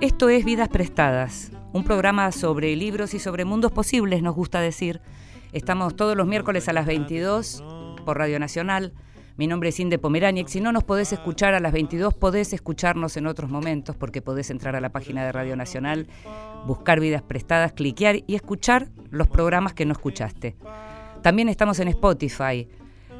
Esto 0.00 0.30
es 0.30 0.44
Vidas 0.44 0.68
Prestadas, 0.68 1.52
un 1.72 1.84
programa 1.84 2.32
sobre 2.32 2.74
libros 2.74 3.14
y 3.14 3.20
sobre 3.20 3.44
mundos 3.44 3.70
posibles, 3.70 4.22
nos 4.22 4.34
gusta 4.34 4.60
decir. 4.60 5.00
Estamos 5.52 5.94
todos 5.94 6.16
los 6.16 6.26
miércoles 6.26 6.68
a 6.68 6.72
las 6.72 6.86
22 6.86 7.62
por 8.04 8.18
Radio 8.18 8.40
Nacional. 8.40 8.92
Mi 9.38 9.46
nombre 9.46 9.68
es 9.68 9.78
Inde 9.78 10.00
Pomeraniec. 10.00 10.48
Si 10.48 10.60
no 10.60 10.72
nos 10.72 10.82
podés 10.82 11.12
escuchar 11.12 11.54
a 11.54 11.60
las 11.60 11.72
22, 11.72 12.12
podés 12.12 12.52
escucharnos 12.52 13.16
en 13.16 13.28
otros 13.28 13.48
momentos 13.48 13.94
porque 13.94 14.20
podés 14.20 14.50
entrar 14.50 14.74
a 14.74 14.80
la 14.80 14.88
página 14.88 15.24
de 15.24 15.30
Radio 15.30 15.54
Nacional, 15.54 16.08
buscar 16.66 16.98
vidas 16.98 17.22
prestadas, 17.22 17.72
cliquear 17.72 18.16
y 18.26 18.34
escuchar 18.34 18.88
los 19.10 19.28
programas 19.28 19.74
que 19.74 19.86
no 19.86 19.92
escuchaste. 19.92 20.56
También 21.22 21.48
estamos 21.48 21.78
en 21.78 21.86
Spotify. 21.86 22.68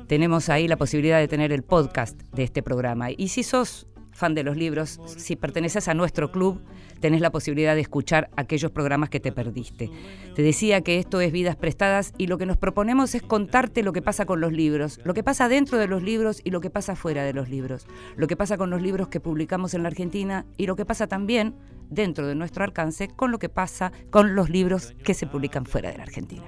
Tenemos 0.08 0.48
ahí 0.48 0.66
la 0.66 0.76
posibilidad 0.76 1.20
de 1.20 1.28
tener 1.28 1.52
el 1.52 1.62
podcast 1.62 2.20
de 2.32 2.42
este 2.42 2.64
programa. 2.64 3.12
Y 3.12 3.28
si 3.28 3.44
sos 3.44 3.86
fan 4.10 4.34
de 4.34 4.42
los 4.42 4.56
libros, 4.56 5.00
si 5.06 5.36
perteneces 5.36 5.86
a 5.86 5.94
nuestro 5.94 6.32
club, 6.32 6.60
tenés 7.00 7.20
la 7.20 7.30
posibilidad 7.30 7.74
de 7.74 7.80
escuchar 7.80 8.30
aquellos 8.36 8.70
programas 8.70 9.10
que 9.10 9.20
te 9.20 9.32
perdiste. 9.32 9.90
Te 10.34 10.42
decía 10.42 10.80
que 10.82 10.98
esto 10.98 11.20
es 11.20 11.32
Vidas 11.32 11.56
Prestadas 11.56 12.12
y 12.18 12.26
lo 12.26 12.38
que 12.38 12.46
nos 12.46 12.56
proponemos 12.56 13.14
es 13.14 13.22
contarte 13.22 13.82
lo 13.82 13.92
que 13.92 14.02
pasa 14.02 14.26
con 14.26 14.40
los 14.40 14.52
libros, 14.52 15.00
lo 15.04 15.14
que 15.14 15.22
pasa 15.22 15.48
dentro 15.48 15.78
de 15.78 15.88
los 15.88 16.02
libros 16.02 16.40
y 16.44 16.50
lo 16.50 16.60
que 16.60 16.70
pasa 16.70 16.96
fuera 16.96 17.24
de 17.24 17.32
los 17.32 17.48
libros, 17.48 17.86
lo 18.16 18.26
que 18.26 18.36
pasa 18.36 18.56
con 18.56 18.70
los 18.70 18.82
libros 18.82 19.08
que 19.08 19.20
publicamos 19.20 19.74
en 19.74 19.82
la 19.82 19.88
Argentina 19.88 20.46
y 20.56 20.66
lo 20.66 20.76
que 20.76 20.84
pasa 20.84 21.06
también 21.06 21.54
dentro 21.90 22.26
de 22.26 22.34
nuestro 22.34 22.64
alcance 22.64 23.08
con 23.08 23.30
lo 23.30 23.38
que 23.38 23.48
pasa 23.48 23.92
con 24.10 24.34
los 24.34 24.50
libros 24.50 24.94
que 25.04 25.14
se 25.14 25.26
publican 25.26 25.64
fuera 25.64 25.90
de 25.90 25.98
la 25.98 26.04
Argentina. 26.04 26.44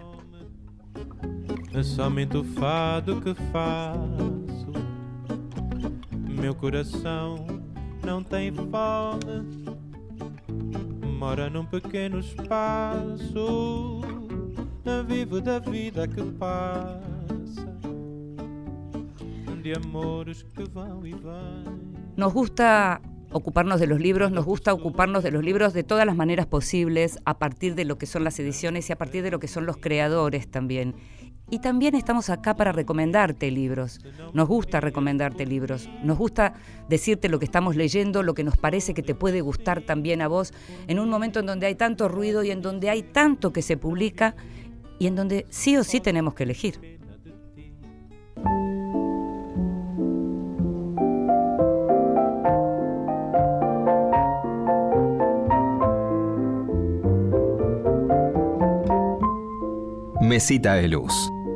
não 8.03 8.25
tem 8.25 8.51
mora 11.21 11.51
num 11.51 11.67
pequeno 11.67 12.19
espaço, 12.19 14.01
vive 15.07 15.43
da 15.43 15.59
vida 15.59 16.09
que 16.09 16.23
passa, 16.23 17.79
de 19.63 19.75
amores 19.75 20.43
que 20.43 20.65
vão 20.65 21.07
e 21.07 21.11
vêm. 21.11 21.79
Nos 22.17 22.33
gusta 22.33 23.03
ocuparnos 23.33 23.81
de 23.81 23.87
los 23.87 24.01
libros, 24.01 24.33
nos 24.33 24.47
gusta 24.47 24.73
ocuparnos 24.73 25.23
de 25.23 25.31
los 25.31 25.45
libros 25.45 25.75
de 25.75 25.83
todas 25.83 26.07
las 26.07 26.17
maneras 26.17 26.47
posibles, 26.47 27.19
a 27.27 27.39
partir 27.39 27.75
de 27.75 27.85
lo 27.85 27.99
que 27.99 28.07
son 28.07 28.25
las 28.25 28.41
ediciones 28.41 28.89
y 28.89 28.95
a 28.95 28.97
partir 28.97 29.23
de 29.23 29.31
lo 29.31 29.39
que 29.39 29.47
son 29.47 29.67
los 29.67 29.77
creadores 29.77 30.51
también. 30.51 30.95
Y 31.51 31.59
también 31.59 31.97
estamos 31.97 32.31
acá 32.31 32.55
para 32.55 32.71
recomendarte 32.71 33.51
libros. 33.51 34.01
Nos 34.33 34.47
gusta 34.47 34.81
recomendarte 34.81 35.45
libros. 35.45 35.89
Nos 36.05 36.17
gusta 36.17 36.55
decirte 36.89 37.29
lo 37.29 37.41
que 37.41 37.45
estamos 37.45 37.75
leyendo, 37.75 38.23
lo 38.23 38.35
que 38.35 38.45
nos 38.45 38.57
parece 38.57 38.95
que 38.95 39.03
te 39.03 39.17
puede 39.17 39.41
gustar 39.41 39.81
también 39.81 40.23
a 40.23 40.29
vos, 40.29 40.55
en 40.87 41.01
un 41.01 41.09
momento 41.09 41.41
en 41.41 41.47
donde 41.47 41.67
hay 41.67 41.75
tanto 41.75 42.09
ruido 42.09 42.45
y 42.45 42.53
en 42.53 42.63
donde 42.63 42.89
hay 42.89 43.03
tanto 43.03 43.53
que 43.53 43.63
se 43.63 43.77
publica 43.77 44.37
y 45.01 45.09
en 45.09 45.17
donde 45.17 45.47
sí 45.51 45.77
o 45.77 45.83
sí 45.83 46.01
tenemos 46.01 46.35
que 46.35 46.45
elegir. 46.45 47.01
Mesita 60.21 60.75
de 60.75 60.87
Luz. 60.87 61.13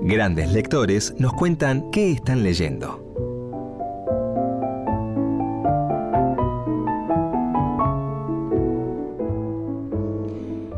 Grandes 0.06 0.52
lectores 0.52 1.18
nos 1.18 1.32
cuentan 1.32 1.90
qué 1.90 2.12
están 2.12 2.42
leyendo. 2.42 3.00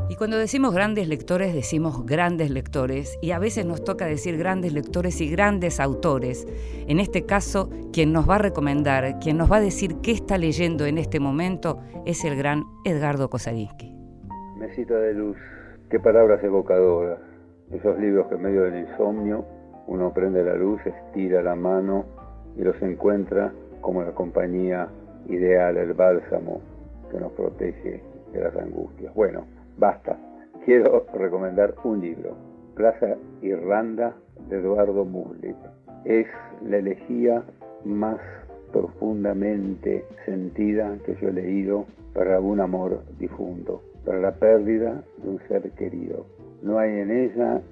Y 0.09 0.15
cuando 0.15 0.39
decimos 0.39 0.73
grandes 0.73 1.09
lectores, 1.09 1.53
decimos 1.55 2.07
grandes 2.07 2.51
lectores 2.51 3.19
y 3.21 3.33
a 3.33 3.41
veces 3.41 3.67
nos 3.67 3.83
toca 3.83 4.07
decir 4.07 4.39
grandes 4.39 4.73
lectores 4.73 5.21
y 5.21 5.29
grandes 5.29 5.81
autores. 5.81 6.47
En 6.87 7.01
este 7.01 7.27
caso, 7.27 7.69
quien 7.93 8.13
nos 8.13 8.31
va 8.31 8.37
a 8.37 8.39
recomendar, 8.39 9.19
quien 9.19 9.39
nos 9.39 9.51
va 9.51 9.57
a 9.57 9.61
decir 9.61 9.97
qué 10.03 10.13
está 10.13 10.39
leyendo 10.39 10.87
en 10.87 10.99
este 10.99 11.19
momento 11.19 11.81
es 12.05 12.25
el 12.25 12.37
gran 12.37 12.63
Edgardo 12.85 13.29
Kosarinsky. 13.29 13.93
Mesita 14.57 14.95
de 14.95 15.15
luz, 15.15 15.37
qué 15.91 15.99
palabras 15.99 16.45
evocadoras 16.45 17.19
esos 17.73 17.99
libros 17.99 18.27
que 18.29 18.35
en 18.37 18.43
medio 18.43 18.63
del 18.63 18.87
insomnio 18.87 19.45
uno 19.87 20.13
prende 20.13 20.43
la 20.43 20.55
luz, 20.55 20.81
estira 20.85 21.43
la 21.43 21.55
mano 21.55 22.05
y 22.57 22.63
los 22.63 22.81
encuentra 22.83 23.53
como 23.81 24.03
la 24.03 24.13
compañía 24.13 24.89
ideal, 25.29 25.77
el 25.77 25.93
bálsamo 25.93 26.61
que 27.11 27.19
nos 27.19 27.33
protege 27.33 28.03
de 28.33 28.41
las 28.41 28.57
angustias. 28.57 29.15
Bueno, 29.15 29.47
basta. 29.79 30.17
Quiero 30.65 31.07
recomendar 31.15 31.75
un 31.85 32.01
libro, 32.01 32.37
Plaza 32.75 33.17
Irlanda 33.43 34.17
de 34.49 34.57
Eduardo 34.57 35.05
Muslip. 35.05 35.57
Es 36.05 36.27
la 36.65 36.79
elegía 36.79 37.45
más 37.85 38.19
profundamente 38.73 40.05
sentida 40.25 40.99
que 41.05 41.17
yo 41.21 41.29
he 41.29 41.33
leído 41.33 41.87
para 42.15 42.41
un 42.41 42.61
amor 42.61 43.03
difunto, 43.19 43.83
para 44.05 44.19
la 44.19 44.33
pérdida 44.35 45.03
de 45.23 45.29
un 45.29 45.39
ser 45.49 45.71
querido. 45.73 46.27
No 46.67 46.81
hay 46.81 46.99
en 46.99 47.13
ella 47.13 47.63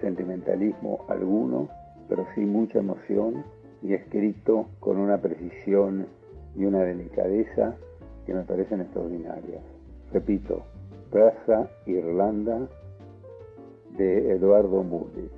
sentimentalismo 0.00 1.04
alguno, 1.06 1.68
pero 2.08 2.26
sí 2.34 2.40
mucha 2.40 2.80
emoción 2.80 3.44
y 3.80 3.94
escrito 3.94 4.66
con 4.80 4.98
una 4.98 5.18
precisión 5.18 6.08
y 6.56 6.64
una 6.64 6.80
delicadeza 6.80 7.76
que 8.26 8.34
me 8.34 8.42
parecen 8.42 8.80
extraordinarias. 8.80 9.62
Repito, 10.12 10.64
Plaza 11.12 11.70
Irlanda 11.86 12.68
de 13.96 14.32
Eduardo 14.32 14.82
Muller. 14.82 15.30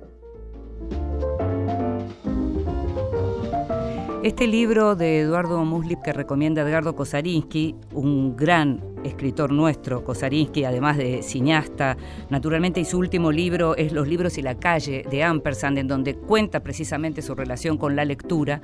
Este 4.23 4.47
libro 4.47 4.95
de 4.95 5.19
Eduardo 5.19 5.63
Muslip 5.63 6.01
que 6.01 6.13
recomienda 6.13 6.63
Edgardo 6.63 6.95
Kosarinsky, 6.95 7.75
un 7.93 8.35
gran 8.35 8.92
escritor 9.03 9.51
nuestro, 9.51 10.03
Kosarinsky, 10.03 10.63
además 10.65 10.97
de 10.97 11.21
cineasta, 11.21 11.97
naturalmente, 12.29 12.79
y 12.79 12.85
su 12.85 12.97
último 12.97 13.31
libro 13.31 13.75
es 13.75 13.91
Los 13.91 14.07
libros 14.07 14.37
y 14.37 14.41
la 14.41 14.55
calle 14.55 15.05
de 15.09 15.23
Ampersand, 15.23 15.77
en 15.77 15.87
donde 15.87 16.15
cuenta 16.15 16.61
precisamente 16.61 17.21
su 17.21 17.35
relación 17.35 17.77
con 17.77 17.95
la 17.95 18.05
lectura. 18.05 18.61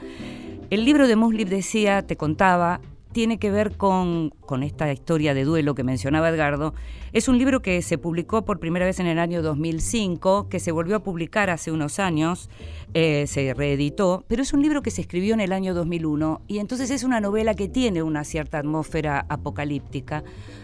El 0.69 0.85
libro 0.85 1.07
de 1.07 1.15
Muslip 1.15 1.49
decía, 1.49 2.03
te 2.03 2.15
contaba, 2.15 2.81
tiene 3.11 3.39
que 3.39 3.49
ver 3.49 3.75
con, 3.75 4.31
esta 4.63 4.91
historia 4.91 5.33
de 5.33 5.43
duelo 5.43 5.75
que 5.75 5.83
mencionaba 5.83 6.29
Edgardo. 6.29 6.73
Es 7.11 7.27
un 7.27 7.37
libro 7.37 7.61
que 7.61 7.81
se 7.81 7.97
publicó 7.97 8.45
por 8.45 8.59
primera 8.59 8.85
vez 8.85 8.99
en 8.99 9.07
el 9.07 9.19
año 9.19 9.41
2005, 9.41 10.47
que 10.49 10.59
se 10.59 10.71
volvió 10.71 10.97
a 10.97 10.99
publicar 11.03 11.49
hace 11.49 11.71
unos 11.71 11.99
años, 11.99 12.49
eh, 12.93 13.25
se 13.27 13.53
reeditó, 13.53 14.25
pero 14.27 14.41
es 14.41 14.53
un 14.53 14.61
libro 14.61 14.81
que 14.81 14.91
se 14.91 15.01
escribió 15.01 15.33
en 15.33 15.39
el 15.39 15.53
año 15.53 15.73
2001 15.73 16.41
y 16.47 16.59
entonces 16.59 16.91
es 16.91 17.03
una 17.03 17.19
novela 17.19 17.53
que 17.55 17.67
tiene 17.67 18.03
una 18.03 18.23
cierta 18.23 18.59
atmósfera 18.59 19.25
apocalíptica, 19.29 20.23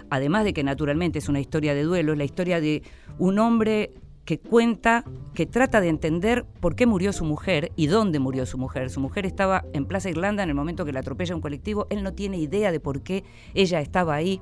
además 0.10 0.44
de 0.44 0.54
que 0.54 0.64
naturalmente 0.64 1.20
es 1.20 1.30
una 1.30 1.40
historia 1.40 1.74
de 1.74 1.84
duelo, 1.84 2.14
es 2.14 2.18
la 2.18 2.26
historia 2.26 2.62
de 2.62 2.84
un 3.18 3.40
hombre 3.40 3.92
que 4.26 4.40
cuenta, 4.40 5.06
que 5.34 5.46
trata 5.46 5.80
de 5.82 5.90
entender 5.90 6.46
por 6.60 6.76
qué 6.76 6.86
murió 6.88 7.14
su 7.14 7.24
mujer 7.24 7.72
y 7.76 7.88
dónde 7.88 8.20
murió 8.20 8.46
su 8.46 8.58
mujer. 8.58 8.90
Su 8.90 9.00
mujer 9.00 9.26
estaba 9.26 9.64
en 9.74 9.86
Plaza 9.86 10.10
Irlanda 10.10 10.44
en 10.44 10.50
el 10.50 10.56
momento 10.56 10.84
que 10.84 10.94
la 10.94 11.00
atropella 11.02 11.36
un 11.36 11.42
colectivo, 11.42 11.88
él 11.90 12.04
no 12.04 12.14
tiene 12.14 12.38
idea 12.38 12.72
de 12.72 12.80
por 12.80 13.02
qué 13.02 13.24
ella 13.54 13.80
estaba 13.80 14.16
ahí. 14.16 14.42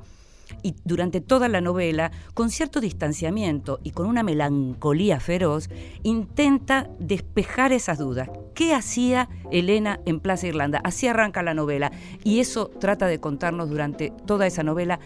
Y 0.61 0.75
durante 0.83 1.21
toda 1.21 1.47
la 1.47 1.61
novela, 1.61 2.11
con 2.33 2.49
cierto 2.49 2.79
distanciamiento 2.79 3.79
y 3.83 3.91
con 3.91 4.07
una 4.07 4.23
melancolía 4.23 5.19
feroz, 5.19 5.69
intenta 6.03 6.89
despejar 7.00 7.71
esas 7.71 7.97
dudas. 7.97 8.29
¿Qué 8.53 8.74
hacía 8.74 9.29
Elena 9.51 10.00
en 10.06 10.19
Plaza 10.19 10.47
Irlanda? 10.47 10.81
Así 10.83 11.07
arranca 11.07 11.44
la 11.44 11.53
novela. 11.53 11.91
Y 12.24 12.39
eso 12.39 12.68
trata 12.68 13.07
de 13.07 13.19
contarnos 13.19 13.69
durante 13.69 14.12
toda 14.25 14.45
esa 14.45 14.63
novela 14.63 15.00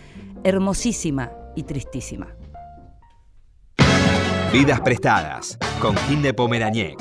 hermosísima 0.44 1.32
y 1.56 1.64
tristísima. 1.64 2.36
Vidas 4.52 4.80
prestadas 4.80 5.58
con 5.82 5.94
de 6.22 6.34
Pomerañé. 6.34 6.96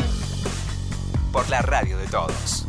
Por 1.33 1.49
la 1.49 1.63
radio 1.63 1.97
de 1.97 2.07
todos. 2.09 2.67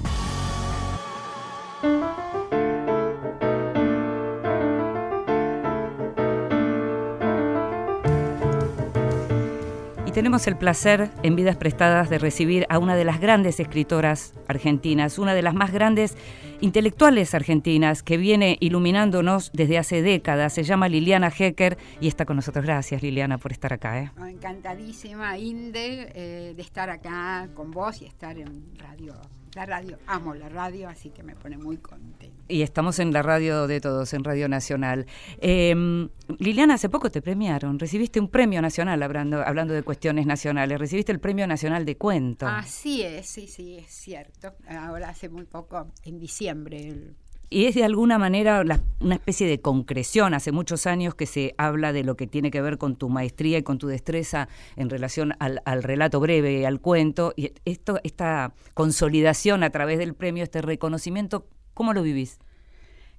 Tenemos 10.17 10.47
el 10.47 10.57
placer 10.57 11.11
en 11.21 11.35
Vidas 11.35 11.57
Prestadas 11.57 12.09
de 12.09 12.17
recibir 12.17 12.65
a 12.69 12.79
una 12.79 12.95
de 12.95 13.05
las 13.05 13.19
grandes 13.19 13.59
escritoras 13.59 14.33
argentinas, 14.47 15.19
una 15.19 15.35
de 15.35 15.43
las 15.43 15.53
más 15.53 15.71
grandes 15.71 16.17
intelectuales 16.59 17.35
argentinas 17.35 18.01
que 18.01 18.17
viene 18.17 18.57
iluminándonos 18.59 19.51
desde 19.53 19.77
hace 19.77 20.01
décadas. 20.01 20.53
Se 20.53 20.63
llama 20.63 20.89
Liliana 20.89 21.29
Hecker 21.29 21.77
y 22.01 22.07
está 22.07 22.25
con 22.25 22.37
nosotros. 22.37 22.65
Gracias 22.65 23.03
Liliana 23.03 23.37
por 23.37 23.51
estar 23.51 23.73
acá. 23.73 24.01
¿eh? 24.01 24.11
Encantadísima, 24.27 25.37
Inde, 25.37 26.11
eh, 26.15 26.53
de 26.55 26.61
estar 26.63 26.89
acá 26.89 27.49
con 27.53 27.69
vos 27.69 28.01
y 28.01 28.05
estar 28.05 28.39
en 28.39 28.75
Radio 28.79 29.13
la 29.57 29.65
radio, 29.65 29.97
amo 30.05 30.35
la 30.35 30.49
radio, 30.49 30.87
así 30.87 31.09
que 31.09 31.23
me 31.23 31.35
pone 31.35 31.57
muy 31.57 31.77
contenta. 31.77 32.37
Y 32.47 32.61
estamos 32.61 32.99
en 32.99 33.11
la 33.11 33.23
radio 33.23 33.65
de 33.65 33.81
todos, 33.81 34.13
en 34.13 34.23
Radio 34.23 34.47
Nacional. 34.47 35.07
Em, 35.41 36.09
Liliana, 36.37 36.75
hace 36.75 36.89
poco 36.89 37.09
te 37.09 37.23
premiaron, 37.23 37.79
recibiste 37.79 38.19
un 38.19 38.29
premio 38.29 38.61
nacional, 38.61 39.01
hablando, 39.01 39.41
hablando 39.41 39.73
de 39.73 39.81
cuestiones 39.81 40.27
nacionales, 40.27 40.77
recibiste 40.77 41.11
el 41.11 41.19
Premio 41.19 41.47
Nacional 41.47 41.85
de 41.85 41.97
Cuento. 41.97 42.45
Así 42.47 43.01
es, 43.01 43.27
sí, 43.27 43.47
sí, 43.47 43.77
es 43.77 43.91
cierto. 43.91 44.53
Ahora 44.69 45.09
hace 45.09 45.27
muy 45.27 45.45
poco, 45.45 45.91
en 46.03 46.19
diciembre, 46.19 46.89
el 46.89 47.15
y 47.49 47.65
es 47.65 47.75
de 47.75 47.83
alguna 47.83 48.17
manera 48.17 48.63
una 48.99 49.15
especie 49.15 49.47
de 49.47 49.61
concreción. 49.61 50.33
Hace 50.33 50.51
muchos 50.51 50.85
años 50.85 51.15
que 51.15 51.25
se 51.25 51.55
habla 51.57 51.93
de 51.93 52.03
lo 52.03 52.17
que 52.17 52.27
tiene 52.27 52.51
que 52.51 52.61
ver 52.61 52.77
con 52.77 52.97
tu 52.97 53.09
maestría 53.09 53.57
y 53.57 53.63
con 53.63 53.77
tu 53.77 53.87
destreza 53.87 54.49
en 54.75 54.89
relación 54.89 55.33
al, 55.39 55.83
relato 55.83 56.19
breve, 56.19 56.65
al 56.67 56.81
cuento. 56.81 57.33
Y 57.37 57.53
esto, 57.63 57.99
esta 58.03 58.53
consolidación 58.73 59.63
a 59.63 59.69
través 59.69 59.97
del 59.97 60.13
premio, 60.13 60.43
este 60.43 60.61
reconocimiento, 60.61 61.47
¿cómo 61.73 61.93
lo 61.93 62.03
vivís? 62.03 62.39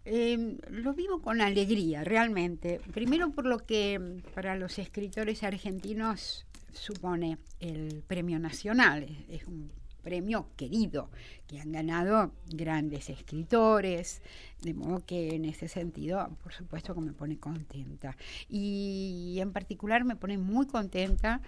Em, 0.05 0.59
lo 0.71 0.93
vivo 0.93 1.23
con 1.23 1.41
alegría, 1.41 2.05
realmente. 2.05 2.81
Primero 2.93 3.31
por 3.31 3.47
lo 3.47 3.59
que 3.59 4.21
para 4.35 4.57
los 4.57 4.79
escritores 4.79 5.43
argentinos 5.43 6.47
supone 6.73 7.39
el 7.61 8.03
premio 8.07 8.39
nacional. 8.39 9.07
Es 9.29 9.47
un 9.47 9.71
premio 10.03 10.49
querido, 10.57 11.11
que 11.47 11.61
han 11.61 11.73
ganado 11.73 12.33
grandes 12.47 13.11
escritores, 13.11 14.23
de 14.63 14.75
modo 14.75 15.05
que 15.05 15.35
en 15.35 15.45
ese 15.45 15.69
sentido, 15.69 16.29
por 16.43 16.53
supuesto 16.53 16.95
que 16.95 17.01
me 17.01 17.13
pone 17.13 17.39
contenta. 17.39 18.17
Y 18.49 19.39
en 19.41 19.53
particular 19.53 20.05
me 20.05 20.17
pone 20.17 20.39
muy 20.39 20.67
contenta 20.67 21.41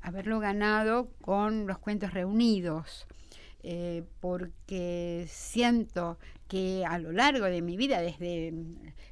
haberlo 0.00 0.40
ganado 0.40 1.10
con 1.20 1.66
los 1.66 1.78
cuentos 1.78 2.12
reunidos. 2.12 3.06
Eh, 3.64 4.04
porque 4.20 5.26
siento 5.28 6.16
que 6.48 6.84
a 6.86 6.98
lo 6.98 7.12
largo 7.12 7.44
de 7.44 7.60
mi 7.60 7.76
vida, 7.76 8.00
desde 8.00 8.54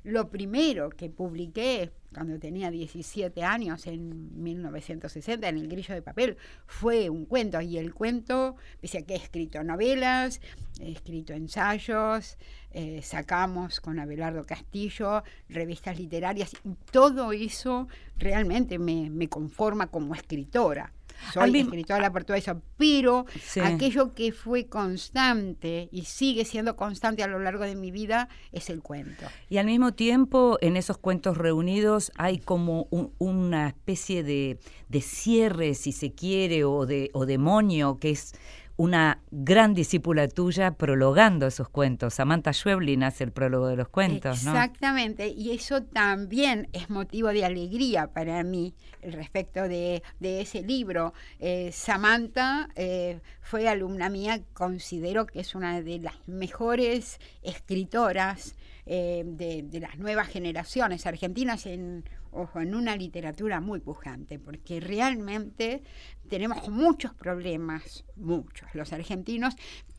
lo 0.05 0.31
primero 0.31 0.89
que 0.89 1.11
publiqué 1.11 1.93
cuando 2.15 2.39
tenía 2.39 2.71
17 2.71 3.43
años, 3.43 3.87
en 3.87 4.43
1960, 4.43 5.47
en 5.47 5.59
El 5.59 5.69
Grillo 5.69 5.95
de 5.95 6.01
Papel, 6.01 6.39
fue 6.67 7.11
un 7.11 7.27
cuento. 7.27 7.61
Y 7.61 7.77
el 7.77 7.93
cuento, 7.93 8.57
pese 8.81 8.99
a 8.99 9.03
que 9.03 9.13
he 9.13 9.17
escrito 9.19 9.63
novelas, 9.63 10.41
he 10.81 10.93
escrito 10.93 11.35
ensayos, 11.35 12.39
eh, 12.71 13.03
sacamos 13.03 13.81
con 13.81 13.99
Abelardo 13.99 14.45
Castillo, 14.47 15.23
revistas 15.51 15.99
literarias, 15.99 16.55
y 16.65 16.75
todo 16.91 17.33
eso 17.33 17.87
realmente 18.17 18.79
me 18.79 19.29
conforma 19.29 19.89
como 19.89 20.15
escritora 20.15 20.93
soy 21.33 21.59
escritora 21.59 22.13
por 22.13 22.25
todo 22.25 22.37
eso, 22.37 22.61
pero 22.77 23.27
aquello 23.63 24.15
que 24.15 24.33
fue 24.33 24.67
constante 24.67 25.89
y 25.91 26.03
sigue 26.05 26.45
siendo 26.45 26.77
constante 26.77 27.23
a 27.23 27.27
lo 27.27 27.39
largo 27.39 27.65
de 27.65 27.77
mi 27.77 27.91
vida 27.91 28.29
es 28.53 28.71
el 28.71 28.83
cuento. 28.83 29.27
Y 29.49 29.59
al 29.59 29.67
mismo 29.67 29.93
tiempo, 29.93 30.59
en 30.61 30.77
esos 30.77 30.99
cuentos 30.99 31.37
reunidos 31.37 32.13
hay 32.17 32.39
como 32.39 32.89
una 33.19 33.69
especie 33.69 34.23
de, 34.23 34.59
de, 34.89 35.01
cierre, 35.01 35.75
si 35.75 35.93
se 35.93 36.13
quiere, 36.13 36.65
o 36.65 36.87
de 36.87 37.11
o 37.13 37.27
demonio, 37.27 37.99
que 37.99 38.11
es 38.11 38.35
una 38.77 39.23
gran 39.31 39.73
discípula 39.73 40.29
tuya 40.29 40.73
prologando 40.73 41.47
esos 41.47 41.69
cuentos. 41.69 42.15
Samantha 42.15 42.53
Schweblin 42.53 43.03
hace 43.03 43.25
el 43.25 43.33
prólogo 43.33 43.69
de 43.69 43.77
los 43.77 43.89
cuentos, 43.89 44.43
Exactamente, 44.43 45.29
y 45.29 45.53
eso 45.53 45.83
también 45.83 46.69
es 46.73 46.91
motivo 46.91 47.29
de 47.29 47.45
alegría 47.45 48.09
para 48.09 48.43
mí 48.43 48.75
respecto 49.03 49.67
de, 49.69 50.03
ese 50.21 50.63
libro. 50.63 51.15
Eh, 51.41 51.71
Samantha 51.73 52.69
eh, 52.75 53.21
fue 53.41 53.69
alumna 53.69 54.11
mía, 54.11 54.43
considero 54.53 55.27
que 55.27 55.41
es 55.41 55.55
una 55.55 55.81
de 55.81 55.99
las 55.99 56.17
mejores 56.27 57.19
escritoras 57.43 58.57
eh, 58.85 59.25
de, 59.27 59.81
las 59.81 59.99
nuevas 59.99 60.29
generaciones 60.29 61.07
argentinas 61.07 61.67
en, 61.67 62.05
ojo, 62.37 62.61
en 62.61 62.75
una 62.75 62.97
literatura 62.97 63.61
muy 63.61 63.81
pujante, 63.81 64.39
porque 64.39 64.81
realmente 64.81 65.83
tenemos 66.29 66.69
muchos 66.69 67.15
problemas, 67.15 68.05
muchos, 68.17 68.69
los 68.75 68.93
argentinos, 68.93 69.57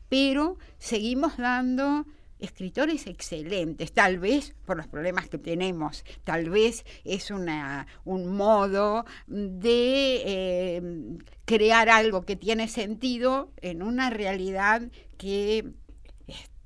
pero 0.08 0.58
seguimos 0.78 1.36
dando 1.36 2.06
escritores 2.38 3.06
excelentes, 3.06 3.92
tal 3.92 4.18
vez 4.18 4.54
por 4.64 4.76
los 4.76 4.86
problemas 4.86 5.28
que 5.28 5.38
tenemos, 5.38 6.04
tal 6.24 6.50
vez 6.50 6.84
es 7.04 7.30
una, 7.30 7.86
un 8.04 8.36
modo 8.36 9.04
de 9.26 10.22
eh, 10.24 10.82
crear 11.44 11.88
algo 11.88 12.22
que 12.22 12.36
tiene 12.36 12.68
sentido 12.68 13.50
en 13.60 13.82
una 13.82 14.10
realidad 14.10 14.82
que 15.16 15.72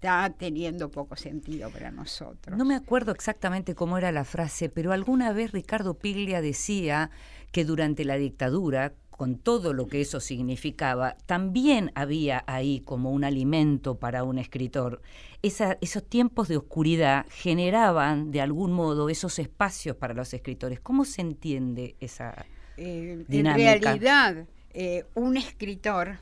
está 0.02 0.30
teniendo 0.36 0.90
poco 0.90 1.14
sentido 1.14 1.70
para 1.70 1.92
nosotros. 1.92 2.58
No 2.58 2.64
me 2.64 2.74
acuerdo 2.74 3.12
exactamente 3.12 3.76
cómo 3.76 3.98
era 3.98 4.10
la 4.10 4.24
frase, 4.24 4.68
pero 4.68 4.90
alguna 4.90 5.32
vez 5.32 5.52
Ricardo 5.52 5.94
Piglia 5.94 6.40
decía 6.42 7.10
que 7.52 7.64
durante 7.64 8.04
la 8.04 8.16
dictadura, 8.16 8.94
con 9.10 9.38
todo 9.38 9.72
lo 9.72 9.86
que 9.86 10.00
eso 10.00 10.18
significaba, 10.18 11.16
también 11.26 11.92
había 11.94 12.42
ahí 12.48 12.80
como 12.80 13.12
un 13.12 13.22
alimento 13.22 14.00
para 14.00 14.24
un 14.24 14.38
escritor. 14.38 15.02
esos 15.40 16.02
tiempos 16.08 16.48
de 16.48 16.56
oscuridad 16.56 17.24
generaban 17.30 18.32
de 18.32 18.40
algún 18.40 18.72
modo 18.72 19.08
esos 19.08 19.38
espacios 19.38 19.94
para 19.94 20.14
los 20.14 20.34
escritores. 20.34 20.80
¿Cómo 20.80 21.04
se 21.04 21.20
entiende 21.20 21.94
esa 22.00 22.44
eh, 22.76 23.24
dinámica? 23.28 23.72
En 23.72 23.82
realidad, 23.82 24.46
eh, 24.70 25.04
un 25.14 25.36
escritor, 25.36 26.18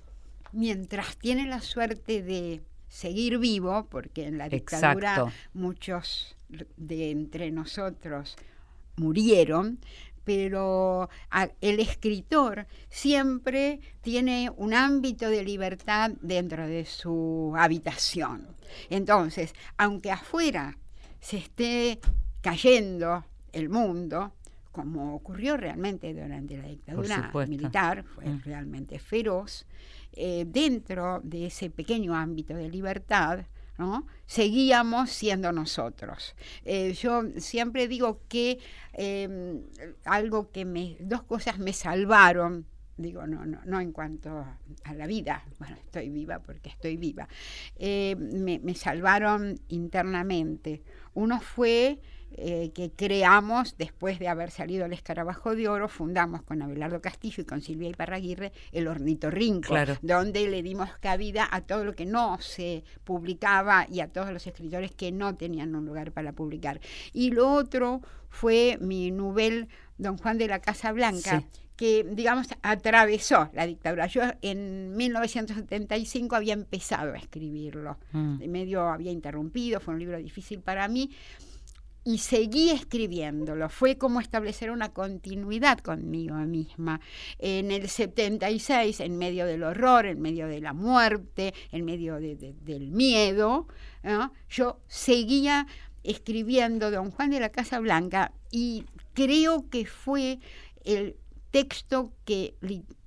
mientras 0.53 1.17
tiene 1.17 1.47
la 1.47 1.63
suerte 1.63 2.23
de 2.23 2.61
seguir 2.91 3.39
vivo, 3.39 3.87
porque 3.89 4.27
en 4.27 4.37
la 4.37 4.49
dictadura 4.49 5.33
muchos 5.55 6.37
de 6.77 7.13
entre 7.13 7.51
nosotros 7.53 8.37
murieron, 8.97 9.79
pero 10.25 11.09
el 11.61 11.81
escritor 11.81 12.67
siempre 12.91 13.81
tiene 14.03 14.51
un 14.57 14.75
ámbito 14.75 15.31
de 15.31 15.43
libertad 15.45 16.11
dentro 16.21 16.67
de 16.67 16.85
su 16.85 17.55
habitación. 17.57 18.49
Entonces, 18.91 19.55
aunque 19.79 20.11
afuera 20.11 20.77
se 21.21 21.39
esté 21.39 22.01
cayendo 22.43 23.25
el 23.53 23.69
mundo, 23.69 24.33
como 24.73 25.15
ocurrió 25.15 25.57
realmente 25.57 26.13
durante 26.13 26.57
la 26.57 26.69
dictadura 26.69 27.31
militar, 27.47 28.05
fue 28.05 28.27
mm. 28.27 28.43
realmente 28.45 28.99
feroz, 28.99 29.67
eh, 30.13 30.45
dentro 30.47 31.21
de 31.23 31.47
ese 31.47 31.71
pequeño 31.71 32.15
ámbito 32.15 32.55
de 32.55 32.69
libertad, 32.69 33.47
¿no? 33.79 34.07
seguíamos 34.27 35.11
siendo 35.11 35.53
nosotros. 35.53 36.35
Eh, 36.65 36.93
yo 36.93 37.23
siempre 37.39 37.89
digo 37.89 38.21
que 38.29 38.59
em, 38.93 39.63
algo 40.05 40.51
que 40.51 40.65
me, 40.65 40.97
dos 41.01 41.23
cosas 41.23 41.59
me 41.59 41.73
salvaron 41.73 42.67
digo, 43.01 43.27
no, 43.27 43.47
no, 43.47 43.61
no 43.65 43.81
en 43.81 43.93
cuanto 43.93 44.45
a 44.85 44.95
la 44.95 45.07
vida, 45.07 45.43
bueno, 45.59 45.77
estoy 45.77 46.11
viva 46.11 46.41
porque 46.41 46.69
estoy 46.69 46.97
viva, 46.97 47.29
eh, 47.77 48.15
me, 48.17 48.59
me, 48.59 48.75
salvaron 48.75 49.59
internamente. 49.69 50.83
Uno 51.15 51.41
fue 51.41 52.01
eh, 52.33 52.71
que 52.75 52.91
creamos, 52.93 53.77
después 53.77 54.19
de 54.19 54.29
haber 54.29 54.51
salido 54.51 54.87
el 54.87 54.93
escarabajo 54.93 55.55
de 55.57 55.69
oro, 55.69 55.89
fundamos 55.89 56.43
con 56.43 56.63
Abelardo 56.63 57.01
Castillo 57.01 57.43
y 57.43 57.45
con 57.45 57.61
Silvia 57.61 57.89
Iparraguirre 57.89 58.53
el 58.73 58.87
Ornitorrinco, 58.87 59.75
donde 60.01 60.47
le 60.49 60.63
dimos 60.63 60.91
cabida 61.01 61.49
a 61.51 61.63
todo 61.63 61.85
lo 61.85 61.95
que 61.95 62.07
no 62.07 62.41
se 62.41 62.85
publicaba 63.05 63.87
y 63.91 64.01
a 64.01 64.09
todos 64.09 64.33
los 64.33 64.47
escritores 64.47 64.93
que 64.93 65.11
no 65.11 65.35
tenían 65.35 65.75
un 65.75 65.87
lugar 65.87 66.13
para 66.13 66.33
publicar. 66.33 66.81
Y 67.13 67.31
lo 67.33 67.53
otro 67.53 68.01
fue 68.29 68.79
mi 68.81 69.11
novel 69.11 69.69
Don 69.99 70.17
Juan 70.17 70.39
de 70.39 70.49
la 70.49 70.61
Casa 70.61 70.93
Blanca. 70.93 71.45
que, 71.77 72.05
digamos, 72.05 72.47
atravesó 72.61 73.49
la 73.55 73.67
dictadura. 73.67 74.07
Yo 74.07 74.21
en 74.43 74.95
1975 74.99 76.37
había 76.37 76.53
empezado 76.53 77.15
a 77.15 77.17
escribirlo, 77.17 77.97
mm. 78.13 78.47
medio 78.51 78.83
había 78.83 79.11
interrumpido, 79.11 79.81
fue 79.81 79.95
un 79.95 80.01
libro 80.01 80.19
difícil 80.19 80.61
para 80.61 80.87
mí, 80.89 81.11
y 82.05 82.19
seguí 82.19 82.71
escribiéndolo. 82.71 83.69
Fue 83.69 83.99
como 83.99 84.21
establecer 84.21 84.71
una 84.71 84.93
continuidad 84.93 85.79
conmigo 85.79 86.35
misma. 86.37 87.01
En 87.39 87.71
el 87.71 87.89
76, 87.89 89.01
en 89.01 89.19
medio 89.19 89.47
del 89.47 89.63
horror, 89.63 90.07
en 90.07 90.21
medio 90.21 90.47
de 90.47 90.61
la 90.61 90.73
muerte, 90.73 91.55
en 91.73 91.85
medio 91.85 92.17
del 92.21 92.91
miedo, 92.91 93.67
yo 94.49 94.81
seguía 94.87 95.67
escribiendo 96.03 96.91
Don 96.91 97.11
Juan 97.11 97.31
de 97.31 97.41
la 97.41 97.51
Casa 97.51 97.79
Blanca 97.79 98.33
y 98.51 98.85
creo 99.13 99.69
que 99.69 99.85
fue 99.85 100.39
el 100.85 101.17
texto 101.51 102.13
que 102.25 102.55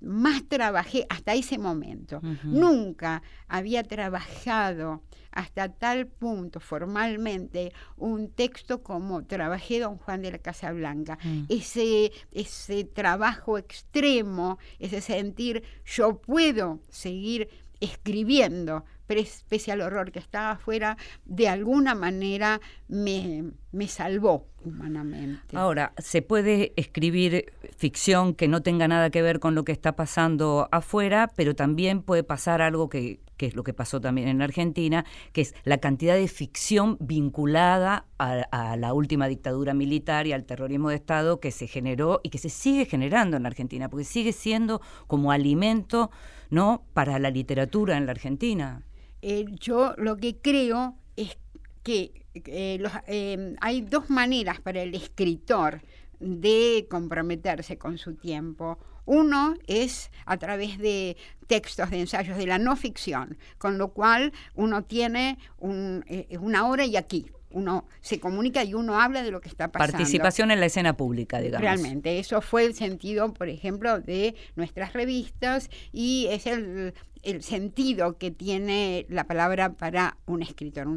más 0.01 0.43
trabajé 0.47 1.05
hasta 1.09 1.33
ese 1.33 1.57
momento. 1.57 2.21
Nunca 2.43 3.23
había 3.47 3.83
trabajado 3.83 5.01
hasta 5.31 5.69
tal 5.69 6.07
punto 6.07 6.59
formalmente 6.59 7.73
un 7.97 8.29
texto 8.29 8.83
como 8.83 9.25
trabajé 9.25 9.79
Don 9.79 9.97
Juan 9.97 10.21
de 10.21 10.31
la 10.31 10.37
Casa 10.37 10.71
Blanca. 10.71 11.17
Mm. 11.23 11.45
Ese, 11.49 12.11
ese 12.31 12.83
trabajo 12.83 13.57
extremo, 13.57 14.59
ese 14.79 15.01
sentir 15.01 15.63
yo 15.85 16.17
puedo 16.21 16.79
seguir 16.89 17.49
escribiendo, 17.79 18.85
pese 19.05 19.71
al 19.71 19.81
horror 19.81 20.11
que 20.11 20.19
estaba 20.19 20.51
afuera, 20.51 20.97
de 21.25 21.47
alguna 21.47 21.95
manera 21.95 22.61
me, 22.87 23.51
me 23.71 23.87
salvó 23.87 24.47
humanamente. 24.65 25.57
Ahora, 25.57 25.93
se 25.97 26.21
puede 26.21 26.73
escribir 26.75 27.53
ficción 27.75 28.33
que 28.33 28.47
no 28.47 28.61
tenga 28.61 28.87
nada 28.87 29.09
que 29.09 29.21
ver 29.21 29.39
con 29.39 29.55
lo 29.55 29.63
que 29.65 29.71
está 29.71 29.95
pasando 29.95 30.69
afuera, 30.71 31.29
pero 31.35 31.55
también 31.55 32.01
puede 32.01 32.23
pasar 32.23 32.61
algo 32.61 32.89
que, 32.89 33.19
que 33.37 33.45
es 33.45 33.55
lo 33.55 33.63
que 33.63 33.73
pasó 33.73 34.01
también 34.01 34.27
en 34.27 34.41
Argentina, 34.41 35.05
que 35.31 35.41
es 35.41 35.55
la 35.63 35.77
cantidad 35.77 36.15
de 36.15 36.27
ficción 36.27 36.97
vinculada 36.99 38.05
a, 38.17 38.77
la 38.77 38.93
última 38.93 39.27
dictadura 39.27 39.73
militar 39.73 40.27
y 40.27 40.33
al 40.33 40.45
terrorismo 40.45 40.89
de 40.89 40.95
Estado 40.95 41.39
que 41.39 41.51
se 41.51 41.67
generó 41.67 42.21
y 42.23 42.29
que 42.29 42.37
se 42.37 42.49
sigue 42.49 42.85
generando 42.85 43.37
en 43.37 43.45
Argentina, 43.45 43.89
porque 43.89 44.05
sigue 44.05 44.31
siendo 44.31 44.81
como 45.07 45.31
alimento 45.31 46.11
¿no? 46.49 46.83
para 46.93 47.19
la 47.19 47.29
literatura 47.29 47.97
en 47.97 48.05
la 48.05 48.11
Argentina. 48.11 48.83
Eh, 49.21 49.45
yo 49.59 49.93
lo 49.97 50.17
que 50.17 50.37
creo 50.37 50.95
es 51.15 51.37
que 51.83 52.25
eh, 52.33 52.83
eh, 53.07 53.55
hay 53.61 53.81
dos 53.81 54.09
maneras 54.09 54.59
para 54.59 54.81
el 54.81 54.95
escritor 54.95 55.81
de 56.19 56.87
comprometerse 56.89 57.77
con 57.77 57.97
su 57.97 58.15
tiempo. 58.15 58.79
Uno 59.05 59.55
es 59.67 60.11
a 60.25 60.37
través 60.37 60.77
de 60.77 61.17
textos 61.47 61.89
de 61.89 61.99
ensayos 61.99 62.37
de 62.37 62.47
la 62.47 62.57
no 62.57 62.75
ficción, 62.75 63.37
con 63.57 63.77
lo 63.77 63.89
cual 63.89 64.33
uno 64.55 64.83
tiene 64.83 65.37
una 65.59 66.67
hora 66.67 66.85
y 66.85 66.95
aquí. 66.95 67.27
Uno 67.51 67.85
se 68.01 68.19
comunica 68.19 68.63
y 68.63 68.73
uno 68.73 68.99
habla 68.99 69.21
de 69.21 69.29
lo 69.29 69.39
que 69.39 69.47
está 69.47 69.71
pasando. 69.71 69.91
Participación 69.91 70.49
en 70.49 70.59
la 70.59 70.65
escena 70.65 70.97
pública, 70.97 71.39
digamos. 71.39 71.61
Realmente, 71.61 72.17
eso 72.17 72.41
fue 72.41 72.65
el 72.65 72.73
sentido, 72.73 73.31
por 73.31 73.47
ejemplo, 73.47 73.99
de 73.99 74.33
nuestras 74.55 74.93
revistas 74.93 75.69
y 75.91 76.27
es 76.31 76.47
el 76.47 76.95
el 77.23 77.41
sentido 77.41 78.17
que 78.17 78.31
tiene 78.31 79.05
la 79.09 79.25
palabra 79.25 79.73
para 79.73 80.17
un 80.25 80.43
escritor, 80.43 80.87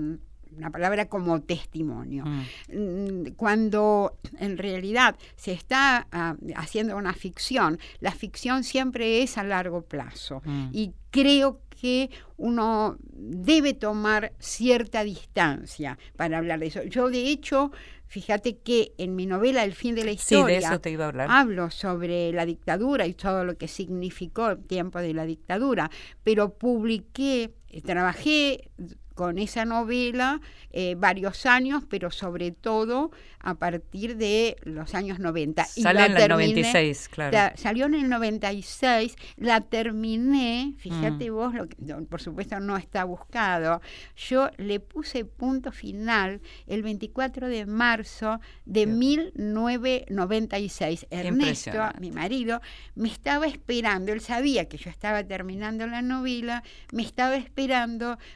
una 0.57 0.71
palabra 0.71 1.09
como 1.09 1.41
testimonio. 1.43 2.25
Mm. 2.25 2.45
Mm, 2.73 3.35
cuando 3.37 4.19
en 4.39 4.59
realidad 4.59 5.17
se 5.37 5.53
está 5.53 6.07
ah, 6.13 6.37
haciendo 6.57 6.97
una 6.97 7.13
ficción, 7.13 7.79
la 8.01 8.13
ficción 8.13 8.65
siempre 8.65 9.23
es 9.23 9.39
a 9.39 9.45
largo 9.45 9.83
plazo 9.83 10.43
mm. 10.45 10.69
y 10.73 10.93
creo 11.11 11.61
que 11.81 12.11
uno 12.39 12.97
debe 13.13 13.75
tomar 13.75 14.33
cierta 14.39 15.05
distancia 15.05 15.99
para 16.17 16.39
hablar 16.39 16.59
de 16.61 16.67
eso. 16.67 16.83
Yo 16.85 17.11
de 17.11 17.29
hecho 17.29 17.71
Fíjate 18.09 18.59
que 18.59 18.93
en 18.99 19.17
mi 19.17 19.27
novela 19.27 19.65
El 19.65 19.73
fin 19.73 19.95
de 19.95 20.05
la 20.05 20.13
historia 20.13 20.81
hablo 21.29 21.71
sobre 21.71 22.33
la 22.33 22.47
dictadura 22.47 23.07
y 23.07 23.15
todo 23.15 23.45
lo 23.45 23.57
que 23.57 23.67
significó 23.67 24.51
el 24.51 24.65
tiempo 24.65 25.01
de 25.01 25.13
la 25.13 25.27
dictadura, 25.27 25.91
pero 26.23 26.55
publiqué, 26.55 27.53
trabajé 27.85 28.71
con 29.17 29.39
esa 29.39 29.65
novela 29.65 30.41
eh, 30.73 30.95
varios 30.97 31.47
años, 31.47 31.83
pero 31.89 32.11
sobre 32.11 32.51
todo 32.53 33.11
a 33.41 33.55
partir 33.55 34.19
de 34.19 34.59
los 34.63 34.95
años 34.95 35.19
90. 35.21 35.65
Salió 35.65 36.05
en 36.05 36.19
el 36.19 36.29
96, 36.29 37.09
claro. 37.09 37.57
salió 37.57 37.87
en 37.87 37.95
el 37.95 38.11
96, 38.11 39.17
la 39.37 39.63
terminé, 39.63 40.75
fíjate 40.77 41.31
mm. 41.31 41.35
vos, 41.35 41.55
lo 41.55 41.67
que, 41.67 41.77
por 42.11 42.21
supuesto 42.21 42.61
no 42.61 42.77
está 42.77 43.05
buscado, 43.05 43.81
yo 44.17 44.51
le 44.59 44.81
puse 44.81 45.25
punto 45.25 45.73
final 45.73 46.43
el 46.67 46.83
24 46.83 47.49
de 47.49 47.65
marzo 47.65 48.39
de 48.67 48.87
1996. 48.87 51.07
Ernesto, 51.09 51.89
mi 52.01 52.11
marido, 52.11 52.61
me 52.95 53.09
estaba 53.09 53.47
esperando, 53.47 54.13
él 54.13 54.21
sabía 54.21 54.69
que 54.69 54.77
yo 54.77 54.91
estaba 54.91 55.25
terminando 55.25 55.87
la 55.87 56.03
novela, 56.03 56.63
me 56.93 57.03
estaba 57.03 57.37
esperando 57.37 57.56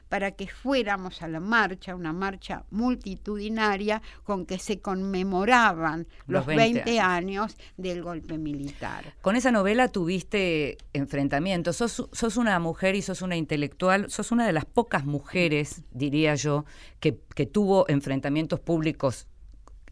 para 0.08 0.30
que 0.32 0.48
fuéramos 0.48 1.22
a 1.22 1.28
la 1.28 1.40
marcha, 1.40 1.94
una 1.94 2.12
marcha 2.12 2.64
multitudinaria 2.70 4.00
con 4.24 4.46
que 4.46 4.58
se 4.58 4.80
conmemoraban 4.80 6.06
los, 6.26 6.46
20, 6.46 6.98
años. 7.00 7.56
del 7.76 8.02
golpe 8.02 8.38
militar. 8.38 9.14
Con 9.20 9.36
esa 9.36 9.50
novela 9.50 9.88
tuviste 9.88 10.78
enfrentamientos, 10.92 11.76
sos, 11.76 12.08
sos 12.12 12.36
una 12.36 12.58
mujer 12.58 12.94
y 12.94 13.02
sos 13.02 13.22
una 13.22 13.36
intelectual, 13.36 14.10
sos 14.10 14.32
una 14.32 14.46
de 14.46 14.52
las 14.52 14.64
pocas 14.64 15.04
mujeres, 15.04 15.82
diría 15.92 16.34
yo, 16.34 16.64
que, 16.98 17.20
que 17.34 17.46
tuvo 17.46 17.84
enfrentamientos 17.88 18.60
públicos 18.60 19.26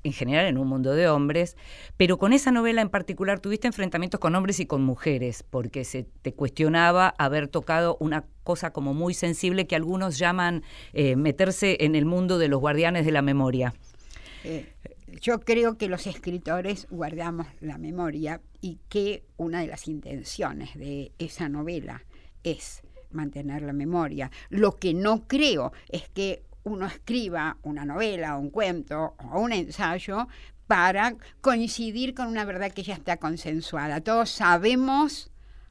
en 0.02 0.12
general 0.12 0.46
en 0.46 0.58
un 0.58 0.68
mundo 0.68 0.92
de 0.92 1.08
hombres, 1.08 1.56
pero 1.96 2.18
con 2.18 2.32
esa 2.32 2.50
novela 2.50 2.82
en 2.82 2.88
particular 2.88 3.40
tuviste 3.40 3.66
enfrentamientos 3.66 4.20
con 4.20 4.34
hombres 4.34 4.60
y 4.60 4.66
con 4.66 4.82
mujeres, 4.82 5.42
porque 5.42 5.84
se 5.84 6.04
te 6.22 6.32
cuestionaba 6.32 7.14
haber 7.18 7.48
tocado 7.48 7.96
una 8.00 8.24
cosa 8.44 8.72
como 8.72 8.94
muy 8.94 9.14
sensible 9.14 9.66
que 9.66 9.76
algunos 9.76 10.18
llaman 10.18 10.62
eh, 10.92 11.16
meterse 11.16 11.78
en 11.80 11.94
el 11.94 12.06
mundo 12.06 12.38
de 12.38 12.48
los 12.48 12.60
guardianes 12.60 13.04
de 13.04 13.12
la 13.12 13.22
memoria. 13.22 13.74
Eh, 14.44 14.66
yo 15.20 15.40
creo 15.40 15.76
que 15.76 15.88
los 15.88 16.06
escritores 16.06 16.86
guardamos 16.90 17.46
la 17.60 17.78
memoria 17.78 18.40
y 18.60 18.78
que 18.88 19.24
una 19.36 19.60
de 19.60 19.66
las 19.66 19.88
intenciones 19.88 20.74
de 20.74 21.12
esa 21.18 21.48
novela 21.48 22.04
es 22.44 22.82
mantener 23.10 23.62
la 23.62 23.72
memoria. 23.72 24.30
Lo 24.50 24.76
que 24.76 24.94
no 24.94 25.26
creo 25.26 25.72
es 25.88 26.08
que 26.08 26.42
uno 26.68 26.86
escriba 26.86 27.58
una 27.62 27.84
novela, 27.84 28.36
un 28.36 28.50
cuento 28.50 29.14
o 29.32 29.40
un 29.40 29.52
ensayo 29.52 30.28
para 30.66 31.16
coincidir 31.40 32.14
con 32.14 32.28
una 32.28 32.44
verdad 32.44 32.70
que 32.72 32.82
ya 32.82 32.94
está 32.94 33.16
consensuada. 33.16 34.02
Todos 34.02 34.30
sabemos 34.30 35.30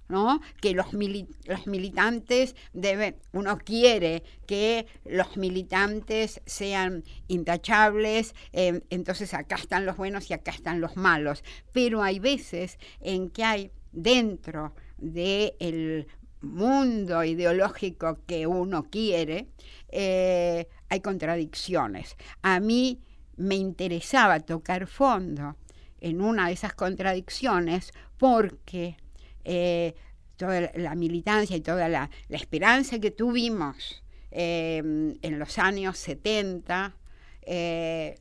¿no? 0.10 0.42
que 0.62 0.74
los, 0.74 0.94
militantes 0.94 2.56
deben, 2.74 3.16
uno 3.32 3.58
quiere 3.58 4.24
que 4.46 4.88
los 5.06 5.38
militantes 5.38 6.42
sean 6.46 7.04
intachables, 7.28 8.34
eh, 8.54 8.82
entonces 8.90 9.34
acá 9.34 9.56
están 9.56 9.86
los 9.86 9.98
buenos 9.98 10.30
y 10.30 10.34
acá 10.34 10.52
están 10.52 10.82
los 10.82 10.96
malos, 10.96 11.44
pero 11.74 12.02
hay 12.02 12.20
veces 12.20 12.80
en 13.02 13.30
que 13.30 13.44
hay 13.44 13.72
dentro 13.92 14.74
del 14.98 16.08
mundo 16.42 17.24
ideológico 17.24 18.20
que 18.26 18.48
uno 18.48 18.90
quiere, 18.90 19.48
eh, 19.90 20.68
hay 20.90 21.00
contradicciones. 21.02 22.16
A 22.42 22.60
mí 22.60 23.02
me 23.38 23.56
interesaba 23.56 24.40
tocar 24.40 24.88
fondo 24.88 25.56
en 26.00 26.22
una 26.22 26.48
de 26.48 26.54
esas 26.54 26.74
contradicciones 26.74 27.92
porque 28.18 28.98
eh, 29.44 29.96
toda 30.36 30.72
la 30.76 30.96
militancia 30.96 31.56
y 31.56 31.62
toda 31.62 31.90
la, 31.90 32.10
esperanza 32.30 33.00
que 33.00 33.12
tuvimos 33.12 34.04
em, 34.32 35.16
en 35.22 35.40
los 35.40 35.58
años 35.58 35.98
70 35.98 36.96
eh, 37.42 38.20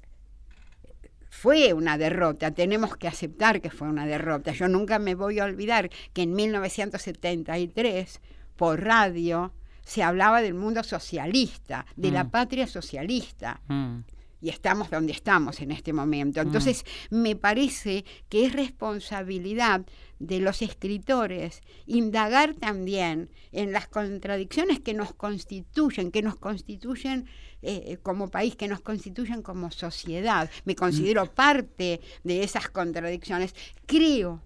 fue 1.38 1.74
una 1.74 1.98
derrota, 1.98 2.50
tenemos 2.50 2.96
que 2.96 3.08
aceptar 3.08 3.60
que 3.60 3.70
fue 3.70 3.88
una 3.88 4.06
derrota. 4.06 4.52
Yo 4.52 4.68
nunca 4.68 4.98
me 4.98 5.14
voy 5.14 5.38
a 5.38 5.44
olvidar 5.44 5.90
que 6.14 6.22
en 6.22 6.32
1973, 6.32 8.20
por 8.56 8.82
radio, 8.82 9.52
se 9.84 10.02
hablaba 10.02 10.40
del 10.40 10.54
mundo 10.54 10.82
socialista, 10.82 11.84
de 11.94 12.10
la 12.10 12.24
mm. 12.24 12.30
patria 12.30 12.66
socialista. 12.66 13.60
Mm. 13.68 13.98
Y 14.40 14.48
estamos 14.48 14.90
donde 14.90 15.12
estamos 15.12 15.60
en 15.60 15.72
este 15.72 15.92
momento. 15.92 16.40
Mm. 16.40 16.46
Entonces, 16.46 16.84
me 17.10 17.36
parece 17.36 18.06
que 18.30 18.46
es 18.46 18.54
responsabilidad 18.54 19.84
de 20.18 20.40
los 20.40 20.62
escritores 20.62 21.60
indagar 21.84 22.54
también 22.54 23.28
en 23.52 23.72
las 23.72 23.88
contradicciones 23.88 24.80
que 24.80 24.94
nos 24.94 25.12
constituyen, 25.12 26.10
que 26.10 26.22
nos 26.22 26.36
constituyen 26.36 27.26
eh, 27.62 27.98
como 28.02 28.28
país, 28.28 28.56
que 28.56 28.68
nos 28.68 28.80
constituyen 28.80 29.42
como 29.42 29.70
sociedad. 29.70 30.50
Me 30.64 30.74
considero 30.74 31.26
parte 31.26 32.00
de 32.24 32.42
esas 32.42 32.68
contradicciones. 32.68 33.54
Creo 33.86 34.42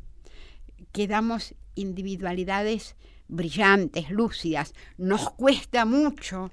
que 0.93 1.07
damos 1.07 1.55
individualidades 1.75 2.97
brillantes, 3.29 4.11
lúcidas. 4.11 4.75
Nos 4.97 5.31
cuesta 5.31 5.85
mucho 5.85 6.50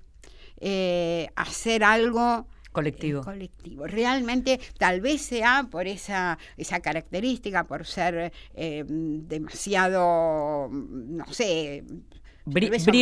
eh, 0.59 1.29
hacer 1.35 1.83
algo 1.83 2.47
colectivo. 2.71 3.23
colectivo. 3.23 3.87
Realmente 3.87 4.59
tal 4.77 5.01
vez 5.01 5.21
sea 5.21 5.67
por 5.69 5.87
esa, 5.87 6.37
esa 6.57 6.79
característica, 6.79 7.63
por 7.63 7.85
ser 7.85 8.31
eh, 8.53 8.83
demasiado, 8.87 10.69
no 10.71 11.25
sé, 11.33 11.83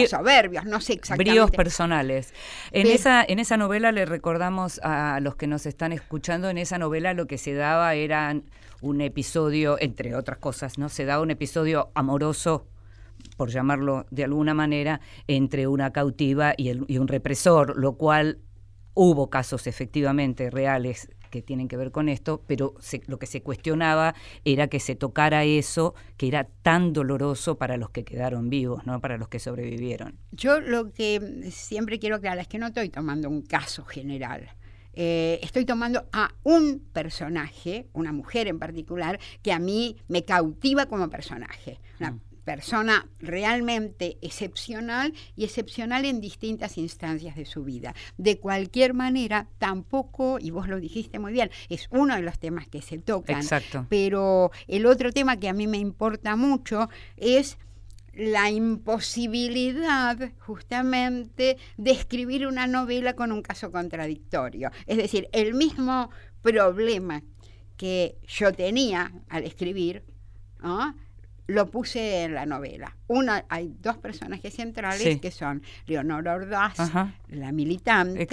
soberbios, 0.10 0.66
no 0.66 0.82
sé 0.82 0.94
exactamente. 0.94 1.32
Bríos 1.32 1.52
personales. 1.52 2.34
En, 2.72 2.88
esa, 2.88 3.24
en 3.24 3.40
esa 3.40 3.58
novela 3.58 3.92
le 3.92 4.06
recordamos 4.06 4.80
a 4.84 5.20
los 5.22 5.36
que 5.36 5.48
nos 5.48 5.66
están 5.66 5.92
escuchando, 5.92 6.50
en 6.50 6.58
esa 6.58 6.78
novela 6.78 7.14
lo 7.14 7.28
que 7.28 7.38
se 7.38 7.54
daba 7.54 7.94
eran 7.96 8.44
un 8.82 9.02
episodio, 9.02 9.78
entre 9.80 10.16
otras 10.16 10.38
cosas, 10.38 10.78
¿no? 10.78 10.90
Se 10.90 11.06
da 11.06 11.20
un 11.22 11.32
episodio 11.32 11.92
amoroso 11.96 12.68
por 13.38 13.50
llamarlo 13.50 14.06
de 14.12 14.24
alguna 14.24 14.54
manera, 14.54 15.02
entre 15.28 15.68
una 15.68 15.92
cautiva 15.92 16.54
y, 16.58 16.72
y 16.88 16.98
un 16.98 17.08
represor, 17.08 17.78
lo 17.78 17.94
cual 17.94 18.40
hubo 18.94 19.30
casos 19.30 19.68
efectivamente 19.68 20.50
reales 20.50 21.10
que 21.36 21.42
tienen 21.42 21.68
que 21.68 21.76
ver 21.76 21.92
con 21.92 22.08
esto, 22.08 22.42
pero 22.48 22.76
lo 23.08 23.20
que 23.20 23.26
se 23.26 23.42
cuestionaba 23.42 24.16
era 24.46 24.68
que 24.68 24.80
se 24.80 24.96
tocara 24.96 25.44
eso 25.44 25.94
que 26.16 26.30
era 26.30 26.46
tan 26.62 26.94
doloroso 26.94 27.58
para 27.58 27.76
los 27.76 27.90
que 27.90 28.06
quedaron 28.06 28.50
vivos, 28.50 28.86
¿no? 28.86 29.02
para 29.02 29.18
los 29.18 29.28
que 29.28 29.40
sobrevivieron. 29.40 30.18
Yo 30.32 30.62
lo 30.62 30.94
que 30.94 31.50
siempre 31.52 32.00
quiero 32.00 32.16
aclarar 32.16 32.40
es 32.40 32.48
que 32.48 32.58
no 32.58 32.68
estoy 32.68 32.88
tomando 32.88 33.30
un 33.30 33.42
caso 33.42 33.84
general. 33.84 34.50
Eh, 34.94 35.40
estoy 35.44 35.66
tomando 35.66 36.06
a 36.14 36.34
un 36.44 36.80
personaje, 36.94 37.88
una 37.92 38.14
mujer 38.14 38.48
en 38.48 38.58
particular, 38.58 39.20
que 39.42 39.52
a 39.52 39.60
mí 39.60 39.98
me 40.08 40.24
cautiva 40.24 40.86
como 40.86 41.10
personaje. 41.10 41.82
Mm 42.00 42.35
persona 42.46 43.08
realmente 43.20 44.18
excepcional 44.22 45.14
y 45.36 45.44
excepcional 45.44 46.06
en 46.06 46.22
distintas 46.22 46.78
instancias 46.78 47.36
de 47.36 47.46
su 47.46 47.64
vida. 47.64 47.94
De 48.18 48.40
cualquier 48.40 48.94
manera, 48.94 49.48
tampoco, 49.58 50.38
y 50.40 50.52
vos 50.52 50.70
lo 50.70 50.80
dijiste 50.80 51.20
muy 51.20 51.34
bien, 51.34 51.50
es 51.70 51.88
uno 51.90 52.16
de 52.16 52.22
los 52.22 52.40
temas 52.40 52.68
que 52.68 52.82
se 52.82 53.00
tocan. 53.00 53.38
Exacto. 53.38 53.88
Pero 53.90 54.52
el 54.68 54.86
otro 54.86 55.12
tema 55.12 55.38
que 55.38 55.50
a 55.50 55.54
mí 55.54 55.68
me 55.68 55.78
importa 55.78 56.36
mucho 56.36 56.90
es 57.18 57.58
la 58.14 58.50
imposibilidad 58.50 60.32
justamente 60.40 61.58
de 61.76 61.92
escribir 61.92 62.48
una 62.48 62.68
novela 62.68 63.14
con 63.14 63.32
un 63.32 63.42
caso 63.42 63.72
contradictorio. 63.72 64.72
Es 64.86 64.98
decir, 64.98 65.28
el 65.34 65.54
mismo 65.54 66.10
problema 66.42 67.24
que 67.76 68.18
yo 68.26 68.54
tenía 68.54 69.12
al 69.28 69.44
escribir, 69.44 70.04
¿no? 70.62 70.96
Lo 71.48 71.70
puse 71.70 72.24
en 72.24 72.34
la 72.34 72.46
novela. 72.46 72.96
Una, 73.08 73.46
hay 73.50 73.74
dos 73.82 73.98
personajes 73.98 74.54
centrales 74.54 75.20
que 75.20 75.32
son 75.32 75.62
Leonora 75.86 76.36
Ordaz, 76.36 76.78
la 77.30 77.52
militante, 77.52 78.28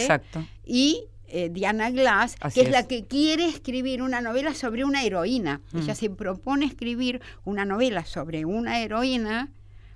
y 0.64 1.04
eh, 1.28 1.48
Diana 1.50 1.90
Glass, 1.90 2.36
que 2.52 2.60
es, 2.60 2.70
la 2.70 2.86
que 2.86 3.06
quiere 3.06 3.46
escribir 3.46 4.02
una 4.02 4.20
novela 4.20 4.54
sobre 4.54 4.84
una 4.84 5.02
heroína. 5.02 5.62
Mm. 5.72 5.78
Ella 5.78 5.94
se 5.94 6.10
propone 6.10 6.66
escribir 6.66 7.22
una 7.44 7.64
novela 7.64 8.04
sobre 8.04 8.44
una 8.44 8.80
heroína 8.80 9.50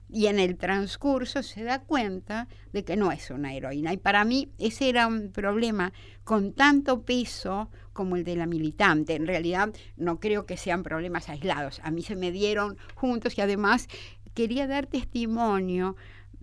y 0.08 0.26
en 0.26 0.38
el 0.38 0.56
transcurso 0.56 1.42
se 1.42 1.64
da 1.64 1.80
cuenta 1.80 2.48
de 2.72 2.84
que 2.84 2.96
no 2.96 3.12
es 3.12 3.30
una 3.30 3.54
heroína. 3.54 3.92
Y 3.92 3.96
para 3.98 4.24
mí 4.24 4.48
ese 4.58 4.88
era 4.88 5.06
un 5.06 5.30
problema 5.30 5.92
con 6.24 6.52
tanto 6.52 7.02
peso 7.02 7.68
como 7.96 8.14
el 8.14 8.22
de 8.22 8.36
la 8.36 8.46
militante. 8.46 9.16
En 9.16 9.26
realidad 9.26 9.70
no 9.96 10.20
creo 10.20 10.46
que 10.46 10.56
sean 10.56 10.84
problemas 10.84 11.28
aislados. 11.28 11.80
A 11.82 11.90
mí 11.90 12.02
se 12.02 12.14
me 12.14 12.30
dieron 12.30 12.76
juntos 12.94 13.36
y 13.38 13.40
además 13.40 13.88
quería 14.34 14.66
dar 14.66 14.86
testimonio 14.86 15.96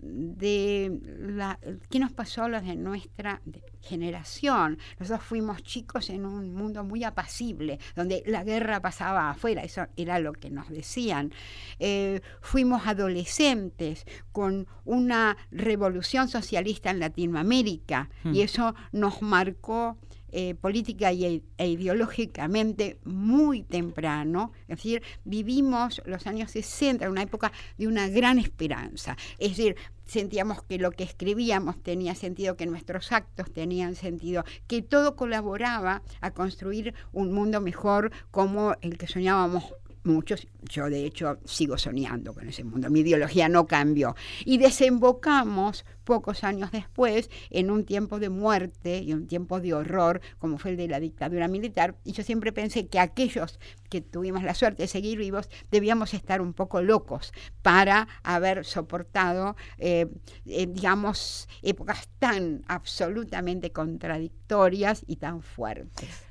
de 0.04 1.00
la, 1.18 1.58
qué 1.88 1.98
nos 1.98 2.12
pasó 2.12 2.42
a 2.42 2.48
los 2.48 2.62
de 2.62 2.76
nuestra 2.76 3.40
generación. 3.80 4.78
Nosotros 4.98 5.24
fuimos 5.24 5.62
chicos 5.62 6.10
en 6.10 6.26
un 6.26 6.54
mundo 6.54 6.84
muy 6.84 7.04
apacible, 7.04 7.78
donde 7.94 8.22
la 8.26 8.44
guerra 8.44 8.80
pasaba 8.80 9.30
afuera, 9.30 9.62
eso 9.62 9.86
era 9.96 10.18
lo 10.18 10.32
que 10.32 10.50
nos 10.50 10.68
decían. 10.68 11.32
Eh, 11.78 12.20
fuimos 12.40 12.86
adolescentes 12.86 14.04
con 14.32 14.66
una 14.84 15.36
revolución 15.50 16.28
socialista 16.28 16.90
en 16.90 16.98
Latinoamérica 16.98 18.10
y 18.24 18.28
hmm. 18.28 18.42
eso 18.42 18.74
nos 18.92 19.22
marcó 19.22 19.96
eh, 20.36 20.56
política 20.56 21.12
e 21.12 21.68
ideológicamente 21.68 22.98
muy 23.04 23.62
temprano, 23.62 24.50
es 24.62 24.78
decir, 24.78 25.00
vivimos 25.24 26.02
los 26.06 26.26
años 26.26 26.50
60, 26.50 27.08
una 27.08 27.22
época 27.22 27.52
de 27.78 27.86
una 27.86 28.08
gran 28.08 28.40
esperanza, 28.40 29.16
es 29.38 29.50
decir, 29.50 29.76
sentíamos 30.04 30.64
que 30.64 30.78
lo 30.78 30.90
que 30.90 31.04
escribíamos 31.04 31.80
tenía 31.80 32.16
sentido, 32.16 32.56
que 32.56 32.66
nuestros 32.66 33.12
actos 33.12 33.52
tenían 33.52 33.94
sentido, 33.94 34.44
que 34.66 34.82
todo 34.82 35.14
colaboraba 35.14 36.02
a 36.20 36.32
construir 36.32 36.94
un 37.12 37.32
mundo 37.32 37.60
mejor 37.60 38.10
como 38.32 38.74
el 38.80 38.98
que 38.98 39.06
soñábamos 39.06 39.72
muchos, 40.04 40.46
yo 40.62 40.88
de 40.88 41.04
hecho 41.04 41.38
sigo 41.44 41.78
soñando 41.78 42.34
con 42.34 42.48
ese 42.48 42.64
mundo, 42.64 42.90
mi 42.90 43.00
ideología 43.00 43.48
no 43.48 43.66
cambió. 43.66 44.14
Y 44.44 44.58
desembocamos 44.58 45.84
pocos 46.04 46.44
años 46.44 46.70
después 46.70 47.30
en 47.50 47.70
un 47.70 47.84
tiempo 47.84 48.18
de 48.18 48.28
muerte 48.28 48.98
y 48.98 49.12
un 49.12 49.26
tiempo 49.26 49.60
de 49.60 49.74
horror 49.74 50.20
como 50.38 50.58
fue 50.58 50.72
el 50.72 50.76
de 50.76 50.88
la 50.88 51.00
dictadura 51.00 51.48
militar. 51.48 51.96
Y 52.04 52.12
yo 52.12 52.22
siempre 52.22 52.52
pensé 52.52 52.86
que 52.86 52.98
aquellos 52.98 53.58
que 53.88 54.00
tuvimos 54.00 54.42
la 54.42 54.54
suerte 54.54 54.84
de 54.84 54.88
seguir 54.88 55.18
vivos 55.18 55.48
debíamos 55.70 56.14
estar 56.14 56.40
un 56.40 56.52
poco 56.52 56.82
locos 56.82 57.32
para 57.62 58.08
haber 58.22 58.64
soportado, 58.64 59.56
eh, 59.78 60.06
eh, 60.46 60.66
digamos, 60.66 61.48
épocas 61.62 62.08
tan 62.18 62.62
absolutamente 62.68 63.72
contradictorias 63.72 65.04
y 65.06 65.16
tan 65.16 65.42
fuertes. 65.42 66.23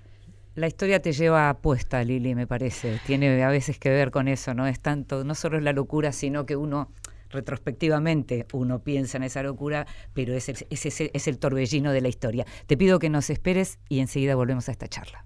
La 0.55 0.67
historia 0.67 1.01
te 1.01 1.13
lleva 1.13 1.49
a 1.49 1.57
puesta, 1.57 2.03
Lili, 2.03 2.35
me 2.35 2.45
parece. 2.45 2.99
Tiene 3.07 3.43
a 3.43 3.49
veces 3.49 3.79
que 3.79 3.89
ver 3.89 4.11
con 4.11 4.27
eso, 4.27 4.53
¿no? 4.53 4.67
Es 4.67 4.79
tanto, 4.79 5.23
no 5.23 5.33
solo 5.33 5.57
es 5.57 5.63
la 5.63 5.73
locura, 5.73 6.11
sino 6.11 6.45
que 6.45 6.55
uno 6.55 6.91
retrospectivamente 7.31 8.45
uno 8.53 8.77
piensa 8.83 9.17
en 9.17 9.23
esa 9.23 9.41
locura, 9.41 9.87
pero 10.13 10.35
es 10.35 10.49
es 10.49 11.27
el 11.27 11.39
torbellino 11.39 11.91
de 11.91 12.01
la 12.01 12.07
historia. 12.07 12.45
Te 12.67 12.77
pido 12.77 12.99
que 12.99 13.09
nos 13.09 13.31
esperes 13.31 13.79
y 13.89 13.99
enseguida 13.99 14.35
volvemos 14.35 14.69
a 14.69 14.73
esta 14.73 14.87
charla. 14.87 15.25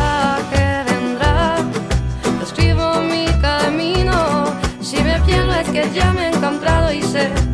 ya 5.93 6.13
me 6.13 6.25
he 6.25 6.27
encontrado 6.29 6.93
y 6.93 7.01
sé 7.01 7.50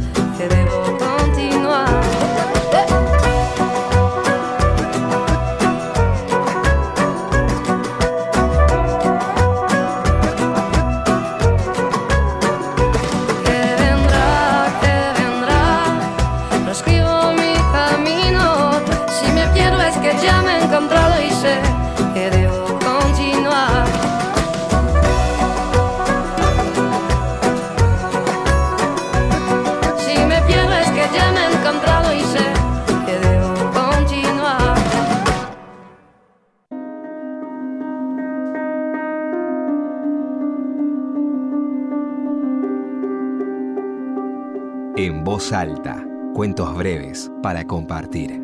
breves 46.78 47.32
para 47.42 47.66
compartir. 47.66 48.42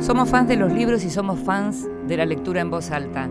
Somos 0.00 0.28
fans 0.28 0.48
de 0.48 0.56
los 0.56 0.72
libros 0.72 1.04
y 1.04 1.10
somos 1.10 1.40
fans 1.40 1.88
de 2.06 2.16
la 2.16 2.26
lectura 2.26 2.60
en 2.60 2.70
voz 2.70 2.90
alta. 2.90 3.28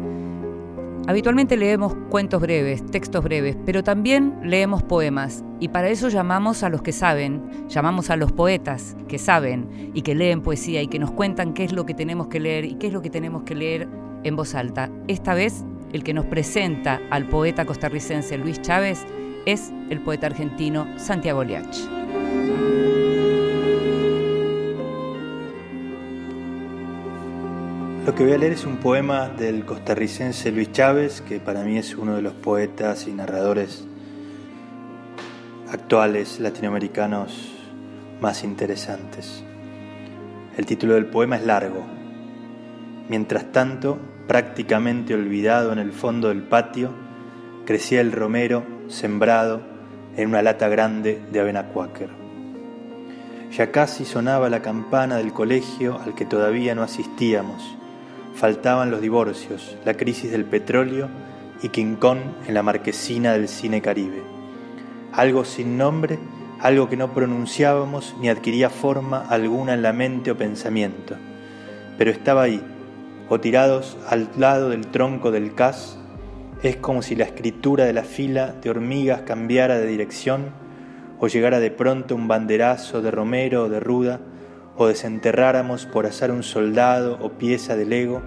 Habitualmente 1.07 1.55
leemos 1.55 1.95
cuentos 2.09 2.41
breves, 2.41 2.83
textos 2.87 3.23
breves, 3.23 3.55
pero 3.63 3.83
también 3.83 4.39
leemos 4.43 4.81
poemas 4.81 5.43
y 5.59 5.69
para 5.69 5.89
eso 5.89 6.09
llamamos 6.09 6.63
a 6.63 6.69
los 6.69 6.81
que 6.81 6.91
saben, 6.91 7.67
llamamos 7.69 8.09
a 8.09 8.17
los 8.17 8.31
poetas 8.31 8.97
que 9.07 9.19
saben 9.19 9.91
y 9.93 10.01
que 10.01 10.15
leen 10.15 10.41
poesía 10.41 10.81
y 10.81 10.87
que 10.87 10.97
nos 10.97 11.11
cuentan 11.11 11.53
qué 11.53 11.63
es 11.63 11.73
lo 11.73 11.85
que 11.85 11.93
tenemos 11.93 12.27
que 12.27 12.39
leer 12.39 12.65
y 12.65 12.75
qué 12.75 12.87
es 12.87 12.93
lo 12.93 13.03
que 13.03 13.11
tenemos 13.11 13.43
que 13.43 13.53
leer 13.53 13.87
en 14.23 14.35
voz 14.35 14.55
alta. 14.55 14.89
Esta 15.07 15.35
vez 15.35 15.63
el 15.93 16.03
que 16.03 16.15
nos 16.15 16.25
presenta 16.25 16.99
al 17.11 17.27
poeta 17.27 17.65
costarricense 17.65 18.37
Luis 18.39 18.59
Chávez 18.61 19.05
es 19.45 19.71
el 19.89 20.01
poeta 20.01 20.27
argentino 20.27 20.87
Santiago 20.97 21.43
Liach. 21.43 21.77
Lo 28.05 28.13
que 28.13 28.23
voy 28.23 28.33
a 28.33 28.37
leer 28.37 28.53
es 28.53 28.65
un 28.65 28.77
poema 28.77 29.29
del 29.29 29.65
costarricense 29.65 30.51
Luis 30.51 30.71
Chávez, 30.71 31.21
que 31.21 31.39
para 31.39 31.63
mí 31.63 31.77
es 31.77 31.95
uno 31.95 32.15
de 32.15 32.21
los 32.21 32.33
poetas 32.33 33.07
y 33.07 33.11
narradores 33.11 33.83
actuales 35.71 36.39
latinoamericanos 36.39 37.51
más 38.21 38.43
interesantes. 38.43 39.43
El 40.55 40.65
título 40.65 40.93
del 40.93 41.07
poema 41.07 41.37
es 41.37 41.45
largo. 41.45 41.83
Mientras 43.09 43.51
tanto, 43.51 43.97
prácticamente 44.27 45.13
olvidado 45.13 45.73
en 45.73 45.79
el 45.79 45.91
fondo 45.91 46.29
del 46.29 46.43
patio, 46.43 46.93
crecía 47.65 48.01
el 48.01 48.11
romero 48.11 48.74
sembrado 48.87 49.61
en 50.17 50.29
una 50.29 50.41
lata 50.41 50.67
grande 50.67 51.21
de 51.31 51.39
avena 51.39 51.67
cuáquer. 51.67 52.09
Ya 53.51 53.71
casi 53.71 54.05
sonaba 54.05 54.49
la 54.49 54.61
campana 54.61 55.17
del 55.17 55.31
colegio 55.31 55.99
al 56.03 56.15
que 56.15 56.25
todavía 56.25 56.75
no 56.75 56.83
asistíamos. 56.83 57.75
Faltaban 58.35 58.91
los 58.91 59.01
divorcios, 59.01 59.77
la 59.85 59.93
crisis 59.95 60.31
del 60.31 60.45
petróleo 60.45 61.07
y 61.61 61.69
Kong 61.95 62.19
en 62.47 62.53
la 62.53 62.63
marquesina 62.63 63.33
del 63.33 63.47
cine 63.47 63.81
caribe. 63.81 64.21
Algo 65.13 65.45
sin 65.45 65.77
nombre, 65.77 66.19
algo 66.59 66.89
que 66.89 66.97
no 66.97 67.13
pronunciábamos 67.13 68.15
ni 68.19 68.29
adquiría 68.29 68.69
forma 68.69 69.25
alguna 69.29 69.73
en 69.73 69.81
la 69.81 69.93
mente 69.93 70.31
o 70.31 70.37
pensamiento. 70.37 71.15
Pero 71.97 72.11
estaba 72.11 72.43
ahí, 72.43 72.61
o 73.29 73.39
tirados 73.39 73.97
al 74.09 74.29
lado 74.37 74.69
del 74.69 74.87
tronco 74.87 75.31
del 75.31 75.55
cas, 75.55 75.97
es 76.67 76.77
como 76.77 77.01
si 77.01 77.15
la 77.15 77.25
escritura 77.25 77.85
de 77.85 77.93
la 77.93 78.03
fila 78.03 78.53
de 78.61 78.69
hormigas 78.69 79.21
cambiara 79.21 79.77
de 79.77 79.87
dirección 79.87 80.51
o 81.19 81.27
llegara 81.27 81.59
de 81.59 81.71
pronto 81.71 82.15
un 82.15 82.27
banderazo 82.27 83.01
de 83.01 83.11
romero 83.11 83.63
o 83.63 83.69
de 83.69 83.79
ruda 83.79 84.19
o 84.75 84.87
desenterráramos 84.87 85.85
por 85.85 86.05
azar 86.05 86.31
un 86.31 86.43
soldado 86.43 87.17
o 87.21 87.33
pieza 87.33 87.75
del 87.75 87.93
ego 87.93 88.21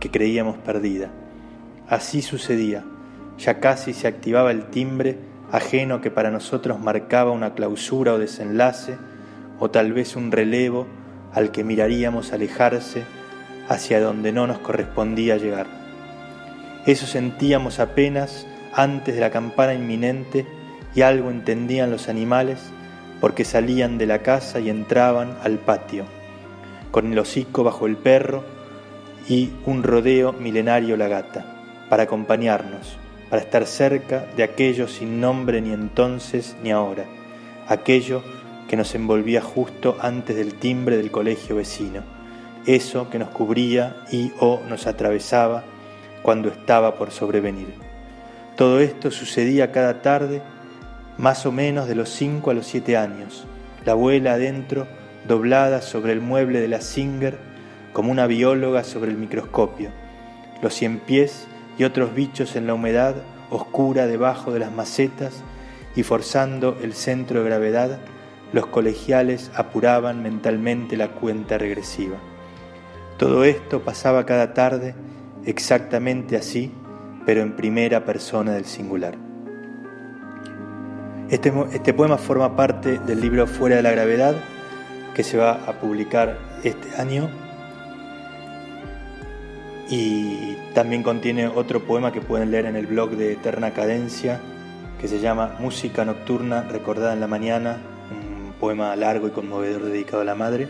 que 0.00 0.10
creíamos 0.10 0.58
perdida. 0.58 1.10
Así 1.88 2.20
sucedía, 2.20 2.84
ya 3.38 3.60
casi 3.60 3.92
se 3.92 4.08
activaba 4.08 4.50
el 4.50 4.66
timbre 4.66 5.18
ajeno 5.52 6.00
que 6.00 6.10
para 6.10 6.30
nosotros 6.30 6.80
marcaba 6.80 7.30
una 7.30 7.54
clausura 7.54 8.14
o 8.14 8.18
desenlace, 8.18 8.98
o 9.60 9.70
tal 9.70 9.92
vez 9.92 10.16
un 10.16 10.32
relevo 10.32 10.86
al 11.32 11.52
que 11.52 11.62
miraríamos 11.62 12.32
alejarse 12.32 13.04
hacia 13.68 14.00
donde 14.00 14.32
no 14.32 14.46
nos 14.46 14.58
correspondía 14.58 15.36
llegar. 15.36 15.83
Eso 16.86 17.06
sentíamos 17.06 17.80
apenas 17.80 18.46
antes 18.72 19.14
de 19.14 19.20
la 19.20 19.30
campana 19.30 19.74
inminente 19.74 20.46
y 20.94 21.02
algo 21.02 21.30
entendían 21.30 21.90
los 21.90 22.08
animales 22.08 22.58
porque 23.20 23.44
salían 23.44 23.98
de 23.98 24.06
la 24.06 24.20
casa 24.20 24.60
y 24.60 24.68
entraban 24.68 25.36
al 25.42 25.58
patio, 25.58 26.04
con 26.90 27.12
el 27.12 27.18
hocico 27.18 27.64
bajo 27.64 27.86
el 27.86 27.96
perro 27.96 28.44
y 29.28 29.50
un 29.64 29.82
rodeo 29.82 30.32
milenario 30.32 30.96
la 30.96 31.08
gata, 31.08 31.46
para 31.88 32.02
acompañarnos, 32.02 32.98
para 33.30 33.42
estar 33.42 33.66
cerca 33.66 34.26
de 34.36 34.42
aquello 34.42 34.86
sin 34.86 35.20
nombre 35.20 35.60
ni 35.62 35.72
entonces 35.72 36.56
ni 36.62 36.70
ahora, 36.70 37.04
aquello 37.66 38.22
que 38.68 38.76
nos 38.76 38.94
envolvía 38.94 39.40
justo 39.40 39.96
antes 40.00 40.36
del 40.36 40.54
timbre 40.54 40.96
del 40.96 41.10
colegio 41.10 41.56
vecino 41.56 42.02
eso 42.66 43.10
que 43.10 43.18
nos 43.18 43.28
cubría 43.28 44.04
y 44.10 44.32
o 44.40 44.60
nos 44.68 44.86
atravesaba 44.86 45.64
cuando 46.24 46.48
estaba 46.48 46.94
por 46.94 47.10
sobrevenir. 47.10 47.74
Todo 48.56 48.80
esto 48.80 49.10
sucedía 49.10 49.72
cada 49.72 50.00
tarde, 50.00 50.40
más 51.18 51.44
o 51.44 51.52
menos 51.52 51.86
de 51.86 51.94
los 51.94 52.08
cinco 52.08 52.50
a 52.50 52.54
los 52.54 52.66
siete 52.66 52.96
años, 52.96 53.46
la 53.84 53.92
abuela 53.92 54.32
adentro, 54.32 54.86
doblada 55.28 55.82
sobre 55.82 56.14
el 56.14 56.22
mueble 56.22 56.60
de 56.62 56.68
la 56.68 56.80
Singer, 56.80 57.36
como 57.92 58.10
una 58.10 58.26
bióloga 58.26 58.84
sobre 58.84 59.10
el 59.10 59.18
microscopio, 59.18 59.90
los 60.62 60.72
cien 60.72 60.98
pies 60.98 61.46
y 61.76 61.84
otros 61.84 62.14
bichos 62.14 62.56
en 62.56 62.66
la 62.68 62.72
humedad 62.72 63.16
oscura 63.50 64.06
debajo 64.06 64.50
de 64.50 64.60
las 64.60 64.72
macetas 64.72 65.42
y 65.94 66.04
forzando 66.04 66.78
el 66.82 66.94
centro 66.94 67.40
de 67.40 67.50
gravedad, 67.50 67.98
los 68.54 68.66
colegiales 68.68 69.50
apuraban 69.54 70.22
mentalmente 70.22 70.96
la 70.96 71.08
cuenta 71.08 71.58
regresiva. 71.58 72.16
Todo 73.18 73.44
esto 73.44 73.82
pasaba 73.82 74.24
cada 74.24 74.54
tarde 74.54 74.94
exactamente 75.46 76.36
así, 76.36 76.72
pero 77.26 77.42
en 77.42 77.56
primera 77.56 78.04
persona 78.04 78.52
del 78.52 78.64
singular. 78.64 79.16
Este, 81.30 81.52
este, 81.72 81.94
poema 81.94 82.18
forma 82.18 82.54
parte 82.54 82.98
del 82.98 83.20
libro 83.20 83.46
Fuera 83.46 83.76
de 83.76 83.82
la 83.82 83.90
Gravedad, 83.90 84.34
que 85.14 85.22
se 85.22 85.38
va 85.38 85.52
a 85.66 85.72
publicar 85.80 86.38
este 86.62 87.00
año. 87.00 87.30
Y 89.88 90.56
también 90.74 91.02
contiene 91.02 91.48
otro 91.48 91.80
poema 91.84 92.12
que 92.12 92.20
pueden 92.20 92.50
leer 92.50 92.66
en 92.66 92.76
el 92.76 92.86
blog 92.86 93.10
de 93.12 93.32
Eterna 93.32 93.72
Cadencia, 93.72 94.40
que 95.00 95.08
se 95.08 95.20
llama 95.20 95.56
Música 95.60 96.04
Nocturna 96.04 96.62
Recordada 96.62 97.14
en 97.14 97.20
la 97.20 97.26
Mañana, 97.26 97.78
un 98.10 98.52
poema 98.60 98.94
largo 98.96 99.26
y 99.26 99.30
conmovedor 99.30 99.84
dedicado 99.84 100.22
a 100.22 100.24
la 100.24 100.34
madre. 100.34 100.68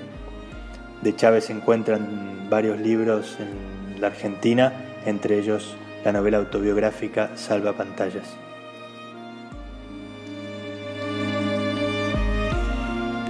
De 1.02 1.14
Chávez 1.14 1.46
se 1.46 1.52
encuentran 1.52 2.48
varios 2.48 2.78
libros 2.78 3.36
en 3.40 3.73
Argentina, 4.06 4.72
entre 5.06 5.38
ellos 5.38 5.76
la 6.04 6.12
novela 6.12 6.38
autobiográfica 6.38 7.36
Salva 7.36 7.72
Pantallas. 7.72 8.36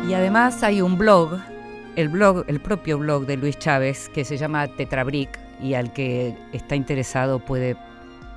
Y 0.08 0.12
además 0.12 0.62
hay 0.62 0.82
un 0.82 0.98
blog, 0.98 1.38
el 1.96 2.08
blog, 2.08 2.44
el 2.46 2.60
propio 2.60 2.98
blog 2.98 3.26
de 3.26 3.36
Luis 3.36 3.58
Chávez, 3.58 4.08
que 4.10 4.24
se 4.24 4.36
llama 4.36 4.68
Tetrabric 4.68 5.38
y 5.62 5.74
al 5.74 5.92
que 5.92 6.36
está 6.52 6.76
interesado 6.76 7.38
puede 7.38 7.76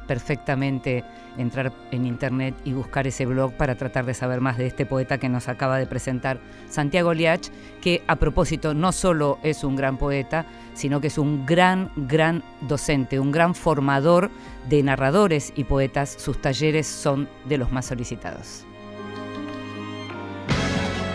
perfectamente 0.08 1.04
entrar 1.38 1.72
en 1.92 2.06
internet 2.06 2.56
y 2.66 2.74
buscar 2.74 3.06
ese 3.06 3.26
blog 3.26 3.54
para 3.54 3.76
tratar 3.76 4.06
de 4.06 4.14
saber 4.14 4.42
más 4.42 4.58
de 4.58 4.68
este 4.68 4.86
poeta 4.86 5.18
que 5.18 5.30
nos 5.30 5.48
acaba 5.48 5.78
de 5.78 5.86
presentar 5.86 6.40
Santiago 6.70 7.14
Liach, 7.14 7.50
que 7.82 8.04
a 8.08 8.16
propósito 8.16 8.74
no 8.74 8.92
solo 8.92 9.38
es 9.44 9.64
un 9.64 9.76
gran 9.76 9.98
poeta, 9.98 10.46
sino 10.74 11.02
que 11.02 11.08
es 11.08 11.18
un 11.18 11.46
gran, 11.46 11.92
gran 11.96 12.44
docente, 12.62 13.20
un 13.20 13.32
gran 13.32 13.54
formador 13.54 14.32
de 14.70 14.82
narradores 14.82 15.54
y 15.56 15.66
poetas. 15.66 16.16
Sus 16.18 16.42
talleres 16.42 16.88
son 16.88 17.30
de 17.46 17.58
los 17.58 17.72
más 17.72 17.86
solicitados. 17.86 18.66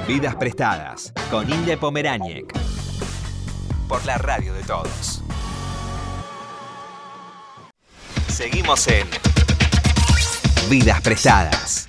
Vidas 0.06 0.34
prestadas 0.34 1.12
con 1.30 1.48
Inde 1.48 1.76
Pomeráñez 1.76 2.44
por 3.88 4.04
la 4.04 4.18
radio 4.18 4.52
de 4.54 4.62
todos. 4.62 5.21
Seguimos 8.42 8.88
en 8.88 9.06
Vidas 10.68 11.00
prestadas. 11.00 11.88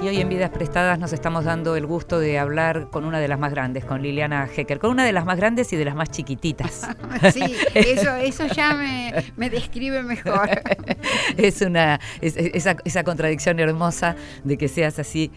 Y 0.00 0.08
hoy 0.08 0.20
en 0.22 0.30
Vidas 0.30 0.48
Prestadas 0.48 0.98
nos 0.98 1.12
estamos 1.12 1.44
dando 1.44 1.76
el 1.76 1.84
gusto 1.84 2.18
de 2.18 2.38
hablar 2.38 2.88
con 2.90 3.04
una 3.04 3.20
de 3.20 3.28
las 3.28 3.38
más 3.38 3.50
grandes, 3.50 3.84
con 3.84 4.00
Liliana 4.00 4.48
Hecker, 4.48 4.78
con 4.78 4.92
una 4.92 5.04
de 5.04 5.12
las 5.12 5.26
más 5.26 5.36
grandes 5.36 5.70
y 5.74 5.76
de 5.76 5.84
las 5.84 5.94
más 5.94 6.10
chiquititas. 6.10 6.88
sí, 7.34 7.54
eso, 7.74 8.14
eso 8.14 8.46
ya 8.46 8.74
me, 9.36 9.50
describe 9.50 10.02
mejor. 10.04 10.48
es 11.36 11.60
una 11.60 12.00
esa, 12.22 12.76
esa 12.82 13.04
contradicción 13.04 13.60
hermosa 13.60 14.16
de 14.44 14.56
que 14.56 14.68
seas 14.68 14.98
así 14.98 15.30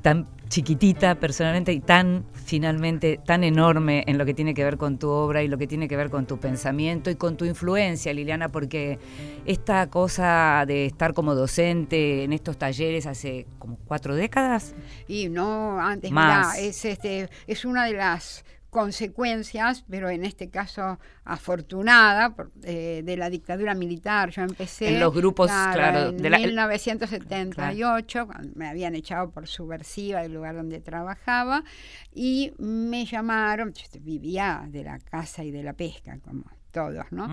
tan 0.00 0.28
chiquitita 0.54 1.16
personalmente 1.16 1.72
y 1.72 1.80
tan 1.80 2.26
finalmente 2.32 3.18
tan 3.26 3.42
enorme 3.42 4.04
en 4.06 4.18
lo 4.18 4.24
que 4.24 4.34
tiene 4.34 4.54
que 4.54 4.62
ver 4.62 4.76
con 4.76 5.00
tu 5.00 5.08
obra 5.10 5.42
y 5.42 5.48
lo 5.48 5.58
que 5.58 5.66
tiene 5.66 5.88
que 5.88 5.96
ver 5.96 6.10
con 6.10 6.26
tu 6.26 6.38
pensamiento 6.38 7.10
y 7.10 7.16
con 7.16 7.36
tu 7.36 7.44
influencia, 7.44 8.12
Liliana, 8.12 8.50
porque 8.50 9.00
esta 9.46 9.90
cosa 9.90 10.62
de 10.64 10.86
estar 10.86 11.12
como 11.12 11.34
docente 11.34 12.22
en 12.22 12.32
estos 12.32 12.56
talleres 12.56 13.06
hace 13.06 13.48
como 13.58 13.78
cuatro 13.78 14.14
décadas. 14.14 14.76
Y 15.08 15.28
no, 15.28 15.80
antes, 15.80 16.12
Más. 16.12 16.56
es, 16.56 16.84
este, 16.84 17.28
es 17.48 17.64
una 17.64 17.86
de 17.86 17.94
las 17.94 18.44
consecuencias, 18.74 19.84
pero 19.88 20.10
en 20.10 20.24
este 20.24 20.50
caso 20.50 20.98
afortunada, 21.24 22.34
eh, 22.64 23.02
de 23.04 23.16
la 23.16 23.30
dictadura 23.30 23.72
militar. 23.72 24.30
Yo 24.30 24.42
empecé 24.42 24.88
en 24.88 24.98
los 24.98 25.14
grupos, 25.14 25.46
claro, 25.46 26.08
en 26.08 26.20
1978, 26.20 28.28
me 28.56 28.66
habían 28.66 28.96
echado 28.96 29.30
por 29.30 29.46
subversiva 29.46 30.22
del 30.22 30.34
lugar 30.34 30.56
donde 30.56 30.80
trabajaba, 30.80 31.62
y 32.12 32.52
me 32.58 33.06
llamaron, 33.06 33.72
yo 33.74 33.84
vivía 34.00 34.66
de 34.68 34.82
la 34.82 34.98
casa 34.98 35.44
y 35.44 35.52
de 35.52 35.62
la 35.62 35.74
pesca, 35.74 36.18
como 36.18 36.42
todos, 36.72 37.06
¿no? 37.12 37.28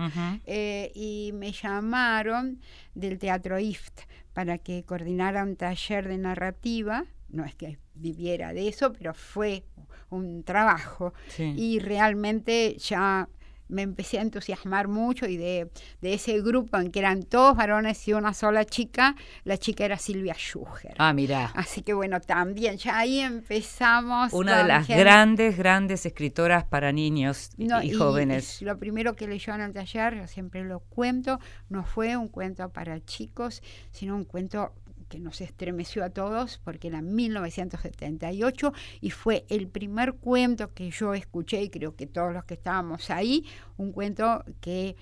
Eh, 0.46 0.92
y 0.94 1.32
me 1.34 1.50
llamaron 1.50 2.60
del 2.94 3.18
Teatro 3.18 3.58
IFT 3.58 4.02
para 4.32 4.58
que 4.58 4.84
coordinara 4.84 5.42
un 5.42 5.56
taller 5.56 6.06
de 6.06 6.18
narrativa, 6.18 7.04
no 7.30 7.44
es 7.44 7.56
que 7.56 7.80
viviera 7.94 8.52
de 8.52 8.68
eso, 8.68 8.92
pero 8.92 9.12
fue 9.12 9.64
un 10.12 10.44
trabajo. 10.44 11.12
Y 11.38 11.78
realmente 11.78 12.76
ya 12.78 13.28
me 13.72 13.82
empecé 13.82 14.18
a 14.18 14.22
entusiasmar 14.22 14.86
mucho 14.86 15.26
y 15.26 15.36
de, 15.36 15.70
ese 16.02 16.40
grupo 16.42 16.76
en 16.76 16.92
que 16.92 16.98
eran 16.98 17.22
todos 17.22 17.56
varones 17.56 18.06
y 18.06 18.12
una 18.12 18.34
sola 18.34 18.64
chica, 18.64 19.16
la 19.44 19.56
chica 19.56 19.84
era 19.84 19.98
Silvia 19.98 20.34
Schuger. 20.34 20.94
Ah, 20.98 21.12
mira. 21.12 21.50
Así 21.54 21.82
que 21.82 21.94
bueno, 21.94 22.20
también 22.20 22.76
ya 22.76 22.98
ahí 22.98 23.20
empezamos. 23.20 24.32
Una 24.32 24.58
de 24.58 24.68
las 24.68 24.86
grandes, 24.86 25.56
grandes 25.56 26.04
escritoras 26.04 26.64
para 26.64 26.92
niños 26.92 27.50
y, 27.56 27.92
jóvenes. 27.92 28.60
lo 28.62 28.78
primero 28.78 29.16
que 29.16 29.26
leyó 29.26 29.54
en 29.54 29.62
el 29.62 29.72
taller, 29.72 30.16
yo 30.16 30.26
siempre 30.26 30.64
lo 30.64 30.80
cuento, 30.80 31.40
no 31.70 31.84
fue 31.84 32.16
un 32.16 32.28
cuento 32.28 32.68
para 32.68 33.02
chicos, 33.04 33.62
sino 33.90 34.14
un 34.14 34.24
cuento 34.24 34.74
que 35.12 35.20
nos 35.20 35.42
estremeció 35.42 36.02
a 36.04 36.08
todos 36.08 36.58
porque 36.64 36.88
era 36.88 37.02
1978 37.02 38.72
y 39.02 39.10
fue 39.10 39.44
el 39.50 39.68
primer 39.68 40.14
cuento 40.14 40.72
que 40.72 40.90
yo 40.90 41.12
escuché 41.12 41.60
y 41.60 41.68
creo 41.68 41.94
que 41.94 42.06
todos 42.06 42.32
los 42.32 42.44
que 42.44 42.54
estábamos 42.54 43.10
ahí, 43.10 43.44
un 43.76 43.92
cuento 43.92 44.42
que 44.62 44.96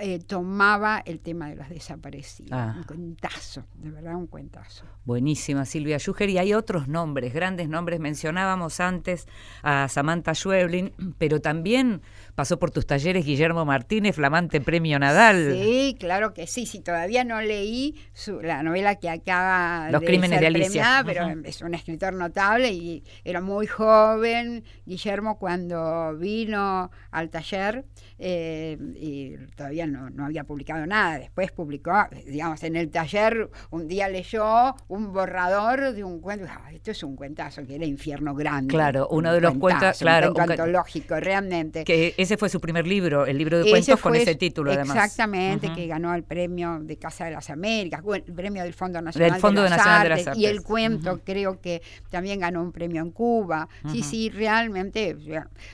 eh, 0.00 0.18
tomaba 0.20 1.02
el 1.04 1.20
tema 1.20 1.48
de 1.48 1.56
los 1.56 1.68
desaparecidos. 1.68 2.52
Ah. 2.52 2.74
Un 2.76 2.84
cuentazo, 2.84 3.64
de 3.74 3.90
verdad 3.90 4.14
un 4.14 4.26
cuentazo. 4.26 4.84
Buenísima 5.04 5.64
Silvia 5.64 5.98
Schuger 5.98 6.30
y 6.30 6.38
hay 6.38 6.54
otros 6.54 6.88
nombres, 6.88 7.34
grandes 7.34 7.68
nombres. 7.68 8.00
Mencionábamos 8.00 8.80
antes 8.80 9.26
a 9.62 9.88
Samantha 9.88 10.34
Schweblin, 10.34 10.92
pero 11.18 11.40
también 11.40 12.02
pasó 12.34 12.58
por 12.58 12.70
tus 12.70 12.86
talleres 12.86 13.24
Guillermo 13.24 13.64
Martínez, 13.64 14.14
flamante 14.14 14.60
premio 14.60 14.98
Nadal. 14.98 15.52
Sí, 15.52 15.96
claro 15.98 16.32
que 16.34 16.46
sí. 16.46 16.66
Sí, 16.66 16.80
todavía 16.80 17.24
no 17.24 17.40
leí 17.40 17.96
la 18.42 18.62
novela 18.62 18.96
que 18.96 19.08
acaba 19.08 19.90
Los 19.90 20.02
crímenes 20.02 20.40
de 20.40 20.46
Alicia. 20.46 21.02
pero 21.04 21.28
es 21.44 21.62
un 21.62 21.74
escritor 21.74 22.12
notable 22.12 22.72
y 22.72 23.04
era 23.24 23.40
muy 23.40 23.66
joven. 23.66 24.64
Guillermo 24.86 25.38
cuando 25.38 26.16
vino 26.16 26.90
al 27.10 27.30
taller 27.30 27.84
eh, 28.22 28.76
y 28.96 29.36
todavía 29.56 29.86
no, 29.86 30.10
no 30.10 30.26
había 30.26 30.44
publicado 30.44 30.86
nada. 30.86 31.18
Después 31.18 31.50
publicó, 31.52 32.06
digamos, 32.26 32.62
en 32.62 32.76
el 32.76 32.90
taller 32.90 33.50
un 33.70 33.88
día 33.88 34.08
leyó 34.08 34.74
un 34.88 35.12
borrador 35.12 35.94
de 35.94 36.04
un 36.04 36.20
cuento. 36.20 36.46
Ah, 36.48 36.70
esto 36.70 36.90
es 36.90 37.02
un 37.02 37.16
cuentazo, 37.16 37.66
que 37.66 37.76
era 37.76 37.86
Infierno 37.86 38.34
Grande. 38.34 38.72
Claro, 38.72 39.08
uno 39.10 39.32
de 39.32 39.40
los 39.40 39.56
cuentos, 39.56 39.98
claro. 39.98 40.28
Un 40.28 40.34
cuento 40.34 40.52
antológico, 40.52 41.18
realmente. 41.18 41.84
Que 41.84 42.14
ese 42.18 42.36
fue 42.36 42.50
su 42.50 42.60
primer 42.60 42.86
libro, 42.86 43.24
el 43.24 43.38
libro 43.38 43.58
de 43.58 43.70
cuentos 43.70 43.98
con 44.00 44.14
ese 44.14 44.34
título, 44.34 44.70
además. 44.72 44.96
Exactamente, 44.96 45.72
que 45.72 45.86
ganó 45.86 46.14
el 46.14 46.22
premio 46.22 46.78
de 46.80 46.98
Casa 46.98 47.24
de 47.24 47.30
las 47.30 47.48
Américas, 47.48 48.02
el 48.12 48.34
premio 48.34 48.62
del 48.62 48.74
Fondo 48.74 49.00
Nacional, 49.00 49.30
del 49.32 49.40
Fondo 49.40 49.62
de, 49.62 49.70
las 49.70 49.78
Nacional 49.78 50.12
Artes, 50.12 50.36
Y 50.36 50.44
el 50.44 50.62
cuento 50.62 51.20
creo 51.24 51.58
que 51.58 51.80
también 52.10 52.40
ganó 52.40 52.62
un 52.62 52.72
premio 52.72 53.00
en 53.00 53.12
Cuba. 53.12 53.66
Sí, 53.90 54.02
sí, 54.02 54.28
realmente, 54.28 55.16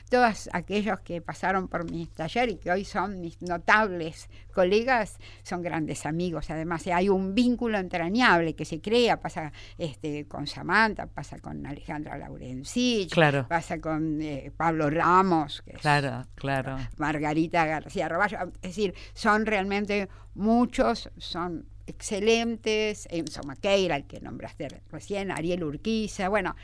todos 0.09 0.49
aquellos 0.53 1.01
que 1.01 1.21
pasaron 1.21 1.67
por 1.67 1.91
mi 1.91 2.03
y 2.45 2.57
que 2.57 2.71
hoy 2.71 2.85
son 2.85 3.21
mis 3.21 3.41
notables 3.41 4.29
colegas, 4.53 5.19
son 5.43 5.63
grandes 5.63 6.05
amigos. 6.07 6.51
Además, 6.51 6.87
hay 6.87 7.09
un 7.09 7.35
vínculo 7.35 7.79
entrañable 7.79 8.55
que 8.55 8.65
se 8.65 8.81
crea, 8.81 9.19
pasa 9.19 9.53
este, 9.79 10.27
con 10.27 10.47
Samantha, 10.47 11.07
pasa 11.07 11.39
con 11.39 11.67
Alejandra 11.67 12.19
Laurencich, 12.19 13.15
pasa 13.49 13.81
con 13.81 14.21
eh, 14.21 14.53
Pablo 14.57 14.91
Ramos, 14.91 15.63
que 15.63 15.73
claro, 15.73 16.27
claro. 16.35 16.77
Margarita 16.99 17.65
García 17.65 18.09
Roballo. 18.09 18.39
Es 18.63 18.77
decir, 18.77 18.95
son 19.15 19.47
realmente 19.47 20.09
muchos, 20.35 21.11
son 21.17 21.67
excelentes, 21.87 23.07
Enzo 23.11 23.43
Maqueira, 23.45 23.97
el 23.97 24.07
que 24.07 24.21
nombraste 24.21 24.83
recién, 24.91 25.31
Ariel 25.31 25.65
Urquiza, 25.65 26.29
bueno, 26.29 26.57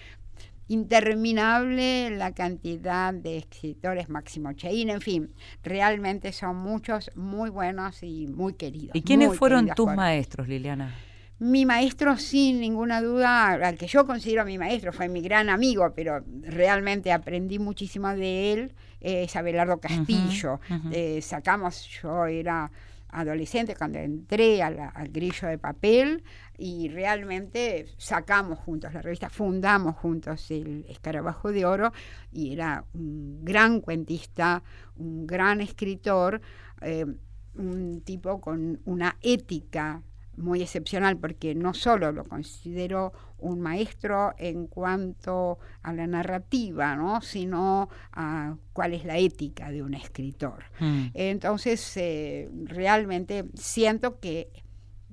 interminable 0.69 2.11
la 2.11 2.33
cantidad 2.33 3.13
de 3.13 3.39
escritores, 3.39 4.09
Máximo 4.09 4.53
Cheín, 4.53 4.91
en 4.91 5.01
fin, 5.01 5.35
realmente 5.63 6.33
son 6.33 6.57
muchos 6.57 7.11
muy 7.15 7.51
buenos 7.51 8.03
y 8.03 8.27
muy 8.27 8.55
queridos. 8.55 8.95
¿Y 8.95 9.03
quiénes 9.03 9.37
fueron 9.37 9.69
tus 9.75 9.95
maestros, 9.95 10.49
Liliana? 10.49 10.95
Mi 11.39 11.67
maestro, 11.67 12.17
sin 12.19 12.61
ninguna 12.61 13.03
duda, 13.03 13.55
al 13.55 13.77
que 13.77 13.89
yo 13.89 14.07
considero 14.07 14.45
mi 14.45 14.59
maestro, 14.59 14.93
fue 14.93 15.09
mi 15.09 15.21
gran 15.23 15.51
amigo, 15.51 15.93
pero 15.95 16.23
realmente 16.43 17.11
aprendí 17.11 17.59
muchísimo 17.59 18.09
de 18.11 18.53
él, 18.53 18.73
es 19.01 19.35
Abelardo 19.35 19.79
Castillo. 19.81 20.61
Eh, 20.93 21.21
sacamos, 21.21 21.85
yo 22.01 22.27
era 22.27 22.71
adolescente 23.13 23.77
cuando 23.77 23.99
entré 23.99 24.63
al 24.63 25.09
grillo 25.11 25.49
de 25.49 25.59
papel 25.59 26.25
y 26.59 26.89
realmente 26.89 27.87
sacamos 27.99 28.59
juntos 28.59 28.93
la 28.95 29.03
revista, 29.03 29.29
fundamos 29.29 29.97
juntos 29.97 30.51
el 30.51 30.85
Escarabajo 30.89 31.53
de 31.53 31.65
Oro 31.65 31.93
y 32.33 32.53
era 32.53 32.85
un 32.95 33.45
gran 33.45 33.81
cuentista, 33.81 34.63
un 34.97 35.27
gran 35.27 35.61
escritor, 35.61 36.41
eh, 36.81 37.07
un 37.55 38.01
tipo 38.01 38.41
con 38.41 38.81
una 38.85 39.17
ética 39.21 40.03
muy 40.37 40.63
excepcional 40.63 41.19
porque 41.19 41.55
no 41.55 41.75
solo 41.75 42.11
lo 42.13 42.25
considero 42.25 43.13
un 43.43 43.61
maestro 43.61 44.35
en 44.39 44.67
cuanto 44.67 45.59
a 45.83 45.93
la 45.93 46.07
narrativa, 46.07 46.97
¿no? 46.97 47.21
sino 47.21 47.89
a 48.13 48.57
cuál 48.73 48.95
es 48.95 49.05
la 49.05 49.19
ética 49.19 49.71
de 49.71 49.83
un 49.83 49.95
escritor. 49.95 50.65
Mm. 50.81 51.07
Entonces, 51.15 51.97
eh, 51.97 52.49
realmente 52.67 53.45
siento 53.55 54.19
que 54.21 54.49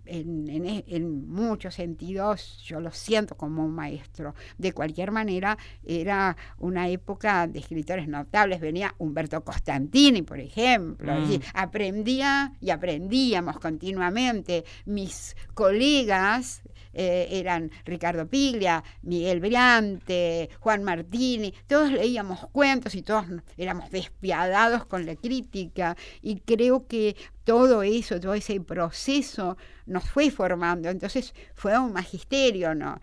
en, 0.09 0.83
en, 0.87 1.29
muchos 1.29 1.75
sentidos 1.75 2.61
yo 2.65 2.79
lo 2.79 2.91
siento 2.91 3.35
como 3.35 3.63
un 3.63 3.73
maestro. 3.73 4.33
De 4.57 4.73
cualquier 4.73 5.11
manera, 5.11 5.57
era 5.85 6.35
una 6.57 6.89
época 6.89 7.47
de 7.47 7.59
escritores 7.59 8.07
notables. 8.07 8.59
Venía 8.59 8.95
Humberto 8.97 9.43
Costantini, 9.43 10.21
por 10.21 10.39
ejemplo. 10.39 11.13
Mm. 11.13 11.39
aprendía 11.53 12.53
y 12.59 12.71
aprendíamos 12.71 13.59
continuamente. 13.59 14.65
Mis 14.85 15.35
colegas 15.53 16.63
eh, 16.93 17.28
eran 17.32 17.71
Ricardo 17.86 18.28
Piglia, 18.28 18.84
Miguel 19.02 19.39
Briante, 19.39 20.49
Juan 20.60 20.84
Martini, 20.84 21.54
todos 21.67 21.91
leíamos 21.91 22.47
cuentos 22.52 22.95
y 22.95 23.02
todos 23.02 23.25
éramos 23.58 23.89
despiadados 23.91 24.86
con 24.86 25.06
la 25.06 25.15
crítica 25.15 25.95
y 26.21 26.39
creo 26.41 26.88
que 26.88 27.15
todo 27.43 27.84
eso, 27.84 28.19
todo 28.19 28.34
ese 28.34 28.60
proceso 28.62 29.58
nos 29.86 30.10
fue 30.10 30.32
formando, 30.32 30.89
entonces 30.89 31.34
fue 31.56 31.78
un 31.78 31.93
magisterio, 31.93 32.75
¿no? 32.75 32.99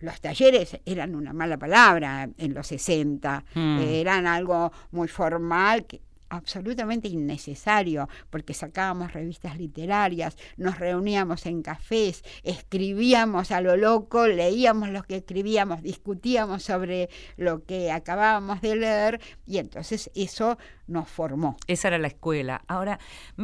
los 0.00 0.20
talleres 0.20 0.78
eran 0.84 1.14
una 1.14 1.32
mala 1.32 1.56
palabra 1.56 2.28
en 2.36 2.54
los 2.54 2.66
60, 2.68 3.44
mm. 3.54 3.78
eran 3.80 4.26
algo 4.26 4.72
muy 4.92 5.08
formal 5.08 5.86
que 5.86 6.00
absolutamente 6.28 7.08
innecesario, 7.08 8.08
porque 8.30 8.54
sacábamos 8.54 9.12
revistas 9.12 9.58
literarias, 9.58 10.36
nos 10.56 10.78
reuníamos 10.78 11.46
en 11.46 11.62
cafés, 11.62 12.24
escribíamos 12.42 13.50
a 13.50 13.60
lo 13.60 13.76
loco, 13.76 14.26
leíamos 14.26 14.90
lo 14.90 15.02
que 15.02 15.16
escribíamos, 15.16 15.82
discutíamos 15.82 16.62
sobre 16.62 17.08
lo 17.36 17.64
que 17.64 17.90
acabábamos 17.90 18.60
de 18.60 18.76
leer 18.76 19.20
y 19.46 19.58
entonces 19.58 20.10
eso 20.14 20.58
nos 20.86 21.08
formó. 21.08 21.56
Esa 21.66 21.88
era 21.88 21.98
la 21.98 22.08
escuela. 22.08 22.62
Ahora, 22.66 22.98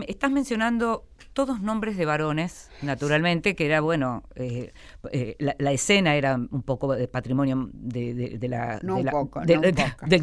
estás 0.07 0.31
mencionando 0.31 1.07
todos 1.35 1.61
nombres 1.61 1.97
de 1.97 2.07
varones, 2.07 2.71
naturalmente, 2.81 3.57
que 3.57 3.67
era, 3.67 3.81
bueno, 3.81 4.23
eh, 4.37 4.73
eh, 5.11 5.37
la, 5.39 5.73
escena 5.73 6.15
era 6.15 6.37
un 6.37 6.63
poco 6.63 6.95
de 6.95 7.09
patrimonio 7.09 7.69
de, 7.73 8.39
la... 8.49 8.79
No 8.83 8.99
un 8.99 9.07
poco, 9.07 9.41
del 9.45 9.61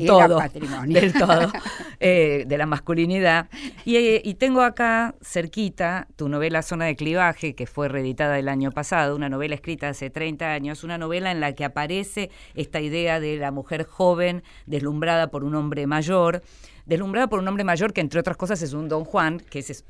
todo, 0.06 0.40
del 0.88 1.14
todo, 1.20 1.52
eh, 2.00 2.46
de 2.48 2.58
la 2.58 2.66
masculinidad. 2.66 3.50
Y, 3.84 3.98
y, 3.98 4.34
tengo 4.36 4.62
acá, 4.62 5.14
cerquita, 5.22 6.08
tu 6.16 6.30
novela 6.30 6.62
Zona 6.62 6.86
de 6.86 6.96
Clivaje, 6.96 7.56
que 7.56 7.68
fue 7.68 7.90
reeditada 7.90 8.40
el 8.40 8.48
año 8.48 8.72
pasado, 8.72 9.14
una 9.14 9.28
novela 9.28 9.56
escrita 9.56 9.90
hace 9.90 10.10
30 10.10 10.54
años, 10.54 10.86
una 10.86 10.98
novela 10.98 11.30
en 11.32 11.42
la 11.42 11.54
que 11.54 11.66
aparece 11.66 12.32
esta 12.56 12.80
idea 12.80 13.20
de 13.20 13.36
la 13.36 13.52
mujer 13.52 13.84
joven, 13.84 14.44
deslumbrada 14.66 15.30
por 15.30 15.44
un 15.44 15.56
hombre 15.56 15.86
mayor, 15.88 16.42
deslumbrada 16.86 17.28
por 17.28 17.40
un 17.40 17.50
hombre 17.50 17.66
mayor 17.66 17.92
que 17.92 18.00
entre 18.00 18.22
otras 18.22 18.38
cosas 18.38 18.62
es 18.62 18.72
un 18.72 18.88
don 18.88 19.04
Juan, 19.04 19.42
que 19.50 19.60
es 19.60 19.84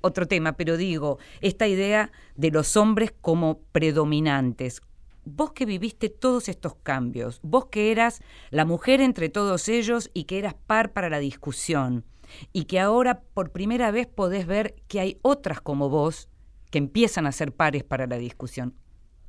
otro 0.00 0.26
tema, 0.26 0.52
pero 0.52 0.76
digo, 0.76 1.18
esta 1.40 1.66
idea 1.66 2.12
de 2.36 2.50
los 2.50 2.76
hombres 2.76 3.12
como 3.20 3.60
predominantes. 3.72 4.80
Vos 5.24 5.52
que 5.52 5.66
viviste 5.66 6.08
todos 6.08 6.48
estos 6.48 6.74
cambios, 6.76 7.40
vos 7.42 7.66
que 7.66 7.92
eras 7.92 8.22
la 8.50 8.64
mujer 8.64 9.00
entre 9.00 9.28
todos 9.28 9.68
ellos 9.68 10.10
y 10.14 10.24
que 10.24 10.38
eras 10.38 10.54
par 10.54 10.92
para 10.92 11.10
la 11.10 11.18
discusión, 11.18 12.04
y 12.52 12.64
que 12.64 12.80
ahora 12.80 13.20
por 13.34 13.52
primera 13.52 13.90
vez 13.90 14.06
podés 14.06 14.46
ver 14.46 14.74
que 14.88 15.00
hay 15.00 15.18
otras 15.22 15.60
como 15.60 15.88
vos 15.88 16.28
que 16.70 16.78
empiezan 16.78 17.26
a 17.26 17.32
ser 17.32 17.52
pares 17.52 17.84
para 17.84 18.06
la 18.06 18.16
discusión. 18.16 18.74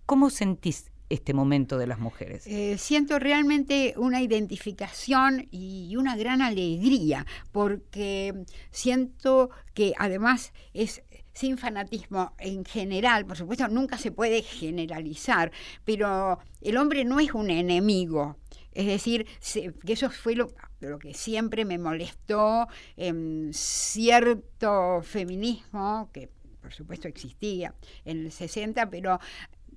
¿Cómo 0.05 0.29
sentís 0.29 0.91
este 1.10 1.34
momento 1.34 1.78
de 1.78 1.88
las 1.88 2.00
mujeres? 2.00 2.45
Eh, 2.48 2.78
siento 2.78 3.19
realmente 3.19 3.93
una 3.98 4.22
identificación 4.22 5.48
y 5.52 5.95
una 5.95 6.15
gran 6.15 6.41
alegría, 6.41 7.26
porque 7.52 8.45
siento 8.72 9.50
que 9.74 9.93
además 9.98 10.54
es 10.74 11.02
sin 11.34 11.58
fanatismo 11.58 12.34
en 12.38 12.65
general, 12.65 13.26
por 13.26 13.38
supuesto 13.38 13.67
nunca 13.69 13.98
se 13.98 14.12
puede 14.12 14.41
generalizar, 14.41 15.52
pero 15.86 16.38
el 16.60 16.76
hombre 16.76 17.06
no 17.06 17.19
es 17.19 17.34
un 17.34 17.50
enemigo. 17.50 18.36
Es 18.74 18.86
decir, 18.86 19.26
que 19.86 19.93
eso 19.93 20.10
fue 20.10 20.36
lo, 20.36 20.52
lo 20.82 21.00
que 21.00 21.13
siempre 21.13 21.65
me 21.65 21.78
molestó 21.78 22.67
en 22.98 23.52
cierto 23.54 25.02
feminismo, 25.02 26.10
que 26.13 26.30
por 26.62 26.74
supuesto 26.74 27.08
existía 27.08 27.74
en 28.06 28.26
el 28.26 28.32
60, 28.32 28.89
pero 28.89 29.19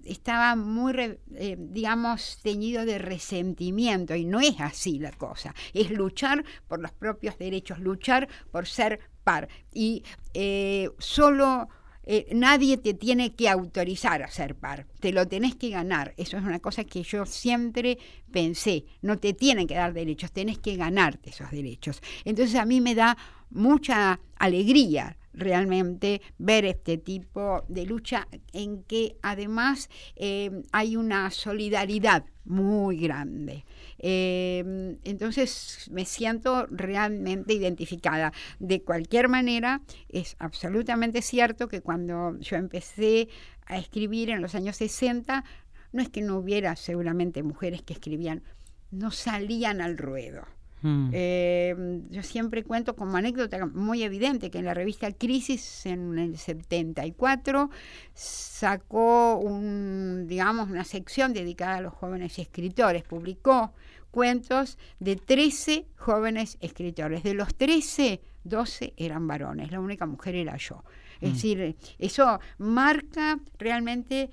estaba 0.04 0.56
muy, 0.56 1.18
eh, 1.34 1.56
digamos, 1.58 2.38
teñido 2.42 2.84
de 2.84 2.98
resentimiento 2.98 4.14
y 4.14 4.24
no 4.24 4.40
es 4.40 4.60
así 4.60 4.98
la 4.98 5.12
cosa. 5.12 5.54
Es 5.72 5.90
luchar 5.90 6.44
por 6.68 6.80
los 6.80 6.92
propios 6.92 7.38
derechos, 7.38 7.78
luchar 7.78 8.28
por 8.50 8.66
ser 8.66 9.00
par. 9.24 9.48
Y 9.72 10.04
eh, 10.34 10.90
solo... 10.98 11.68
Eh, 12.04 12.26
nadie 12.34 12.78
te 12.78 12.94
tiene 12.94 13.36
que 13.36 13.48
autorizar 13.48 14.24
a 14.24 14.28
ser 14.28 14.56
par, 14.56 14.88
te 14.98 15.12
lo 15.12 15.28
tenés 15.28 15.54
que 15.54 15.70
ganar. 15.70 16.14
Eso 16.16 16.36
es 16.36 16.42
una 16.42 16.58
cosa 16.58 16.82
que 16.82 17.04
yo 17.04 17.24
siempre 17.26 17.96
pensé, 18.32 18.86
no 19.02 19.18
te 19.20 19.34
tienen 19.34 19.68
que 19.68 19.74
dar 19.74 19.92
derechos, 19.92 20.32
tenés 20.32 20.58
que 20.58 20.74
ganarte 20.74 21.30
esos 21.30 21.52
derechos. 21.52 22.02
Entonces 22.24 22.56
a 22.56 22.64
mí 22.64 22.80
me 22.80 22.96
da 22.96 23.16
mucha 23.50 24.18
alegría 24.34 25.16
realmente 25.34 26.20
ver 26.38 26.64
este 26.64 26.98
tipo 26.98 27.64
de 27.68 27.86
lucha 27.86 28.28
en 28.52 28.82
que 28.84 29.16
además 29.22 29.88
eh, 30.16 30.62
hay 30.72 30.96
una 30.96 31.30
solidaridad 31.30 32.24
muy 32.44 32.98
grande. 32.98 33.64
Eh, 33.98 34.98
entonces 35.04 35.88
me 35.92 36.04
siento 36.04 36.66
realmente 36.66 37.54
identificada. 37.54 38.32
De 38.58 38.82
cualquier 38.82 39.28
manera, 39.28 39.82
es 40.08 40.36
absolutamente 40.38 41.22
cierto 41.22 41.68
que 41.68 41.80
cuando 41.80 42.38
yo 42.40 42.56
empecé 42.56 43.28
a 43.66 43.78
escribir 43.78 44.30
en 44.30 44.42
los 44.42 44.54
años 44.54 44.76
60, 44.76 45.44
no 45.92 46.02
es 46.02 46.08
que 46.08 46.22
no 46.22 46.36
hubiera 46.36 46.74
seguramente 46.76 47.42
mujeres 47.42 47.82
que 47.82 47.92
escribían, 47.92 48.42
no 48.90 49.10
salían 49.10 49.80
al 49.80 49.98
ruedo. 49.98 50.46
Mm. 50.82 51.10
Eh, 51.12 52.00
yo 52.10 52.22
siempre 52.22 52.64
cuento 52.64 52.96
como 52.96 53.16
anécdota 53.16 53.64
muy 53.66 54.02
evidente 54.02 54.50
que 54.50 54.58
en 54.58 54.64
la 54.64 54.74
revista 54.74 55.10
Crisis 55.12 55.86
en 55.86 56.18
el 56.18 56.36
74 56.36 57.70
sacó 58.14 59.36
un, 59.36 60.26
digamos, 60.26 60.68
una 60.68 60.84
sección 60.84 61.32
dedicada 61.32 61.76
a 61.76 61.80
los 61.80 61.94
jóvenes 61.94 62.38
escritores, 62.38 63.04
publicó 63.04 63.72
cuentos 64.10 64.78
de 65.00 65.16
13 65.16 65.86
jóvenes 65.96 66.58
escritores. 66.60 67.22
De 67.22 67.34
los 67.34 67.54
13, 67.54 68.20
12 68.44 68.94
eran 68.96 69.26
varones, 69.26 69.70
la 69.72 69.80
única 69.80 70.06
mujer 70.06 70.34
era 70.34 70.56
yo. 70.56 70.84
Es 71.20 71.30
mm. 71.30 71.32
decir, 71.32 71.76
eso 71.98 72.40
marca 72.58 73.38
realmente 73.58 74.30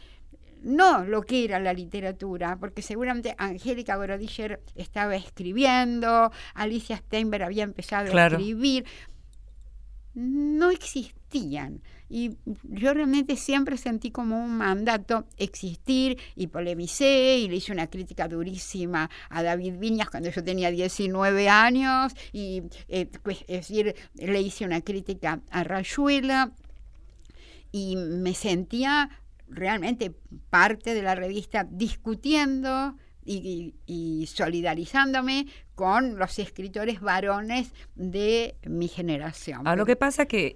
no 0.62 1.04
lo 1.04 1.22
que 1.22 1.46
era 1.46 1.60
la 1.60 1.74
literatura, 1.74 2.58
porque 2.60 2.82
seguramente 2.82 3.36
Angélica 3.38 3.98
Borodiller 3.98 4.62
estaba 4.76 5.16
escribiendo, 5.16 6.32
Alicia 6.54 6.98
Steinberg 6.98 7.44
había 7.44 7.64
empezado 7.64 8.16
a 8.16 8.28
escribir, 8.28 8.86
no 10.14 10.72
existían. 10.72 11.82
Y 12.10 12.38
yo 12.64 12.94
realmente 12.94 13.36
siempre 13.36 13.78
sentí 13.78 14.10
como 14.10 14.44
un 14.44 14.58
mandato 14.58 15.28
existir 15.38 16.18
y 16.36 16.48
polemicé 16.48 17.38
y 17.38 17.48
le 17.48 17.58
hice 17.58 17.72
una 17.72 17.88
crítica 17.88 18.28
durísima 18.28 19.12
a 19.30 19.44
David 19.44 19.76
Viñas 19.78 20.10
cuando 20.10 20.32
yo 20.32 20.44
tenía 20.44 20.72
19 20.72 21.50
años 21.50 22.14
y 22.34 22.64
eh, 22.88 23.08
pues, 23.22 23.42
es 23.48 23.68
decir, 23.70 23.96
le 24.16 24.42
hice 24.42 24.66
una 24.66 24.82
crítica 24.82 25.40
a 25.52 25.64
Rayuela 25.64 26.52
y 27.72 27.96
me 27.96 28.34
sentía 28.34 29.12
realmente 29.50 30.16
parte 30.50 30.94
de 30.94 31.02
la 31.02 31.16
revista 31.16 31.68
discutiendo 31.70 32.96
y, 33.26 34.28
solidarizándome 34.28 35.48
con 35.76 36.18
los 36.18 36.40
escritores 36.40 37.00
varones 37.00 37.72
de 37.96 38.56
mi 38.64 38.88
generación. 38.88 39.68
A 39.68 39.76
lo 39.76 39.86
que 39.86 39.96
pasa 39.96 40.26
que, 40.26 40.56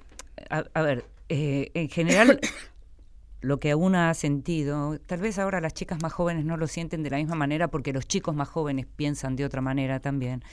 a, 0.49 0.81
ver, 0.81 1.05
eh, 1.29 1.71
en 1.73 1.89
general 1.89 2.39
lo 3.41 3.59
que 3.59 3.75
una 3.75 4.09
ha 4.09 4.13
sentido, 4.13 4.97
tal 5.05 5.21
vez 5.21 5.37
ahora 5.37 5.61
las 5.61 5.73
chicas 5.73 6.01
más 6.01 6.13
jóvenes 6.13 6.45
no 6.45 6.57
lo 6.57 6.67
sienten 6.67 7.03
de 7.03 7.11
la 7.11 7.17
misma 7.17 7.35
manera 7.35 7.67
porque 7.67 7.93
los 7.93 8.07
chicos 8.07 8.35
más 8.35 8.49
jóvenes 8.49 8.87
piensan 8.87 9.35
de 9.35 9.45
otra 9.45 9.61
manera 9.61 9.99
también. 9.99 10.43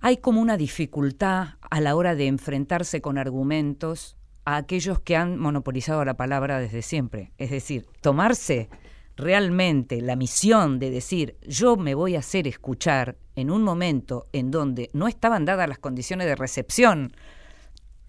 Hay 0.00 0.18
como 0.18 0.40
una 0.40 0.56
dificultad 0.56 1.54
a 1.60 1.80
la 1.80 1.96
hora 1.96 2.14
de 2.14 2.26
enfrentarse 2.26 3.00
con 3.00 3.18
argumentos 3.18 4.16
a 4.46 4.56
aquellos 4.56 5.00
que 5.00 5.16
han 5.16 5.38
monopolizado 5.38 6.04
la 6.04 6.16
palabra 6.16 6.58
desde 6.58 6.80
siempre. 6.80 7.32
Es 7.36 7.50
decir, 7.50 7.86
tomarse 8.00 8.70
realmente 9.16 10.00
la 10.00 10.14
misión 10.14 10.78
de 10.78 10.90
decir 10.90 11.36
yo 11.46 11.76
me 11.76 11.94
voy 11.94 12.16
a 12.16 12.20
hacer 12.20 12.46
escuchar 12.46 13.16
en 13.34 13.50
un 13.50 13.62
momento 13.62 14.28
en 14.32 14.50
donde 14.50 14.88
no 14.92 15.08
estaban 15.08 15.44
dadas 15.44 15.68
las 15.68 15.78
condiciones 15.78 16.26
de 16.26 16.36
recepción 16.36 17.12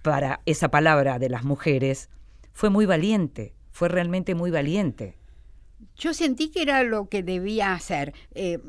para 0.03 0.41
esa 0.45 0.69
palabra 0.69 1.17
de 1.17 1.29
las 1.29 1.43
mujeres, 1.43 2.09
fue 2.53 2.69
muy 2.69 2.85
valiente, 2.85 3.53
fue 3.71 3.89
realmente 3.89 4.35
muy 4.35 4.51
valiente. 4.51 5.17
Yo 5.95 6.13
sentí 6.13 6.49
que 6.49 6.61
era 6.61 6.83
lo 6.83 7.09
que 7.09 7.23
debía 7.23 7.73
hacer. 7.73 8.13
Eh, 8.35 8.59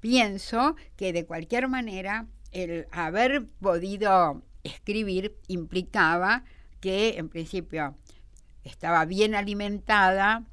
pienso 0.00 0.76
que 0.96 1.12
de 1.12 1.26
cualquier 1.26 1.68
manera 1.68 2.26
el 2.52 2.86
haber 2.92 3.46
podido 3.60 4.42
escribir 4.62 5.36
implicaba 5.48 6.44
que 6.86 7.18
en 7.18 7.28
principio 7.28 7.96
estaba 8.62 9.04
bien 9.06 9.34
alimentada, 9.34 10.44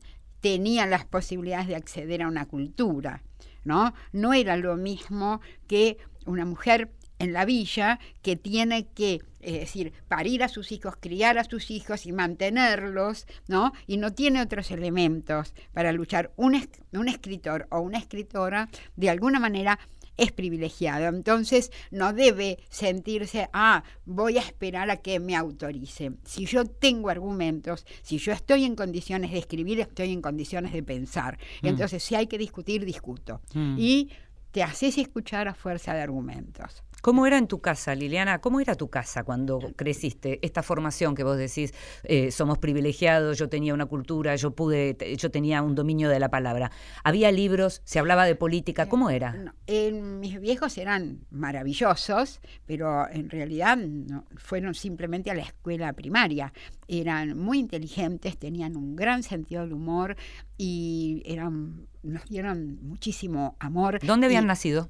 tenía 0.41 0.87
las 0.87 1.05
posibilidades 1.05 1.67
de 1.67 1.75
acceder 1.75 2.23
a 2.23 2.27
una 2.27 2.47
cultura, 2.47 3.21
¿no? 3.63 3.93
No 4.13 4.33
era 4.33 4.57
lo 4.57 4.75
mismo 4.75 5.41
que 5.67 5.99
una 6.25 6.43
mujer 6.43 6.89
en 7.19 7.33
la 7.33 7.45
villa 7.45 7.99
que 8.23 8.35
tiene 8.35 8.87
que 8.87 9.19
es 9.41 9.59
decir, 9.59 9.93
parir 10.07 10.41
a 10.41 10.47
sus 10.47 10.71
hijos, 10.71 10.95
criar 10.99 11.37
a 11.37 11.43
sus 11.43 11.69
hijos 11.69 12.07
y 12.07 12.13
mantenerlos, 12.13 13.27
¿no? 13.47 13.71
Y 13.85 13.97
no 13.97 14.11
tiene 14.11 14.41
otros 14.41 14.71
elementos 14.71 15.53
para 15.71 15.91
luchar. 15.91 16.31
Un, 16.35 16.67
un 16.93 17.07
escritor 17.09 17.67
o 17.69 17.79
una 17.81 17.99
escritora, 17.99 18.69
de 18.95 19.11
alguna 19.11 19.39
manera, 19.39 19.77
es 20.17 20.31
privilegiado. 20.31 21.07
Entonces 21.07 21.71
no 21.91 22.13
debe 22.13 22.59
sentirse, 22.69 23.49
ah, 23.53 23.83
voy 24.05 24.37
a 24.37 24.41
esperar 24.41 24.89
a 24.89 24.97
que 24.97 25.19
me 25.19 25.35
autorice. 25.35 26.11
Si 26.23 26.45
yo 26.45 26.65
tengo 26.65 27.09
argumentos, 27.09 27.85
si 28.01 28.17
yo 28.17 28.31
estoy 28.31 28.65
en 28.65 28.75
condiciones 28.75 29.31
de 29.31 29.39
escribir, 29.39 29.79
estoy 29.79 30.11
en 30.11 30.21
condiciones 30.21 30.73
de 30.73 30.83
pensar. 30.83 31.37
Mm. 31.61 31.67
Entonces, 31.67 32.03
si 32.03 32.15
hay 32.15 32.27
que 32.27 32.37
discutir, 32.37 32.85
discuto. 32.85 33.41
Mm. 33.53 33.75
Y 33.77 34.09
te 34.53 34.61
haces 34.61 34.99
escuchar 34.99 35.47
a 35.47 35.55
fuerza 35.55 35.93
de 35.95 36.01
argumentos. 36.01 36.83
¿Cómo 37.01 37.27
era 37.27 37.37
en 37.37 37.47
tu 37.47 37.59
casa, 37.59 37.93
Liliana? 37.95 38.39
¿Cómo 38.39 38.61
era 38.61 38.75
tu 38.75 38.89
casa 38.89 39.25
cuando 39.25 39.59
creciste? 39.75 40.39
Esta 40.41 40.63
formación 40.63 41.15
que 41.15 41.25
vos 41.25 41.37
decís, 41.37 41.73
eh, 42.03 42.31
somos 42.31 42.59
privilegiados, 42.59 43.37
yo 43.37 43.49
tenía 43.49 43.73
una 43.73 43.87
cultura, 43.87 44.37
yo 44.37 44.51
pude, 44.51 44.95
yo 45.17 45.29
tenía 45.29 45.61
un 45.63 45.75
dominio 45.75 46.07
de 46.07 46.21
la 46.21 46.29
palabra. 46.29 46.71
¿Había 47.03 47.29
libros? 47.33 47.81
¿Se 47.83 47.99
hablaba 47.99 48.23
de 48.23 48.35
política? 48.35 48.87
¿Cómo 48.87 49.09
era? 49.09 49.53
mis 49.67 50.39
viejos 50.39 50.77
eran 50.77 51.25
maravillosos, 51.29 52.39
pero 52.65 53.09
en 53.09 53.29
realidad 53.29 53.75
no, 53.75 54.23
fueron 54.37 54.73
simplemente 54.73 55.29
a 55.29 55.33
la 55.33 55.41
escuela 55.41 55.91
primaria. 55.91 56.53
Eran 56.87 57.37
muy 57.37 57.59
inteligentes, 57.59 58.37
tenían 58.37 58.77
un 58.77 58.95
gran 58.95 59.23
sentido 59.23 59.63
del 59.63 59.73
humor 59.73 60.15
y 60.65 61.21
eran, 61.25 61.87
nos 62.03 62.23
dieron 62.29 62.79
muchísimo 62.83 63.57
amor. 63.59 63.99
¿Dónde 64.01 64.27
habían 64.27 64.47
nacido? 64.47 64.89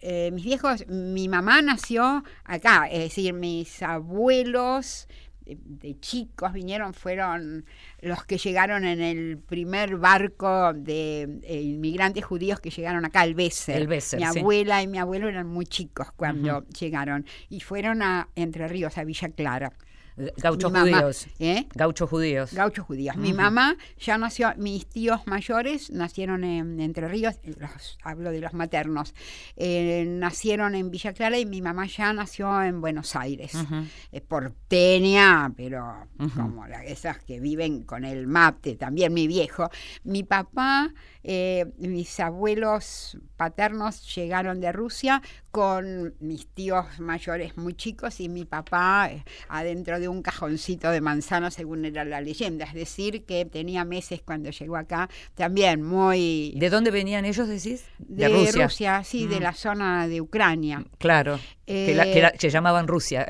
Eh, 0.00 0.30
mis 0.30 0.44
viejos, 0.44 0.86
mi 0.86 1.28
mamá 1.28 1.60
nació 1.60 2.22
acá, 2.44 2.86
es 2.88 3.00
decir, 3.00 3.32
mis 3.32 3.82
abuelos 3.82 5.08
de, 5.44 5.98
chicos 5.98 6.52
vinieron, 6.52 6.94
fueron 6.94 7.64
los 8.00 8.24
que 8.26 8.38
llegaron 8.38 8.84
en 8.84 9.00
el 9.00 9.38
primer 9.38 9.96
barco 9.96 10.72
de 10.72 11.40
eh, 11.42 11.62
inmigrantes 11.62 12.24
judíos 12.24 12.60
que 12.60 12.70
llegaron 12.70 13.04
acá, 13.04 13.24
el 13.24 13.34
Besser. 13.34 13.88
mi 14.18 14.22
abuela 14.22 14.84
y 14.84 14.86
mi 14.86 14.98
abuelo 14.98 15.28
eran 15.28 15.48
muy 15.48 15.66
chicos 15.66 16.12
cuando 16.14 16.64
llegaron 16.68 17.26
y 17.48 17.58
fueron 17.58 18.02
a 18.02 18.28
Entre 18.36 18.68
Ríos, 18.68 18.96
a 18.98 19.02
Villa 19.02 19.30
Clara. 19.30 19.72
Gauchos 20.36 20.72
judíos. 20.72 21.26
¿eh? 21.38 21.66
Gauchos 21.74 22.10
judíos. 22.10 22.52
Gauchos 22.52 22.84
judíos. 22.84 23.16
Mi 23.16 23.32
mamá 23.32 23.76
ya 23.98 24.18
nació, 24.18 24.52
mis 24.56 24.86
tíos 24.86 25.26
mayores 25.26 25.90
nacieron 25.90 26.44
en 26.44 26.80
Entre 26.80 27.08
Ríos, 27.08 27.36
eh, 27.42 27.54
hablo 28.02 28.30
de 28.30 28.40
los 28.40 28.52
maternos, 28.54 29.14
eh, 29.56 30.04
nacieron 30.06 30.74
en 30.74 30.90
Villa 30.90 31.12
Clara 31.12 31.38
y 31.38 31.46
mi 31.46 31.62
mamá 31.62 31.86
ya 31.86 32.12
nació 32.12 32.62
en 32.62 32.80
Buenos 32.80 33.16
Aires. 33.16 33.52
porteña, 34.26 35.52
pero 35.56 36.06
como 36.34 36.66
esas 36.66 37.18
que 37.18 37.40
viven 37.40 37.82
con 37.84 38.04
el 38.04 38.26
mate, 38.26 38.76
también 38.76 39.12
mi 39.14 39.26
viejo. 39.26 39.70
Mi 40.04 40.22
papá 40.22 40.92
eh, 41.24 41.66
mis 41.78 42.20
abuelos 42.20 43.18
paternos 43.36 44.14
llegaron 44.14 44.60
de 44.60 44.72
Rusia 44.72 45.22
con 45.50 46.14
mis 46.20 46.46
tíos 46.46 46.86
mayores 46.98 47.56
muy 47.56 47.74
chicos 47.74 48.20
y 48.20 48.28
mi 48.28 48.44
papá 48.44 49.08
eh, 49.10 49.24
adentro 49.48 49.98
de 49.98 50.08
un 50.08 50.22
cajoncito 50.22 50.90
de 50.90 51.00
manzana, 51.00 51.50
según 51.50 51.84
era 51.84 52.04
la 52.04 52.20
leyenda. 52.20 52.64
Es 52.66 52.74
decir, 52.74 53.24
que 53.24 53.44
tenía 53.44 53.84
meses 53.84 54.20
cuando 54.24 54.50
llegó 54.50 54.76
acá, 54.76 55.08
también 55.34 55.82
muy... 55.82 56.54
¿De 56.56 56.70
dónde 56.70 56.90
venían 56.90 57.24
ellos, 57.24 57.48
decís? 57.48 57.84
De, 57.98 58.28
Rusia. 58.52 59.02
sí, 59.04 59.26
de 59.26 59.40
mm. 59.40 59.42
la 59.42 59.52
zona 59.54 60.08
de 60.08 60.20
Ucrania. 60.20 60.84
Claro. 60.98 61.40
que, 61.66 61.92
eh, 61.96 62.32
se 62.38 62.50
llamaban 62.50 62.86
Rusia. 62.86 63.26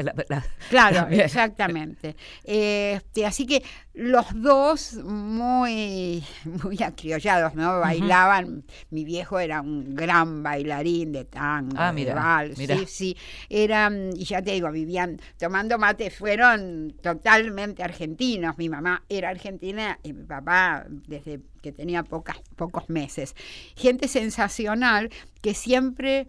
claro, 0.69 1.09
exactamente. 1.11 2.17
Este, 2.45 3.27
así 3.27 3.47
que 3.47 3.63
los 3.95 4.27
dos 4.35 4.95
muy, 4.95 6.25
muy 6.45 6.83
acriollados, 6.83 7.55
¿no? 7.55 7.78
Bailaban. 7.81 8.65
Mi 8.91 9.05
viejo 9.05 9.39
era 9.39 9.61
un 9.61 9.95
gran 9.95 10.43
bailarín 10.43 11.13
de 11.13 11.25
tango, 11.25 11.77
ah, 11.77 11.93
de 11.93 12.13
vals, 12.13 12.59
sí, 12.59 12.87
sí. 12.87 13.17
Eran, 13.49 14.11
y 14.17 14.25
ya 14.25 14.43
te 14.43 14.53
digo, 14.53 14.71
vivían 14.71 15.21
tomando 15.39 15.79
mate, 15.79 16.11
fueron 16.11 16.95
totalmente 17.03 17.83
argentinos. 17.83 18.57
Mi 18.59 18.69
mamá 18.69 19.05
era 19.09 19.31
argentina 19.31 19.99
y 20.03 20.13
mi 20.13 20.25
papá 20.25 20.87
desde 20.89 21.41
que 21.63 21.73
tenía 21.73 22.03
pocas, 22.03 22.39
pocos 22.57 22.89
meses. 22.89 23.35
Gente 23.77 24.09
sensacional 24.09 25.11
que 25.41 25.55
siempre 25.55 26.29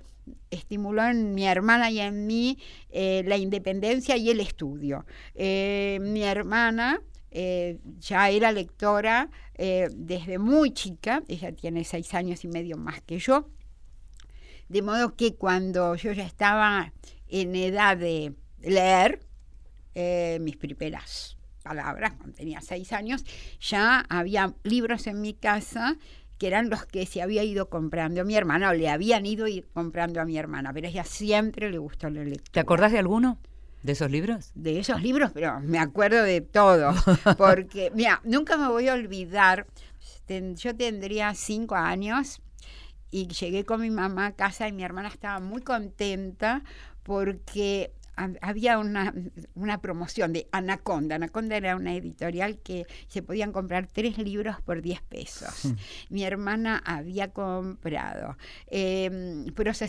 estimuló 0.52 1.06
en 1.06 1.34
mi 1.34 1.46
hermana 1.46 1.90
y 1.92 2.00
en 2.00 2.28
mí 2.28 2.58
eh, 2.92 3.24
la 3.26 3.38
independencia 3.38 4.18
y 4.18 4.30
el 4.30 4.40
estudio. 4.40 5.06
Eh, 5.36 6.00
mi 6.02 6.24
hermana 6.24 7.02
eh, 7.32 7.80
ya 8.00 8.30
era 8.30 8.52
lectora 8.52 9.30
eh, 9.56 9.90
desde 9.94 10.40
muy 10.40 10.72
chica, 10.72 11.24
ella 11.28 11.52
tiene 11.52 11.84
seis 11.84 12.14
años 12.14 12.44
y 12.44 12.48
medio 12.48 12.78
más 12.78 13.02
que 13.02 13.20
yo, 13.20 13.50
de 14.68 14.82
modo 14.82 15.16
que 15.16 15.36
cuando 15.36 15.96
yo 15.96 16.12
ya 16.12 16.26
estaba 16.26 16.94
en 17.28 17.56
edad 17.56 17.98
de 17.98 18.34
leer 18.62 19.20
eh, 19.96 20.40
mis 20.42 20.58
primeras 20.58 21.38
palabras, 21.64 22.14
cuando 22.14 22.36
tenía 22.36 22.62
seis 22.62 22.94
años, 22.94 23.24
ya 23.60 24.06
había 24.10 24.54
libros 24.64 25.08
en 25.08 25.22
mi 25.22 25.34
casa 25.34 25.98
que 26.40 26.48
eran 26.48 26.70
los 26.70 26.86
que 26.86 27.06
se 27.06 27.22
había 27.22 27.44
ido 27.44 27.70
comprando 27.70 28.22
a 28.22 28.24
mi 28.24 28.36
hermana 28.36 28.70
o 28.70 28.74
le 28.74 28.90
habían 28.90 29.26
ido 29.26 29.46
comprando 29.74 30.22
a 30.22 30.26
mi 30.26 30.38
hermana, 30.38 30.72
pero 30.74 30.88
ella 30.88 31.04
siempre 31.04 31.70
le 31.70 31.78
gustó 31.78 32.10
la 32.10 32.24
lectura. 32.24 32.52
¿Te 32.52 32.60
acordás 32.62 32.94
de 32.94 33.00
alguno? 33.00 33.40
¿De 33.84 33.94
esos 33.94 34.12
libros? 34.12 34.52
De 34.56 34.80
esos 34.80 35.02
libros, 35.02 35.32
pero 35.34 35.60
me 35.62 35.80
acuerdo 35.80 36.24
de 36.24 36.42
todo. 36.42 36.94
Porque, 37.38 37.92
mira, 37.94 38.22
nunca 38.24 38.58
me 38.58 38.68
voy 38.68 38.90
a 38.90 38.94
olvidar. 38.94 39.68
yo 40.28 40.76
tendría 40.76 41.34
cinco 41.34 41.76
años 41.76 42.42
y 43.12 43.28
llegué 43.28 43.66
con 43.66 43.82
mi 43.82 43.90
mamá 43.90 44.28
a 44.28 44.32
casa 44.34 44.68
y 44.68 44.72
mi 44.72 44.84
hermana 44.84 45.08
estaba 45.08 45.40
muy 45.40 45.62
contenta 45.62 46.64
porque 47.04 47.92
había 48.42 48.78
una, 48.78 49.14
una, 49.56 49.82
promoción 49.82 50.34
de 50.34 50.48
Anaconda. 50.52 51.16
Anaconda 51.16 51.58
era 51.58 51.76
una 51.76 51.96
editorial 51.96 52.60
que 52.60 52.86
se 53.08 53.22
podían 53.22 53.52
comprar 53.52 53.88
tres 53.88 54.18
libros 54.18 54.62
por 54.62 54.82
10 54.82 55.02
pesos. 55.04 55.66
Hmm. 55.66 55.76
Mi 56.10 56.24
hermana 56.24 56.82
había 56.86 57.32
comprado 57.32 58.38
em, 58.68 59.46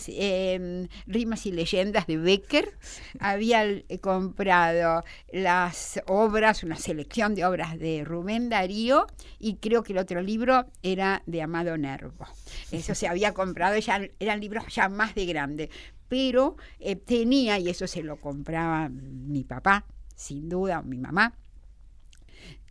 em, 0.09 0.89
Rimas 1.07 1.47
y 1.47 1.53
Leyendas 1.53 2.07
de 2.07 2.17
Becker, 2.17 2.77
había 3.19 3.65
eh, 3.65 3.99
comprado 4.01 5.05
las 5.33 6.01
obras, 6.07 6.63
una 6.63 6.77
selección 6.77 7.35
de 7.35 7.45
obras 7.45 7.79
de 7.79 8.05
Rubén 8.05 8.49
Darío 8.49 9.07
y 9.39 9.57
creo 9.57 9.83
que 9.83 9.93
el 9.93 9.99
otro 9.99 10.23
libro 10.23 10.67
era 10.83 11.23
de 11.27 11.43
Amado 11.43 11.77
Nervo. 11.77 12.27
Eso 12.71 12.95
se 12.95 13.09
había 13.09 13.35
comprado, 13.35 13.79
ya, 13.79 14.01
eran 14.19 14.41
libros 14.41 14.65
ya 14.69 14.89
más 14.89 15.15
de 15.15 15.27
grande 15.27 15.71
pero 16.11 16.57
eh, 16.81 16.97
tenía, 16.97 17.59
y 17.61 17.71
eso 17.71 17.87
se 17.87 18.03
lo 18.03 18.21
compraba 18.21 18.89
mi 18.91 19.45
papá, 19.45 19.87
sin 20.17 20.49
duda, 20.49 20.83
mi 20.83 20.99
mamá, 20.99 21.39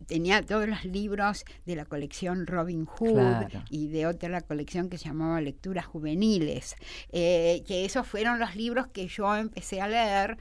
tenía 0.06 0.44
todos 0.44 0.68
los 0.68 0.84
libros 0.84 1.46
de 1.64 1.74
la 1.74 1.86
colección 1.86 2.46
Robin 2.46 2.84
Hood 2.84 3.46
y 3.70 3.88
de 3.88 4.06
otra 4.06 4.42
colección 4.42 4.90
que 4.90 4.98
se 4.98 5.06
llamaba 5.06 5.40
Lecturas 5.40 5.86
Juveniles, 5.86 6.76
eh, 7.12 7.64
que 7.66 7.86
esos 7.86 8.06
fueron 8.06 8.38
los 8.38 8.56
libros 8.56 8.88
que 8.88 9.08
yo 9.08 9.34
empecé 9.34 9.80
a 9.80 9.88
leer 9.88 10.36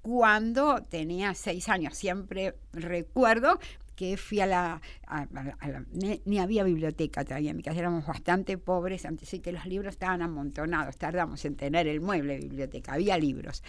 cuando 0.00 0.80
tenía 0.82 1.34
seis 1.34 1.68
años. 1.68 1.96
Siempre 1.96 2.54
recuerdo 2.72 3.58
que 3.94 4.16
fui 4.16 4.40
a 4.40 4.46
la, 4.46 4.80
ni, 6.24 6.38
había 6.38 6.64
biblioteca 6.64 7.24
todavía 7.24 7.50
en 7.50 7.56
mi 7.56 7.62
casa, 7.62 7.78
éramos 7.78 8.06
bastante 8.06 8.58
pobres, 8.58 9.04
antes 9.04 9.28
sí 9.28 9.40
que 9.40 9.52
los 9.52 9.66
libros 9.66 9.94
estaban 9.94 10.22
amontonados, 10.22 10.96
tardamos 10.96 11.44
en 11.44 11.56
tener 11.56 11.86
el 11.86 12.00
mueble 12.00 12.34
de 12.34 12.40
biblioteca, 12.40 12.94
había 12.94 13.18
libros. 13.18 13.62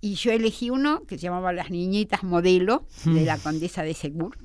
Y 0.00 0.14
yo 0.14 0.32
elegí 0.32 0.70
uno 0.70 1.04
que 1.04 1.16
se 1.16 1.22
llamaba 1.22 1.52
Las 1.52 1.70
Niñitas 1.70 2.22
Modelo, 2.22 2.86
de 3.04 3.24
la 3.24 3.38
Condesa 3.42 3.82
de 3.82 3.94
Segur, 3.94 4.36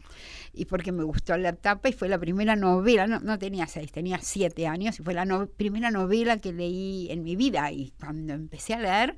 y 0.54 0.66
porque 0.66 0.92
me 0.92 1.04
gustó 1.04 1.38
la 1.38 1.54
tapa 1.54 1.90
y 1.90 1.94
fue 1.94 2.10
la 2.10 2.18
primera 2.18 2.56
novela, 2.56 3.08
no, 3.08 3.20
no 3.20 3.38
tenía 3.38 3.68
seis, 3.68 3.92
tenía 3.92 4.20
siete 4.22 4.68
años, 4.68 5.00
y 5.00 5.04
fue 5.04 5.14
la 5.14 5.48
primera 5.58 5.92
novela 5.92 6.38
que 6.38 6.54
leí 6.54 7.12
en 7.12 7.24
mi 7.24 7.36
vida, 7.36 7.72
y 7.72 7.92
cuando 8.00 8.34
empecé 8.34 8.74
a 8.74 8.80
leer, 8.80 9.16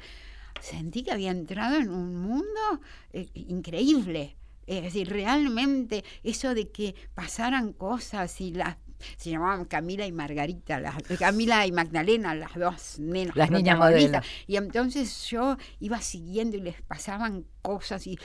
sentí 0.62 1.03
que 1.03 1.12
había 1.12 1.32
entrado 1.32 1.78
en 1.78 1.89
un 1.89 2.16
mundo 2.16 2.82
eh, 3.14 3.30
increíble 3.34 4.36
es 4.78 4.84
decir, 4.84 5.09
realmente 5.09 6.03
eso 6.24 6.53
de 6.53 6.70
que 6.70 6.95
pasaran 7.15 7.74
cosas 7.74 8.39
y 8.39 8.51
las 8.51 8.78
se 9.17 9.30
llamaban 9.32 9.65
Camila 9.65 10.05
y 10.05 10.11
Margarita, 10.11 10.80
las, 10.80 11.01
Camila 11.17 11.65
y 11.65 11.72
Magdalena, 11.72 12.36
las 12.36 12.53
dos 12.55 12.99
nenas. 12.99 13.36
Las 13.36 13.49
niñas 13.49 13.78
modelos. 13.78 14.26
Y 14.45 14.57
entonces 14.57 15.26
yo 15.30 15.57
iba 15.80 16.01
siguiendo 16.01 16.57
y 16.57 16.61
les 16.61 16.82
pasaban 16.82 17.45
cosas 17.61 18.05
y 18.07 18.20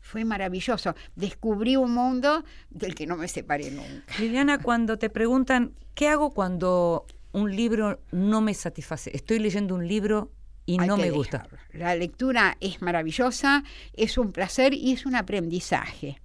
fue 0.00 0.24
maravilloso. 0.24 0.94
Descubrí 1.14 1.76
un 1.76 1.94
mundo 1.94 2.44
del 2.70 2.94
que 2.94 3.06
no 3.06 3.16
me 3.16 3.28
separé 3.28 3.70
nunca. 3.70 4.12
Liliana, 4.18 4.58
cuando 4.62 4.98
te 4.98 5.08
preguntan, 5.08 5.74
¿qué 5.94 6.08
hago 6.08 6.34
cuando 6.34 7.06
un 7.32 7.54
libro 7.54 8.00
no 8.12 8.40
me 8.40 8.54
satisface? 8.54 9.10
Estoy 9.14 9.38
leyendo 9.38 9.74
un 9.74 9.86
libro 9.86 10.32
y 10.66 10.78
no 10.78 10.96
me 10.96 11.10
gusta. 11.10 11.48
La 11.72 11.94
lectura 11.94 12.56
es 12.60 12.82
maravillosa, 12.82 13.64
es 13.94 14.18
un 14.18 14.32
placer 14.32 14.74
y 14.74 14.92
es 14.92 15.06
un 15.06 15.14
aprendizaje. 15.14 16.20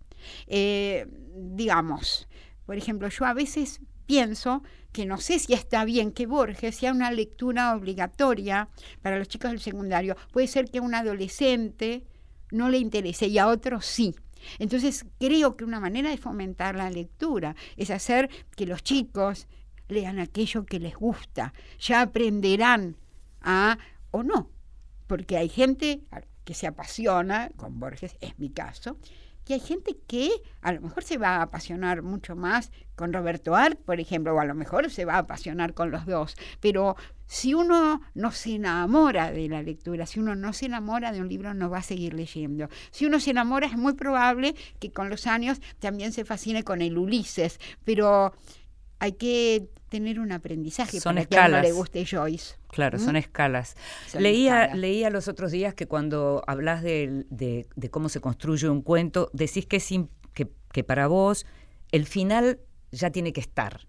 Eh, 0.48 1.08
digamos, 1.36 2.28
por 2.66 2.78
ejemplo, 2.78 3.08
yo 3.10 3.26
a 3.26 3.34
veces 3.34 3.82
pienso 4.06 4.64
que 4.92 5.06
no 5.06 5.18
sé 5.18 5.40
si 5.40 5.54
está 5.54 5.86
bien 5.86 6.12
que 6.12 6.26
Borges 6.26 6.76
sea 6.76 6.92
una 6.92 7.12
lectura 7.12 7.76
obligatoria 7.76 8.68
para 9.02 9.18
los 9.18 9.28
chicos 9.28 9.52
del 9.52 9.62
secundario. 9.62 10.18
Puede 10.32 10.48
ser 10.48 10.70
que 10.70 10.80
a 10.80 10.82
un 10.82 10.94
adolescente 10.94 12.04
no 12.52 12.70
le 12.70 12.78
interese 12.78 13.28
y 13.28 13.38
a 13.38 13.48
otros 13.48 13.86
sí. 13.86 14.16
Entonces 14.60 15.06
creo 15.20 15.56
que 15.56 15.64
una 15.64 15.80
manera 15.80 16.10
de 16.10 16.18
fomentar 16.18 16.76
la 16.76 16.90
lectura 16.90 17.56
es 17.78 17.90
hacer 17.92 18.30
que 18.56 18.66
los 18.66 18.84
chicos 18.84 19.48
lean 19.88 20.20
aquello 20.20 20.66
que 20.66 20.80
les 20.80 20.96
gusta. 20.96 21.54
Ya 21.80 22.02
aprenderán 22.02 22.98
a 23.42 23.78
o 24.12 24.24
no, 24.24 24.50
porque 25.08 25.38
hay 25.38 25.50
gente 25.50 26.02
que 26.44 26.54
se 26.54 26.68
apasiona 26.68 27.50
con 27.56 27.80
Borges, 27.80 28.18
es 28.22 28.38
mi 28.40 28.50
caso, 28.50 28.98
y 29.48 29.54
hay 29.54 29.60
gente 29.60 29.98
que 30.08 30.30
a 30.62 30.72
lo 30.72 30.80
mejor 30.80 31.04
se 31.04 31.18
va 31.18 31.38
a 31.38 31.42
apasionar 31.42 32.04
mucho 32.04 32.38
más 32.38 32.72
con 32.96 33.12
Roberto 33.12 33.54
Art, 33.54 33.78
por 33.82 34.00
ejemplo, 34.00 34.34
o 34.34 34.40
a 34.40 34.46
lo 34.46 34.56
mejor 34.56 34.90
se 34.90 35.04
va 35.04 35.16
a 35.16 35.20
apasionar 35.20 35.74
con 35.74 35.92
los 35.92 36.06
dos, 36.06 36.38
pero 36.62 36.96
si 37.26 37.54
uno 37.54 38.02
no 38.14 38.32
se 38.32 38.56
enamora 38.56 39.32
de 39.32 39.50
la 39.50 39.62
lectura, 39.62 40.06
si 40.06 40.22
uno 40.22 40.36
no 40.36 40.54
se 40.54 40.68
enamora 40.68 41.12
de 41.12 41.20
un 41.20 41.28
libro, 41.28 41.54
no 41.54 41.70
va 41.70 41.80
a 41.80 41.84
seguir 41.84 42.14
leyendo. 42.14 42.70
Si 42.92 43.06
uno 43.06 43.20
se 43.20 43.32
enamora, 43.32 43.68
es 43.68 43.78
muy 43.78 43.94
probable 43.94 44.56
que 44.80 44.92
con 44.92 45.10
los 45.10 45.28
años 45.28 45.60
también 45.80 46.14
se 46.14 46.24
fascine 46.24 46.64
con 46.64 46.82
el 46.82 46.98
Ulises, 46.98 47.60
pero 47.84 48.34
hay 49.02 49.14
que 49.14 49.68
tener 49.90 50.20
un 50.20 50.32
aprendizaje 50.32 51.00
son 51.00 51.16
para 51.16 51.22
escalas. 51.24 51.50
que 51.50 51.56
a 51.56 51.60
uno 51.60 51.68
le 51.68 51.74
guste 51.74 52.06
Joyce. 52.06 52.56
Claro, 52.70 53.00
son 53.00 53.16
escalas. 53.16 53.76
leía, 54.14 54.76
leía 54.76 55.10
los 55.10 55.28
otros 55.28 55.52
días 55.52 55.74
que 55.74 55.88
cuando 55.88 56.44
hablas 56.46 56.84
de, 56.84 57.26
de, 57.30 57.90
cómo 57.90 58.10
se 58.10 58.22
construye 58.22 58.70
un 58.70 58.84
cuento, 58.84 59.32
decís 59.34 59.66
que, 59.66 59.82
que, 60.34 60.48
que 60.72 60.84
para 60.84 61.08
vos 61.08 61.48
el 61.92 62.06
final 62.06 62.60
ya 62.92 63.10
tiene 63.10 63.34
que 63.34 63.42
estar, 63.42 63.88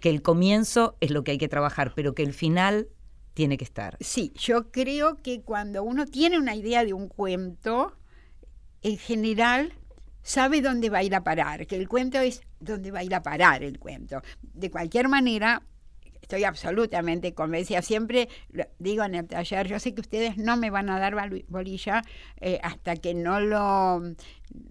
que 0.00 0.10
el 0.10 0.20
comienzo 0.20 0.96
es 1.00 1.10
lo 1.10 1.24
que 1.24 1.30
hay 1.30 1.38
que 1.38 1.48
trabajar, 1.48 1.94
pero 1.96 2.14
que 2.14 2.22
el 2.22 2.34
final 2.34 2.88
tiene 3.32 3.56
que 3.56 3.64
estar. 3.64 3.96
Sí, 4.00 4.34
yo 4.36 4.70
creo 4.70 5.22
que 5.22 5.40
cuando 5.40 5.82
uno 5.82 6.04
tiene 6.04 6.38
una 6.38 6.54
idea 6.54 6.84
de 6.84 6.92
un 6.92 7.08
cuento, 7.08 7.96
en 8.82 8.98
general 8.98 9.72
sabe 10.22 10.60
dónde 10.60 10.90
va 10.90 10.98
a 10.98 11.02
ir 11.02 11.14
a 11.14 11.24
parar, 11.24 11.66
que 11.66 11.76
el 11.76 11.88
cuento 11.88 12.18
es 12.20 12.42
dónde 12.60 12.90
va 12.90 13.00
a 13.00 13.04
ir 13.04 13.14
a 13.14 13.22
parar 13.22 13.62
el 13.62 13.78
cuento. 13.78 14.22
De 14.42 14.70
cualquier 14.70 15.08
manera, 15.08 15.62
estoy 16.20 16.44
absolutamente 16.44 17.34
convencida. 17.34 17.82
Siempre 17.82 18.28
digo 18.78 19.04
en 19.04 19.14
el 19.14 19.26
taller, 19.26 19.66
yo 19.66 19.78
sé 19.78 19.94
que 19.94 20.00
ustedes 20.00 20.38
no 20.38 20.56
me 20.56 20.70
van 20.70 20.88
a 20.88 20.98
dar 20.98 21.14
bolilla 21.48 22.02
eh, 22.40 22.58
hasta 22.62 22.96
que 22.96 23.14
no 23.14 23.40
lo, 23.40 24.00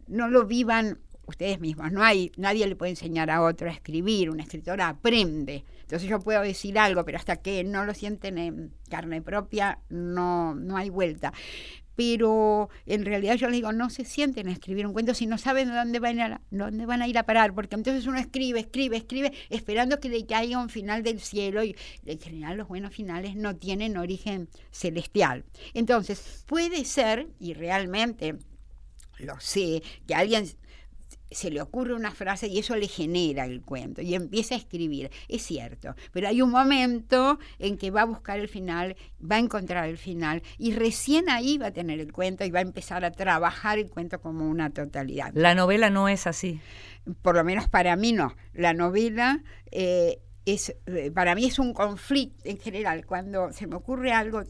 no 0.08 0.28
lo 0.30 0.45
vivan 0.45 0.99
ustedes 1.28 1.60
mismos. 1.60 1.91
No 1.91 2.04
hay, 2.04 2.32
nadie 2.38 2.68
le 2.68 2.76
puede 2.76 2.91
enseñar 2.91 3.30
a 3.30 3.41
otro 3.41 3.70
a 3.70 3.74
escribir, 3.74 4.30
un 4.30 4.39
escritor 4.39 4.82
aprende. 4.82 5.64
Entonces 5.82 6.10
yo 6.10 6.20
puedo 6.20 6.41
decir 6.41 6.80
algo, 6.80 7.04
pero 7.04 7.18
hasta 7.18 7.36
que 7.38 7.64
no 7.64 7.86
lo 7.86 7.93
sienten 7.93 8.38
en 8.38 8.74
carne 8.89 9.22
propia, 9.22 9.80
no, 9.89 10.56
no 10.56 10.78
hay 10.78 10.89
vuelta 10.89 11.34
pero 11.95 12.69
en 12.85 13.05
realidad 13.05 13.35
yo 13.35 13.47
les 13.47 13.57
digo, 13.57 13.71
no 13.71 13.89
se 13.89 14.05
sienten 14.05 14.47
a 14.47 14.51
escribir 14.51 14.87
un 14.87 14.93
cuento 14.93 15.13
si 15.13 15.25
no 15.25 15.37
saben 15.37 15.69
dónde 15.69 15.99
van 15.99 16.19
a, 16.19 16.41
dónde 16.49 16.85
van 16.85 17.01
a 17.01 17.07
ir 17.07 17.17
a 17.17 17.23
parar, 17.23 17.53
porque 17.53 17.75
entonces 17.75 18.07
uno 18.07 18.17
escribe, 18.17 18.59
escribe, 18.59 18.97
escribe, 18.97 19.33
esperando 19.49 19.99
que 19.99 20.09
le 20.09 20.25
caiga 20.25 20.61
un 20.61 20.69
final 20.69 21.03
del 21.03 21.19
cielo 21.19 21.63
y 21.63 21.75
en 22.05 22.19
general 22.19 22.57
los 22.57 22.67
buenos 22.67 22.93
finales 22.93 23.35
no 23.35 23.55
tienen 23.55 23.97
origen 23.97 24.49
celestial. 24.71 25.43
Entonces, 25.73 26.43
puede 26.45 26.85
ser, 26.85 27.27
y 27.39 27.53
realmente 27.53 28.35
lo 29.19 29.39
sé, 29.39 29.83
que 30.07 30.15
alguien 30.15 30.47
se 31.32 31.49
le 31.49 31.61
ocurre 31.61 31.95
una 31.95 32.11
frase 32.11 32.47
y 32.47 32.59
eso 32.59 32.75
le 32.75 32.88
genera 32.88 33.45
el 33.45 33.61
cuento 33.61 34.01
y 34.01 34.15
empieza 34.15 34.55
a 34.55 34.57
escribir. 34.57 35.09
Es 35.27 35.43
cierto, 35.43 35.95
pero 36.11 36.27
hay 36.27 36.41
un 36.41 36.51
momento 36.51 37.39
en 37.57 37.77
que 37.77 37.89
va 37.89 38.01
a 38.01 38.05
buscar 38.05 38.39
el 38.39 38.47
final, 38.47 38.95
va 39.19 39.38
a 39.38 39.39
encontrar 39.39 39.88
el 39.88 39.97
final 39.97 40.43
y 40.57 40.73
recién 40.73 41.29
ahí 41.29 41.57
va 41.57 41.67
a 41.67 41.71
tener 41.71 41.99
el 41.99 42.11
cuento 42.11 42.43
y 42.43 42.51
va 42.51 42.59
a 42.59 42.63
empezar 42.63 43.05
a 43.05 43.11
trabajar 43.11 43.79
el 43.79 43.89
cuento 43.89 44.19
como 44.19 44.47
una 44.49 44.69
totalidad. 44.71 45.32
La 45.34 45.55
novela 45.55 45.89
no 45.89 46.07
es 46.09 46.27
así. 46.27 46.59
Por 47.21 47.36
lo 47.36 47.43
menos 47.43 47.67
para 47.67 47.95
mí 47.95 48.11
no. 48.11 48.36
La 48.53 48.73
novela... 48.73 49.43
Eh, 49.71 50.19
es, 50.43 50.75
eh, 50.88 51.11
para 51.11 51.36
mí 51.36 51.45
es 51.45 51.59
un 51.59 51.71
conflicto 51.71 52.49
en 52.49 52.59
general. 52.59 53.05
Cuando 53.05 53.53
se 53.53 53.67
me 53.67 53.75
ocurre 53.75 54.11
algo 54.11 54.43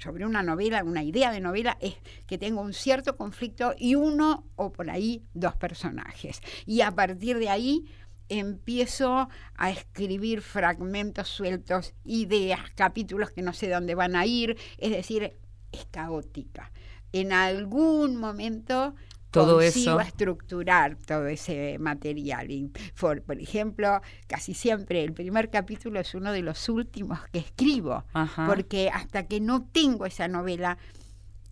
sobre 0.00 0.24
una 0.24 0.42
novela, 0.42 0.82
una 0.82 1.02
idea 1.02 1.30
de 1.30 1.40
novela, 1.40 1.76
es 1.80 1.94
que 2.26 2.38
tengo 2.38 2.60
un 2.60 2.72
cierto 2.72 3.16
conflicto 3.16 3.74
y 3.78 3.94
uno 3.94 4.46
o 4.56 4.72
por 4.72 4.90
ahí 4.90 5.22
dos 5.34 5.54
personajes. 5.56 6.40
Y 6.66 6.80
a 6.80 6.90
partir 6.90 7.38
de 7.38 7.48
ahí 7.48 7.84
empiezo 8.28 9.28
a 9.56 9.70
escribir 9.70 10.40
fragmentos 10.40 11.28
sueltos, 11.28 11.94
ideas, 12.04 12.60
capítulos 12.74 13.30
que 13.30 13.42
no 13.42 13.52
sé 13.52 13.68
dónde 13.68 13.94
van 13.94 14.16
a 14.16 14.24
ir, 14.24 14.56
es 14.78 14.90
decir, 14.90 15.36
es 15.72 15.86
caótica. 15.90 16.72
En 17.12 17.32
algún 17.32 18.16
momento 18.16 18.94
todo 19.30 19.60
eso 19.60 20.00
estructurar 20.00 20.96
todo 20.96 21.26
ese 21.26 21.78
material. 21.78 22.50
Y 22.50 22.70
por, 22.98 23.22
ejemplo, 23.40 24.00
casi 24.26 24.54
siempre 24.54 25.04
el 25.04 25.12
primer 25.12 25.50
capítulo 25.50 26.00
es 26.00 26.14
uno 26.14 26.32
de 26.32 26.42
los 26.42 26.68
últimos 26.68 27.20
que 27.32 27.38
escribo, 27.38 28.04
porque 28.46 28.90
hasta 28.92 29.26
que 29.26 29.40
no 29.40 29.62
tengo 29.64 30.06
esa 30.06 30.28
novela, 30.28 30.78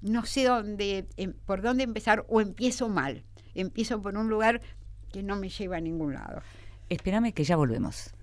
no 0.00 0.24
sé 0.24 0.44
dónde, 0.44 1.06
em, 1.16 1.32
por 1.44 1.62
dónde 1.62 1.84
empezar 1.84 2.24
o 2.28 2.40
empiezo 2.40 2.88
mal. 2.88 3.24
Empiezo 3.54 4.00
por 4.00 4.16
un 4.16 4.28
lugar 4.28 4.60
que 5.12 5.22
no 5.22 5.36
me 5.36 5.48
lleva 5.48 5.78
a 5.78 5.80
ningún 5.80 6.14
lado. 6.14 6.42
Espérame 6.88 7.32
que 7.32 7.44
ya 7.44 7.56
volvemos. 7.56 8.14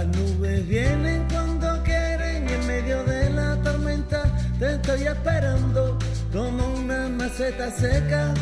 Las 0.00 0.16
nubes 0.16 0.66
vienen 0.66 1.26
cuando 1.30 1.82
quieren 1.82 2.48
y 2.48 2.52
en 2.54 2.66
medio 2.66 3.04
de 3.04 3.28
la 3.34 3.54
tormenta 3.56 4.22
te 4.58 4.76
estoy 4.76 5.02
esperando 5.02 5.98
como 6.32 6.72
una 6.72 7.06
maceta 7.10 7.70
seca. 7.70 8.32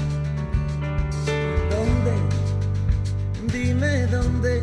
¿Dónde? 1.72 2.12
Dime 3.52 4.06
dónde. 4.06 4.62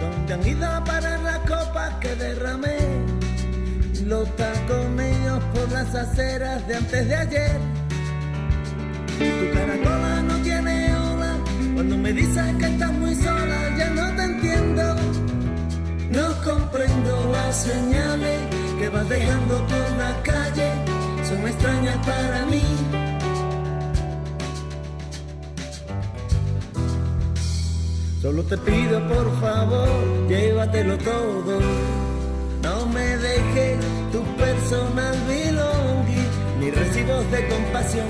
¿Dónde 0.00 0.32
han 0.32 0.48
ido 0.48 0.66
a 0.66 0.82
parar 0.82 1.20
las 1.20 1.38
copas 1.40 1.92
que 2.00 2.14
derramé? 2.16 2.78
Los 4.06 4.34
taconillos 4.36 5.44
por 5.52 5.70
las 5.72 5.94
aceras 5.94 6.66
de 6.66 6.74
antes 6.76 7.06
de 7.06 7.16
ayer. 7.16 7.60
Tu 9.18 9.54
caracola 9.54 10.22
no 10.22 10.36
tiene 10.38 10.84
cuando 11.74 11.98
me 11.98 12.12
dices 12.12 12.56
que 12.58 12.66
estás 12.66 12.92
muy 12.92 13.14
sola, 13.16 13.76
ya 13.76 13.90
no 13.90 14.16
te 14.16 14.22
entiendo. 14.22 15.23
No 16.10 16.26
comprendo 16.44 17.30
las 17.32 17.56
señales 17.56 18.40
que 18.78 18.88
vas 18.88 19.08
dejando 19.08 19.56
por 19.66 19.90
la 19.98 20.22
calle, 20.22 20.72
son 21.28 21.46
extrañas 21.46 21.96
para 22.06 22.46
mí. 22.46 22.62
Solo 28.22 28.42
te 28.44 28.56
pido 28.58 29.06
por 29.08 29.40
favor, 29.40 29.88
llévatelo 30.28 30.96
todo. 30.98 31.60
No 32.62 32.86
me 32.86 33.16
dejes 33.18 33.78
tu 34.12 34.22
personal 34.36 35.16
belonging, 35.28 36.30
ni 36.60 36.70
recibos 36.70 37.30
de 37.30 37.48
compasión 37.48 38.06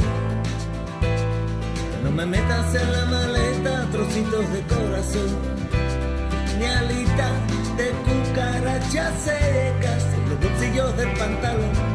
no 2.05 2.11
me 2.11 2.27
metas 2.27 2.75
en 2.75 2.93
la 2.93 3.07
maleta 3.07 3.89
trocitos 3.91 4.53
de 4.53 4.61
corazón, 4.75 5.31
ni 6.59 6.67
alitas 6.67 7.44
cucarachas 8.85 9.23
secas 9.23 10.05
los 10.29 10.41
bolsillos 10.41 10.97
del 10.97 11.11
pantalón. 11.13 11.94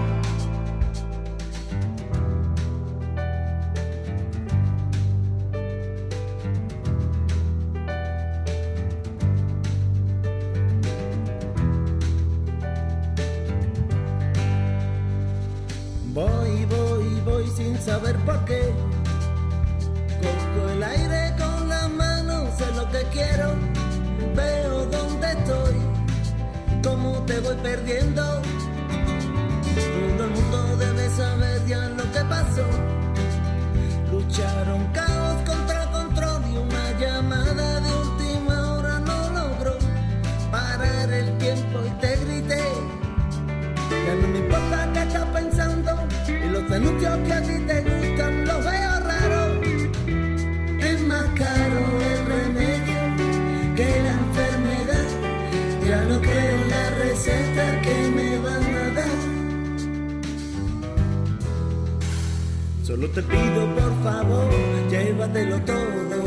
Solo 62.99 63.11
te 63.13 63.23
pido 63.23 63.75
por 63.75 64.03
favor, 64.03 64.49
llévatelo 64.89 65.61
todo. 65.61 66.21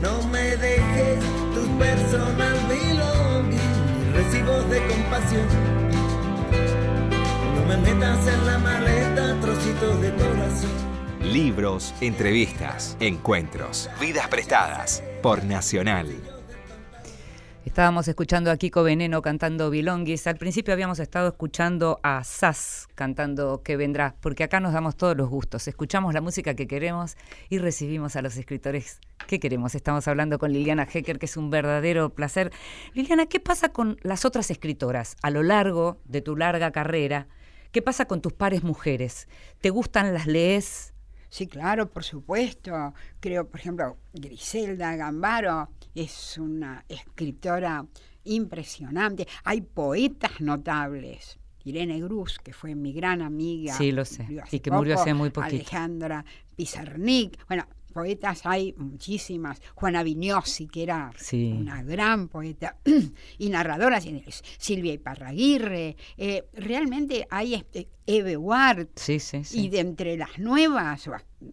No 0.00 0.22
me 0.28 0.56
dejes 0.56 1.18
tus 1.52 1.66
personal 1.84 2.56
belongings, 2.68 4.12
recibos 4.14 4.70
de 4.70 4.86
compasión. 4.86 5.48
No 7.56 7.66
me 7.66 7.76
metas 7.78 8.24
en 8.28 8.46
la 8.46 8.58
maleta 8.58 9.40
trocitos 9.40 10.00
de 10.00 10.14
corazón. 10.14 10.70
Libros, 11.20 11.92
entrevistas, 12.00 12.96
encuentros, 13.00 13.90
vidas 14.00 14.28
prestadas 14.28 15.02
por 15.22 15.42
Nacional. 15.42 16.33
Estábamos 17.64 18.06
escuchando 18.08 18.50
a 18.50 18.56
Kiko 18.58 18.82
Veneno 18.82 19.22
cantando 19.22 19.70
Bilonguis. 19.70 20.26
Al 20.26 20.36
principio 20.36 20.74
habíamos 20.74 20.98
estado 20.98 21.28
escuchando 21.28 21.98
a 22.02 22.22
Sass 22.22 22.86
cantando 22.94 23.62
Que 23.62 23.76
vendrá, 23.76 24.14
porque 24.20 24.44
acá 24.44 24.60
nos 24.60 24.74
damos 24.74 24.96
todos 24.96 25.16
los 25.16 25.30
gustos. 25.30 25.66
Escuchamos 25.66 26.12
la 26.12 26.20
música 26.20 26.54
que 26.54 26.66
queremos 26.66 27.16
y 27.48 27.58
recibimos 27.58 28.16
a 28.16 28.22
los 28.22 28.36
escritores 28.36 29.00
que 29.26 29.40
queremos. 29.40 29.74
Estamos 29.74 30.06
hablando 30.06 30.38
con 30.38 30.52
Liliana 30.52 30.86
Hecker, 30.92 31.18
que 31.18 31.26
es 31.26 31.36
un 31.38 31.48
verdadero 31.50 32.10
placer. 32.10 32.52
Liliana, 32.92 33.26
¿qué 33.26 33.40
pasa 33.40 33.70
con 33.70 33.96
las 34.02 34.26
otras 34.26 34.50
escritoras 34.50 35.16
a 35.22 35.30
lo 35.30 35.42
largo 35.42 35.98
de 36.04 36.20
tu 36.20 36.36
larga 36.36 36.70
carrera? 36.70 37.28
¿Qué 37.72 37.82
pasa 37.82 38.04
con 38.04 38.20
tus 38.20 38.34
pares 38.34 38.62
mujeres? 38.62 39.26
¿Te 39.60 39.70
gustan, 39.70 40.12
las 40.14 40.26
lees? 40.26 40.93
Sí, 41.34 41.48
claro, 41.48 41.90
por 41.90 42.04
supuesto. 42.04 42.94
Creo, 43.18 43.48
por 43.48 43.58
ejemplo, 43.58 43.96
Griselda 44.12 44.94
Gambaro 44.94 45.68
es 45.92 46.38
una 46.38 46.84
escritora 46.88 47.84
impresionante. 48.22 49.26
Hay 49.42 49.62
poetas 49.62 50.40
notables. 50.40 51.40
Irene 51.64 52.00
Gruz, 52.00 52.38
que 52.38 52.52
fue 52.52 52.76
mi 52.76 52.92
gran 52.92 53.20
amiga. 53.20 53.74
Sí, 53.74 53.90
lo 53.90 54.04
sé. 54.04 54.28
Y 54.52 54.60
que 54.60 54.70
murió 54.70 54.94
hace 54.94 55.12
muy 55.12 55.30
poquito. 55.30 55.56
Alejandra 55.56 56.24
Pizarnik. 56.54 57.44
Bueno, 57.48 57.66
poetas 57.94 58.42
hay 58.44 58.74
muchísimas. 58.76 59.62
Juana 59.74 60.02
Vignosi, 60.02 60.66
que 60.66 60.82
era 60.82 61.10
una 61.32 61.82
gran 61.82 62.28
poeta 62.28 62.76
y 63.38 63.48
narradora, 63.48 64.00
Silvia 64.58 64.92
Iparraguirre. 64.92 65.96
Eh, 66.18 66.44
realmente 66.52 67.26
hay 67.30 67.54
este, 67.54 67.88
Eve 68.06 68.36
Ward. 68.36 68.88
Sí, 68.96 69.20
sí, 69.20 69.44
sí. 69.44 69.64
Y 69.64 69.68
de 69.70 69.78
entre 69.80 70.16
las 70.16 70.38
nuevas, 70.38 71.08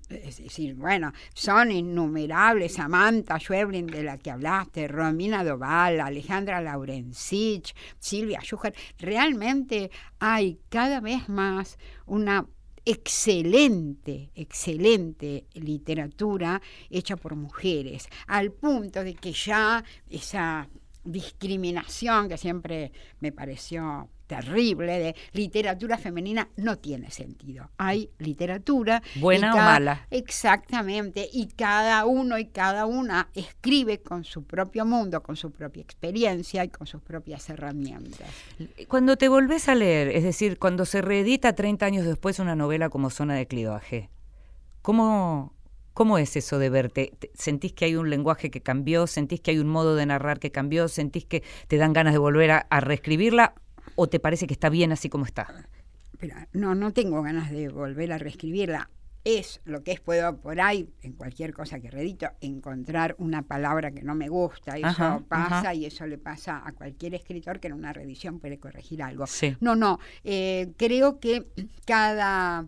es 0.09 0.37
decir, 0.37 0.75
bueno, 0.75 1.13
son 1.33 1.71
innumerables. 1.71 2.73
Samantha 2.73 3.39
Schweblin, 3.39 3.87
de 3.87 4.03
la 4.03 4.17
que 4.17 4.31
hablaste, 4.31 4.87
Romina 4.87 5.43
Doval, 5.43 6.01
Alejandra 6.01 6.59
Laurencich, 6.59 7.73
Silvia 7.99 8.41
Schucher. 8.41 8.73
Realmente 8.97 9.91
hay 10.19 10.59
cada 10.69 10.99
vez 10.99 11.29
más 11.29 11.77
una 12.05 12.47
excelente, 12.85 14.31
excelente 14.35 15.45
literatura 15.53 16.61
hecha 16.89 17.15
por 17.15 17.35
mujeres, 17.35 18.07
al 18.27 18.51
punto 18.51 19.03
de 19.03 19.13
que 19.13 19.33
ya 19.33 19.83
esa 20.09 20.67
discriminación 21.03 22.29
que 22.29 22.37
siempre 22.37 22.91
me 23.19 23.31
pareció 23.31 24.09
terrible 24.31 24.97
de 24.97 25.15
literatura 25.33 25.97
femenina 25.97 26.47
no 26.55 26.77
tiene 26.77 27.11
sentido. 27.11 27.69
Hay 27.77 28.11
literatura. 28.17 29.03
Buena 29.15 29.53
o 29.53 29.57
mala. 29.57 30.07
Exactamente. 30.09 31.27
Y 31.33 31.47
cada 31.47 32.05
uno 32.05 32.37
y 32.37 32.45
cada 32.45 32.85
una 32.85 33.27
escribe 33.33 33.99
con 33.99 34.23
su 34.23 34.45
propio 34.45 34.85
mundo, 34.85 35.21
con 35.21 35.35
su 35.35 35.51
propia 35.51 35.81
experiencia 35.81 36.63
y 36.63 36.69
con 36.69 36.87
sus 36.87 37.01
propias 37.01 37.49
herramientas. 37.49 38.29
Cuando 38.87 39.17
te 39.17 39.27
volvés 39.27 39.67
a 39.67 39.75
leer, 39.75 40.07
es 40.07 40.23
decir, 40.23 40.57
cuando 40.57 40.85
se 40.85 41.01
reedita 41.01 41.53
30 41.53 41.85
años 41.85 42.05
después 42.05 42.39
una 42.39 42.55
novela 42.55 42.87
como 42.87 43.09
Zona 43.09 43.35
de 43.35 43.47
Clivaje, 43.47 44.09
¿cómo, 44.81 45.53
¿Cómo 45.93 46.17
es 46.17 46.37
eso 46.37 46.57
de 46.57 46.69
verte? 46.69 47.11
¿Sentís 47.33 47.73
que 47.73 47.83
hay 47.83 47.97
un 47.97 48.09
lenguaje 48.09 48.49
que 48.49 48.61
cambió? 48.61 49.07
¿Sentís 49.07 49.41
que 49.41 49.51
hay 49.51 49.59
un 49.59 49.67
modo 49.67 49.95
de 49.95 50.05
narrar 50.05 50.39
que 50.39 50.51
cambió? 50.51 50.87
¿Sentís 50.87 51.25
que 51.25 51.43
te 51.67 51.75
dan 51.75 51.91
ganas 51.91 52.13
de 52.13 52.19
volver 52.19 52.51
a, 52.51 52.59
a 52.69 52.79
reescribirla? 52.79 53.55
O 53.95 54.07
te 54.07 54.19
parece 54.19 54.47
que 54.47 54.53
está 54.53 54.69
bien 54.69 54.91
así 54.91 55.09
como 55.09 55.25
está? 55.25 55.67
Pero 56.19 56.35
no, 56.53 56.75
no 56.75 56.93
tengo 56.93 57.21
ganas 57.21 57.51
de 57.51 57.69
volver 57.69 58.11
a 58.13 58.17
reescribirla. 58.17 58.89
Es 59.23 59.61
lo 59.65 59.83
que 59.83 59.91
es, 59.91 59.99
puedo 59.99 60.37
por 60.37 60.59
ahí, 60.59 60.89
en 61.03 61.13
cualquier 61.13 61.53
cosa 61.53 61.79
que 61.79 61.91
redito, 61.91 62.27
encontrar 62.41 63.15
una 63.19 63.43
palabra 63.43 63.91
que 63.91 64.01
no 64.01 64.15
me 64.15 64.29
gusta. 64.29 64.77
Eso 64.77 65.23
pasa 65.27 65.75
y 65.75 65.85
eso 65.85 66.07
le 66.07 66.17
pasa 66.17 66.63
a 66.65 66.71
cualquier 66.71 67.13
escritor 67.13 67.59
que 67.59 67.67
en 67.67 67.73
una 67.73 67.93
reedición 67.93 68.39
puede 68.39 68.57
corregir 68.57 69.03
algo. 69.03 69.25
No, 69.59 69.75
no. 69.75 69.99
Eh, 70.23 70.71
creo 70.75 71.19
que 71.19 71.45
cada, 71.85 72.65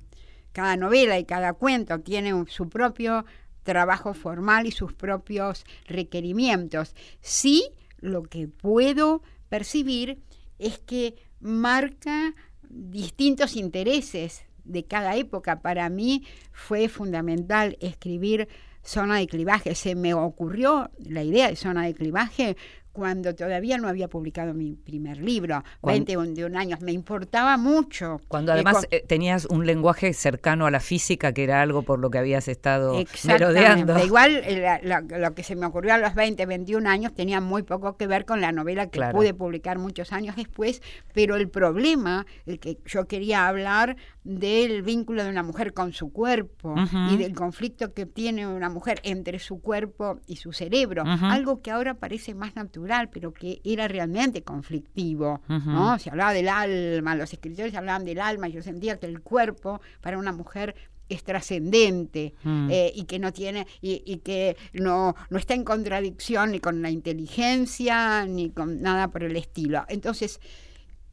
cada 0.51 0.78
novela 0.78 1.17
y 1.17 1.26
cada 1.26 1.53
cuento 1.53 1.99
tiene 2.01 2.45
su 2.47 2.69
propio 2.69 3.26
trabajo 3.63 4.13
formal 4.13 4.67
y 4.67 4.71
sus 4.71 4.93
propios 4.93 5.65
requerimientos. 5.88 6.95
Sí, 7.21 7.67
lo 7.99 8.24
que 8.24 8.47
puedo 8.47 9.24
percibir 9.49 10.19
es 10.60 10.80
que 10.80 11.16
marca 11.39 12.34
distintos 12.70 13.56
intereses 13.56 14.45
de 14.64 14.86
cada 14.86 15.16
época. 15.16 15.62
Para 15.62 15.89
mí 15.89 16.26
fue 16.51 16.88
fundamental 16.89 17.78
escribir 17.82 18.47
Zona 18.84 19.18
de 19.18 19.28
Clivaje. 19.28 19.76
Se 19.76 19.95
me 19.95 20.14
ocurrió 20.14 20.91
la 20.99 21.24
idea 21.24 21.49
de 21.49 21.56
Zona 21.56 21.86
de 21.86 21.93
Clivaje 21.93 22.58
cuando 22.93 23.33
todavía 23.33 23.77
no 23.79 23.87
había 23.87 24.07
publicado 24.07 24.53
mi 24.53 24.75
primer 24.75 25.17
libro, 25.17 25.63
21 25.81 26.57
años, 26.57 26.79
me 26.81 26.91
importaba 26.91 27.57
mucho. 27.57 28.21
Cuando 28.27 28.53
además 28.53 28.87
eh, 28.91 29.03
tenías 29.05 29.45
un 29.45 29.65
lenguaje 29.65 30.13
cercano 30.13 30.67
a 30.67 30.71
la 30.71 30.79
física, 30.79 31.33
que 31.33 31.43
era 31.43 31.61
algo 31.61 31.81
por 31.81 31.99
lo 31.99 32.11
que 32.11 32.19
habías 32.19 32.47
estado 32.47 33.03
merodeando. 33.25 33.97
Igual 34.05 34.41
eh, 34.45 34.79
lo 34.83 35.33
que 35.33 35.43
se 35.43 35.55
me 35.55 35.65
ocurrió 35.65 35.95
a 35.95 35.97
los 35.97 36.13
20, 36.13 36.45
21 36.45 36.87
años 36.87 37.13
tenía 37.13 37.41
muy 37.41 37.63
poco 37.63 37.97
que 37.97 38.05
ver 38.05 38.25
con 38.25 38.41
la 38.41 38.51
novela 38.51 38.87
que 38.87 39.01
pude 39.11 39.33
publicar 39.33 39.79
muchos 39.79 40.13
años 40.13 40.35
después, 40.35 40.83
pero 41.13 41.35
el 41.35 41.49
problema, 41.49 42.27
el 42.45 42.59
que 42.59 42.77
yo 42.85 43.05
quería 43.05 43.47
hablar 43.47 43.97
del 44.24 44.84
vínculo 44.84 45.24
de 45.24 45.30
una 45.30 45.43
mujer 45.43 45.74
con 45.74 45.91
su 45.91 46.11
cuerpo 46.11 46.76
y 47.11 47.17
del 47.17 47.34
conflicto 47.34 47.93
que 47.93 48.05
tiene 48.05 48.47
una 48.47 48.69
mujer 48.69 48.99
entre 49.03 49.39
su 49.39 49.61
cuerpo 49.61 50.19
y 50.28 50.38
su 50.38 50.53
cerebro, 50.53 51.03
algo 51.05 51.61
que 51.61 51.71
ahora 51.71 51.95
parece 51.95 52.34
más 52.34 52.55
natural, 52.55 53.09
pero 53.09 53.34
que 53.34 53.61
era 53.63 53.88
realmente 53.88 54.43
conflictivo, 54.43 55.41
¿no? 55.47 55.99
Se 55.99 56.09
hablaba 56.09 56.34
del 56.34 56.47
alma, 56.47 57.15
los 57.15 57.34
escritores 57.34 57.76
hablaban 57.76 58.05
del 58.05 58.19
alma, 58.19 58.47
y 58.47 58.53
yo 58.53 58.61
sentía 58.61 58.99
que 58.99 59.07
el 59.07 59.21
cuerpo 59.21 59.82
para 60.01 60.17
una 60.17 60.32
mujer 60.32 60.76
es 61.09 61.24
trascendente 61.24 62.34
mm. 62.43 62.69
eh, 62.71 62.91
y 62.95 63.03
que 63.03 63.19
no 63.19 63.34
tiene 63.34 63.67
y, 63.82 64.01
y, 64.05 64.17
que 64.19 64.55
no, 64.74 65.15
no 65.30 65.38
está 65.38 65.53
en 65.53 65.63
contradicción 65.63 66.51
ni 66.51 66.59
con 66.59 66.82
la 66.82 66.89
inteligencia 66.89 68.26
ni 68.26 68.49
con 68.49 68.82
nada 68.82 69.09
por 69.09 69.24
el 69.24 69.36
estilo. 69.36 69.86
Entonces, 69.89 70.39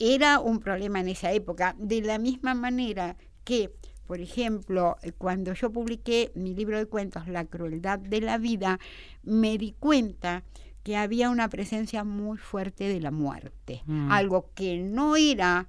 era 0.00 0.40
un 0.40 0.58
problema 0.58 0.98
en 0.98 1.08
esa 1.08 1.30
época, 1.30 1.76
de 1.78 2.00
la 2.00 2.18
misma 2.18 2.54
manera 2.54 3.16
que, 3.44 3.70
por 4.06 4.20
ejemplo, 4.20 4.96
cuando 5.18 5.52
yo 5.52 5.70
publiqué 5.70 6.32
mi 6.34 6.54
libro 6.54 6.78
de 6.78 6.86
cuentos, 6.86 7.28
La 7.28 7.44
crueldad 7.44 7.98
de 7.98 8.20
la 8.20 8.38
vida, 8.38 8.80
me 9.22 9.58
di 9.58 9.72
cuenta 9.78 10.42
que 10.82 10.96
había 10.96 11.28
una 11.28 11.48
presencia 11.48 12.02
muy 12.02 12.38
fuerte 12.38 12.88
de 12.88 13.00
la 13.00 13.10
muerte, 13.10 13.82
mm. 13.84 14.10
algo 14.10 14.50
que 14.54 14.78
no 14.78 15.16
era 15.16 15.68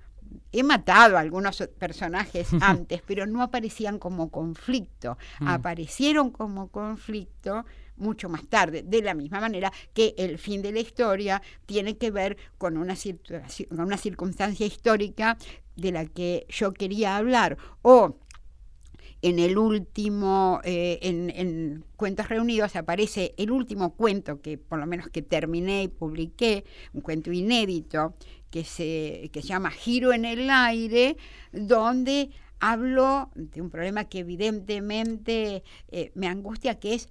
he 0.54 0.64
matado 0.64 1.18
a 1.18 1.20
algunos 1.20 1.62
personajes 1.78 2.48
antes, 2.62 3.02
pero 3.06 3.26
no 3.26 3.42
aparecían 3.42 4.00
como 4.00 4.30
conflicto. 4.30 5.18
Mm. 5.40 5.48
Aparecieron 5.48 6.32
como 6.32 6.70
conflicto 6.70 7.66
mucho 8.02 8.28
más 8.28 8.46
tarde, 8.48 8.84
de 8.84 9.02
la 9.02 9.14
misma 9.14 9.40
manera 9.40 9.72
que 9.94 10.14
el 10.18 10.38
fin 10.38 10.62
de 10.62 10.72
la 10.72 10.80
historia 10.80 11.42
tiene 11.66 11.98
que 11.98 12.12
ver 12.12 12.38
con 12.58 12.78
una, 12.78 12.96
circunstancia 12.96 14.66
histórica 14.66 15.38
de 15.76 15.92
la 15.92 16.06
que 16.06 16.46
yo 16.50 16.74
quería 16.74 17.16
hablar, 17.16 17.58
o 17.82 18.18
en 19.22 19.38
el 19.38 19.58
último, 19.58 20.60
eh, 20.64 21.00
en, 21.04 21.86
Cuentos 21.96 22.30
Reunidos 22.30 22.76
aparece 22.76 23.36
el 23.38 23.52
último 23.52 23.94
cuento 23.96 24.42
que 24.42 24.58
por 24.58 24.80
lo 24.80 24.88
menos 24.88 25.10
que 25.10 25.22
terminé 25.22 25.84
y 25.84 25.88
publiqué, 25.88 26.66
un 26.94 27.02
cuento 27.02 27.32
inédito 27.32 28.16
que 28.50 28.64
se, 28.64 29.30
que 29.32 29.42
se 29.42 29.50
llama 29.50 29.70
Giro 29.70 30.12
en 30.12 30.26
el 30.26 30.50
aire, 30.50 31.18
donde 31.52 32.32
hablo 32.60 33.30
de 33.36 33.62
un 33.62 33.70
problema 33.70 34.06
que 34.06 34.20
evidentemente 34.20 35.64
eh, 35.90 36.12
me 36.16 36.28
angustia, 36.28 36.80
que 36.80 36.96
es 36.96 37.10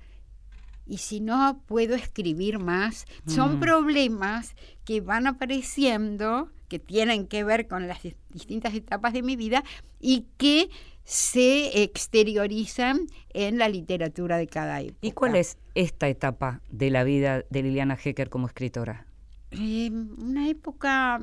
y 0.90 0.98
si 0.98 1.20
no 1.20 1.62
puedo 1.66 1.94
escribir 1.94 2.58
más. 2.58 3.06
Son 3.24 3.56
mm. 3.56 3.60
problemas 3.60 4.56
que 4.84 5.00
van 5.00 5.28
apareciendo, 5.28 6.50
que 6.68 6.80
tienen 6.80 7.28
que 7.28 7.44
ver 7.44 7.68
con 7.68 7.86
las 7.86 8.00
distintas 8.32 8.74
etapas 8.74 9.12
de 9.12 9.22
mi 9.22 9.36
vida 9.36 9.62
y 10.00 10.26
que 10.36 10.68
se 11.04 11.82
exteriorizan 11.84 13.06
en 13.32 13.58
la 13.58 13.68
literatura 13.68 14.36
de 14.36 14.48
cada 14.48 14.80
época. 14.80 14.98
¿Y 15.00 15.12
cuál 15.12 15.36
es 15.36 15.58
esta 15.76 16.08
etapa 16.08 16.60
de 16.70 16.90
la 16.90 17.04
vida 17.04 17.44
de 17.50 17.62
Liliana 17.62 17.96
Hecker 18.02 18.28
como 18.28 18.48
escritora? 18.48 19.06
Eh, 19.52 19.90
una 19.90 20.48
época, 20.48 21.20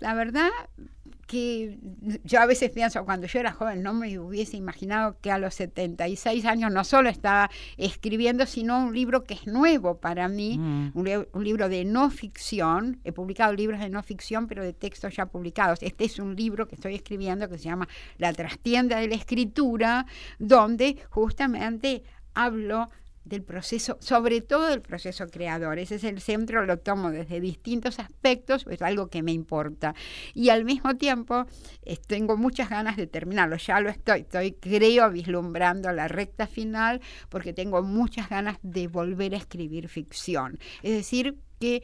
la 0.00 0.14
verdad, 0.14 0.50
que 1.32 1.78
yo 2.24 2.40
a 2.40 2.44
veces 2.44 2.68
pienso, 2.68 3.06
cuando 3.06 3.26
yo 3.26 3.40
era 3.40 3.52
joven 3.52 3.82
no 3.82 3.94
me 3.94 4.18
hubiese 4.18 4.58
imaginado 4.58 5.16
que 5.22 5.30
a 5.30 5.38
los 5.38 5.54
76 5.54 6.44
años 6.44 6.70
no 6.70 6.84
solo 6.84 7.08
estaba 7.08 7.50
escribiendo, 7.78 8.44
sino 8.44 8.78
un 8.84 8.92
libro 8.92 9.24
que 9.24 9.32
es 9.32 9.46
nuevo 9.46 9.96
para 9.96 10.28
mí, 10.28 10.58
mm. 10.58 10.90
un, 10.92 11.42
libro 11.42 11.70
de 11.70 11.86
no 11.86 12.10
ficción. 12.10 13.00
He 13.04 13.12
publicado 13.12 13.54
libros 13.54 13.80
de 13.80 13.88
no 13.88 14.02
ficción, 14.02 14.46
pero 14.46 14.62
de 14.62 14.74
textos 14.74 15.16
ya 15.16 15.24
publicados. 15.24 15.78
Este 15.80 16.04
es 16.04 16.18
un 16.18 16.36
libro 16.36 16.68
que 16.68 16.74
estoy 16.74 16.96
escribiendo 16.96 17.48
que 17.48 17.56
se 17.56 17.64
llama 17.64 17.88
La 18.18 18.34
trastienda 18.34 18.98
de 18.98 19.08
la 19.08 19.14
escritura, 19.14 20.04
donde 20.38 20.98
justamente 21.08 22.02
hablo 22.34 22.90
del 23.24 23.42
proceso, 23.42 23.98
sobre 24.00 24.40
todo 24.40 24.66
del 24.66 24.82
proceso 24.82 25.26
creador. 25.28 25.78
Ese 25.78 25.96
es 25.96 26.04
el 26.04 26.20
centro, 26.20 26.64
lo 26.66 26.78
tomo 26.78 27.10
desde 27.10 27.40
distintos 27.40 27.98
aspectos, 27.98 28.66
es 28.68 28.82
algo 28.82 29.08
que 29.08 29.22
me 29.22 29.32
importa. 29.32 29.94
Y 30.34 30.48
al 30.48 30.64
mismo 30.64 30.96
tiempo 30.96 31.46
tengo 32.06 32.36
muchas 32.36 32.68
ganas 32.68 32.96
de 32.96 33.06
terminarlo, 33.06 33.56
ya 33.56 33.80
lo 33.80 33.90
estoy, 33.90 34.20
estoy 34.20 34.52
creo 34.52 35.10
vislumbrando 35.10 35.92
la 35.92 36.08
recta 36.08 36.46
final 36.46 37.00
porque 37.28 37.52
tengo 37.52 37.82
muchas 37.82 38.28
ganas 38.28 38.58
de 38.62 38.88
volver 38.88 39.34
a 39.34 39.38
escribir 39.38 39.88
ficción. 39.88 40.58
Es 40.82 40.92
decir, 40.92 41.36
que 41.60 41.82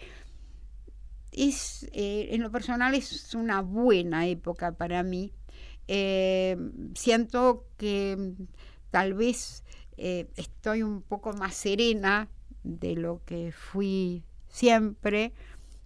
es, 1.32 1.89
eh, 1.93 2.28
en 2.32 2.43
lo 2.43 2.51
personal 2.51 2.95
es 2.95 3.34
una 3.34 3.62
buena 3.62 4.26
época 4.26 4.72
para 4.72 5.03
mí. 5.03 5.32
Eh, 5.86 6.57
siento 6.95 7.66
que 7.76 8.34
tal 8.91 9.14
vez 9.14 9.64
eh, 9.99 10.29
estoy 10.37 10.83
un 10.83 11.03
poco 11.03 11.33
más 11.33 11.55
serena 11.55 12.29
de 12.63 12.95
lo 12.95 13.21
que 13.25 13.53
fui 13.53 14.23
siempre 14.49 15.33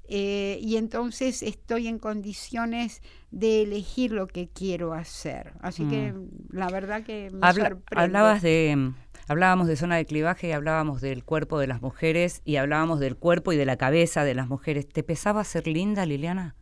eh, 0.09 0.59
y 0.61 0.77
entonces 0.77 1.43
estoy 1.43 1.89
en 1.89 1.99
condiciones 1.99 3.01
de 3.31 3.63
elegir 3.63 4.13
lo 4.13 4.27
que 4.27 4.49
quiero 4.49 4.93
hacer. 4.93 5.55
Así 5.61 5.85
que 5.87 6.13
mm. 6.13 6.29
la 6.51 6.69
verdad 6.69 7.03
que 7.03 7.31
me 7.33 7.53
sorprende. 7.53 7.83
Hablabas 7.97 8.43
de, 8.43 8.93
hablábamos 9.29 9.69
de 9.69 9.77
zona 9.77 9.97
de 9.97 10.05
clivaje, 10.05 10.53
hablábamos 10.53 11.01
del 11.01 11.25
cuerpo 11.25 11.59
de 11.59 11.67
las 11.67 11.81
mujeres 11.81 12.43
y 12.45 12.57
hablábamos 12.57 13.01
del 13.01 13.17
cuerpo 13.17 13.53
y 13.53 13.57
de 13.57 13.65
la 13.65 13.77
cabeza 13.77 14.25
de 14.25 14.35
las 14.35 14.49
mujeres. 14.49 14.87
¿Te 14.87 15.03
pesaba 15.03 15.45
ser 15.45 15.67
linda, 15.67 16.05
Liliana? 16.05 16.57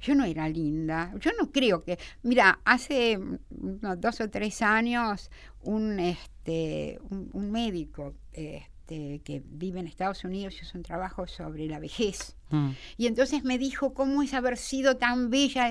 Yo 0.00 0.14
no 0.14 0.24
era 0.24 0.48
linda. 0.48 1.12
Yo 1.20 1.30
no 1.38 1.50
creo 1.50 1.84
que. 1.84 1.98
Mira, 2.22 2.60
hace 2.64 3.18
dos 3.50 4.20
o 4.20 4.30
tres 4.30 4.62
años 4.62 5.30
un, 5.62 5.98
este, 5.98 6.98
un, 7.10 7.50
médico 7.50 8.14
este, 8.32 9.20
que 9.20 9.42
vive 9.44 9.80
en 9.80 9.86
Estados 9.86 10.24
Unidos 10.24 10.60
hizo 10.62 10.78
un 10.78 10.84
trabajo 10.84 11.26
sobre 11.26 11.66
la 11.66 11.78
vejez. 11.78 12.37
Mm. 12.50 12.70
Y 12.96 13.06
entonces 13.06 13.44
me 13.44 13.58
dijo, 13.58 13.94
¿cómo 13.94 14.22
es 14.22 14.34
haber 14.34 14.56
sido 14.56 14.96
tan 14.96 15.30
bella? 15.30 15.68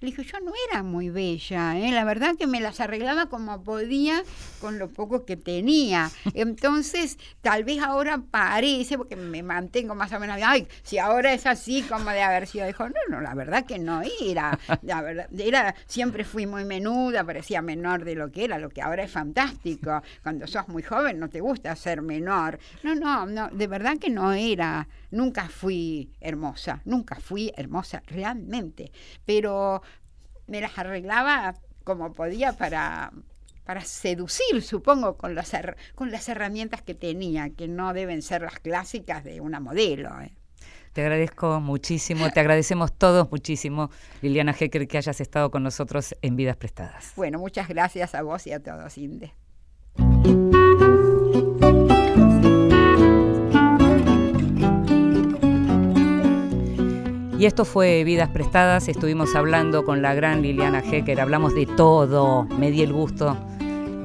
Le 0.00 0.06
dije, 0.06 0.24
yo 0.24 0.40
no 0.40 0.52
era 0.68 0.82
muy 0.82 1.10
bella, 1.10 1.78
¿eh? 1.78 1.90
la 1.90 2.04
verdad 2.04 2.36
que 2.36 2.46
me 2.46 2.60
las 2.60 2.80
arreglaba 2.80 3.26
como 3.26 3.62
podía 3.62 4.22
con 4.60 4.78
lo 4.78 4.88
poco 4.88 5.24
que 5.24 5.36
tenía. 5.36 6.10
Entonces, 6.34 7.18
tal 7.40 7.64
vez 7.64 7.80
ahora 7.82 8.22
parece, 8.30 8.96
porque 8.96 9.16
me 9.16 9.42
mantengo 9.42 9.94
más 9.94 10.12
o 10.12 10.20
menos, 10.20 10.38
ay, 10.42 10.66
si 10.82 10.98
ahora 10.98 11.32
es 11.32 11.46
así 11.46 11.82
como 11.82 12.10
de 12.10 12.22
haber 12.22 12.46
sido, 12.46 12.66
dijo, 12.66 12.88
no, 12.88 12.94
no, 13.08 13.20
la 13.20 13.34
verdad 13.34 13.64
que 13.64 13.78
no 13.78 14.02
era. 14.20 14.58
La 14.82 15.02
verdad, 15.02 15.28
era, 15.38 15.74
siempre 15.86 16.24
fui 16.24 16.46
muy 16.46 16.64
menuda, 16.64 17.24
parecía 17.24 17.62
menor 17.62 18.04
de 18.04 18.14
lo 18.14 18.30
que 18.30 18.44
era, 18.44 18.58
lo 18.58 18.70
que 18.70 18.82
ahora 18.82 19.04
es 19.04 19.10
fantástico. 19.10 20.02
Cuando 20.22 20.46
sos 20.46 20.68
muy 20.68 20.82
joven 20.82 21.18
no 21.18 21.28
te 21.28 21.40
gusta 21.40 21.74
ser 21.76 22.02
menor. 22.02 22.58
No, 22.82 22.94
no, 22.94 23.26
no, 23.26 23.48
de 23.48 23.66
verdad 23.66 23.98
que 23.98 24.10
no 24.10 24.32
era, 24.32 24.86
nunca 25.10 25.48
fui 25.48 26.12
hermosa, 26.20 26.82
nunca 26.84 27.16
fui 27.16 27.52
hermosa 27.56 28.02
realmente, 28.06 28.92
pero 29.24 29.82
me 30.46 30.60
las 30.60 30.76
arreglaba 30.78 31.54
como 31.84 32.12
podía 32.12 32.52
para, 32.52 33.12
para 33.64 33.80
seducir, 33.82 34.62
supongo, 34.62 35.16
con 35.16 35.34
las, 35.34 35.52
con 35.94 36.10
las 36.10 36.28
herramientas 36.28 36.82
que 36.82 36.94
tenía, 36.94 37.50
que 37.50 37.68
no 37.68 37.92
deben 37.92 38.22
ser 38.22 38.42
las 38.42 38.58
clásicas 38.58 39.24
de 39.24 39.40
una 39.40 39.60
modelo. 39.60 40.20
¿eh? 40.20 40.32
Te 40.92 41.02
agradezco 41.02 41.60
muchísimo, 41.60 42.30
te 42.30 42.40
agradecemos 42.40 42.92
todos 42.92 43.30
muchísimo, 43.30 43.90
Liliana 44.22 44.54
Hecker, 44.58 44.88
que 44.88 44.98
hayas 44.98 45.20
estado 45.20 45.50
con 45.50 45.62
nosotros 45.62 46.16
en 46.20 46.36
Vidas 46.36 46.56
Prestadas. 46.56 47.12
Bueno, 47.16 47.38
muchas 47.38 47.68
gracias 47.68 48.14
a 48.14 48.22
vos 48.22 48.46
y 48.46 48.52
a 48.52 48.60
todos, 48.60 48.98
Inde. 48.98 49.32
Y 57.40 57.46
esto 57.46 57.64
fue 57.64 58.04
Vidas 58.04 58.28
Prestadas, 58.28 58.86
estuvimos 58.88 59.34
hablando 59.34 59.86
con 59.86 60.02
la 60.02 60.12
gran 60.12 60.42
Liliana 60.42 60.80
Hecker, 60.80 61.22
hablamos 61.22 61.54
de 61.54 61.64
todo, 61.64 62.44
me 62.58 62.70
di 62.70 62.82
el 62.82 62.92
gusto 62.92 63.34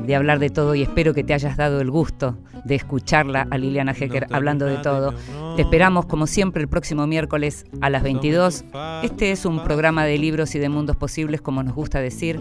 de 0.06 0.16
hablar 0.16 0.40
de 0.40 0.50
todo 0.50 0.74
y 0.74 0.84
espero 0.84 1.14
que 1.14 1.26
te 1.26 1.34
hayas 1.34 1.58
dado 1.58 1.82
el 1.82 1.92
gusto 1.92 2.38
de 2.64 2.76
escucharla 2.76 3.46
a 3.52 3.58
Liliana 3.58 3.92
Hecker 3.92 4.28
hablando 4.32 4.66
de 4.66 4.78
todo. 4.78 5.14
Te 5.58 5.64
esperamos 5.64 6.06
como 6.06 6.28
siempre 6.28 6.62
el 6.62 6.70
próximo 6.70 7.08
miércoles 7.08 7.66
a 7.82 7.90
las 7.90 8.04
22. 8.04 8.64
Este 9.04 9.32
es 9.32 9.44
un 9.44 9.66
programa 9.66 10.06
de 10.06 10.18
libros 10.18 10.56
y 10.56 10.60
de 10.60 10.70
mundos 10.70 10.96
posibles, 10.96 11.42
como 11.42 11.62
nos 11.62 11.76
gusta 11.76 12.00
decir. 12.00 12.40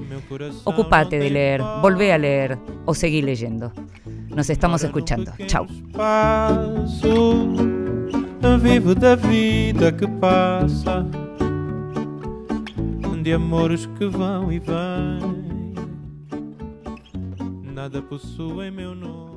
Ocupate 0.62 1.18
de 1.18 1.28
leer, 1.28 1.61
volvé 1.82 2.12
a 2.12 2.18
leer 2.18 2.57
o 2.84 2.95
seguí 2.95 3.20
leyendo. 3.20 3.72
Nos 4.28 4.49
estamos 4.49 4.84
escuchando. 4.84 5.32
Chao. 5.49 5.66
Vivo 8.61 8.95
da 8.95 9.16
vida 9.16 9.90
que 9.90 10.07
passa, 10.07 11.07
de 13.22 13.32
amores 13.32 13.86
que 13.99 14.07
vão 14.07 14.53
e 14.53 14.59
vêm, 14.59 15.74
nada 17.74 18.03
possui 18.03 18.70
meu 18.70 18.95
nome. 18.95 19.34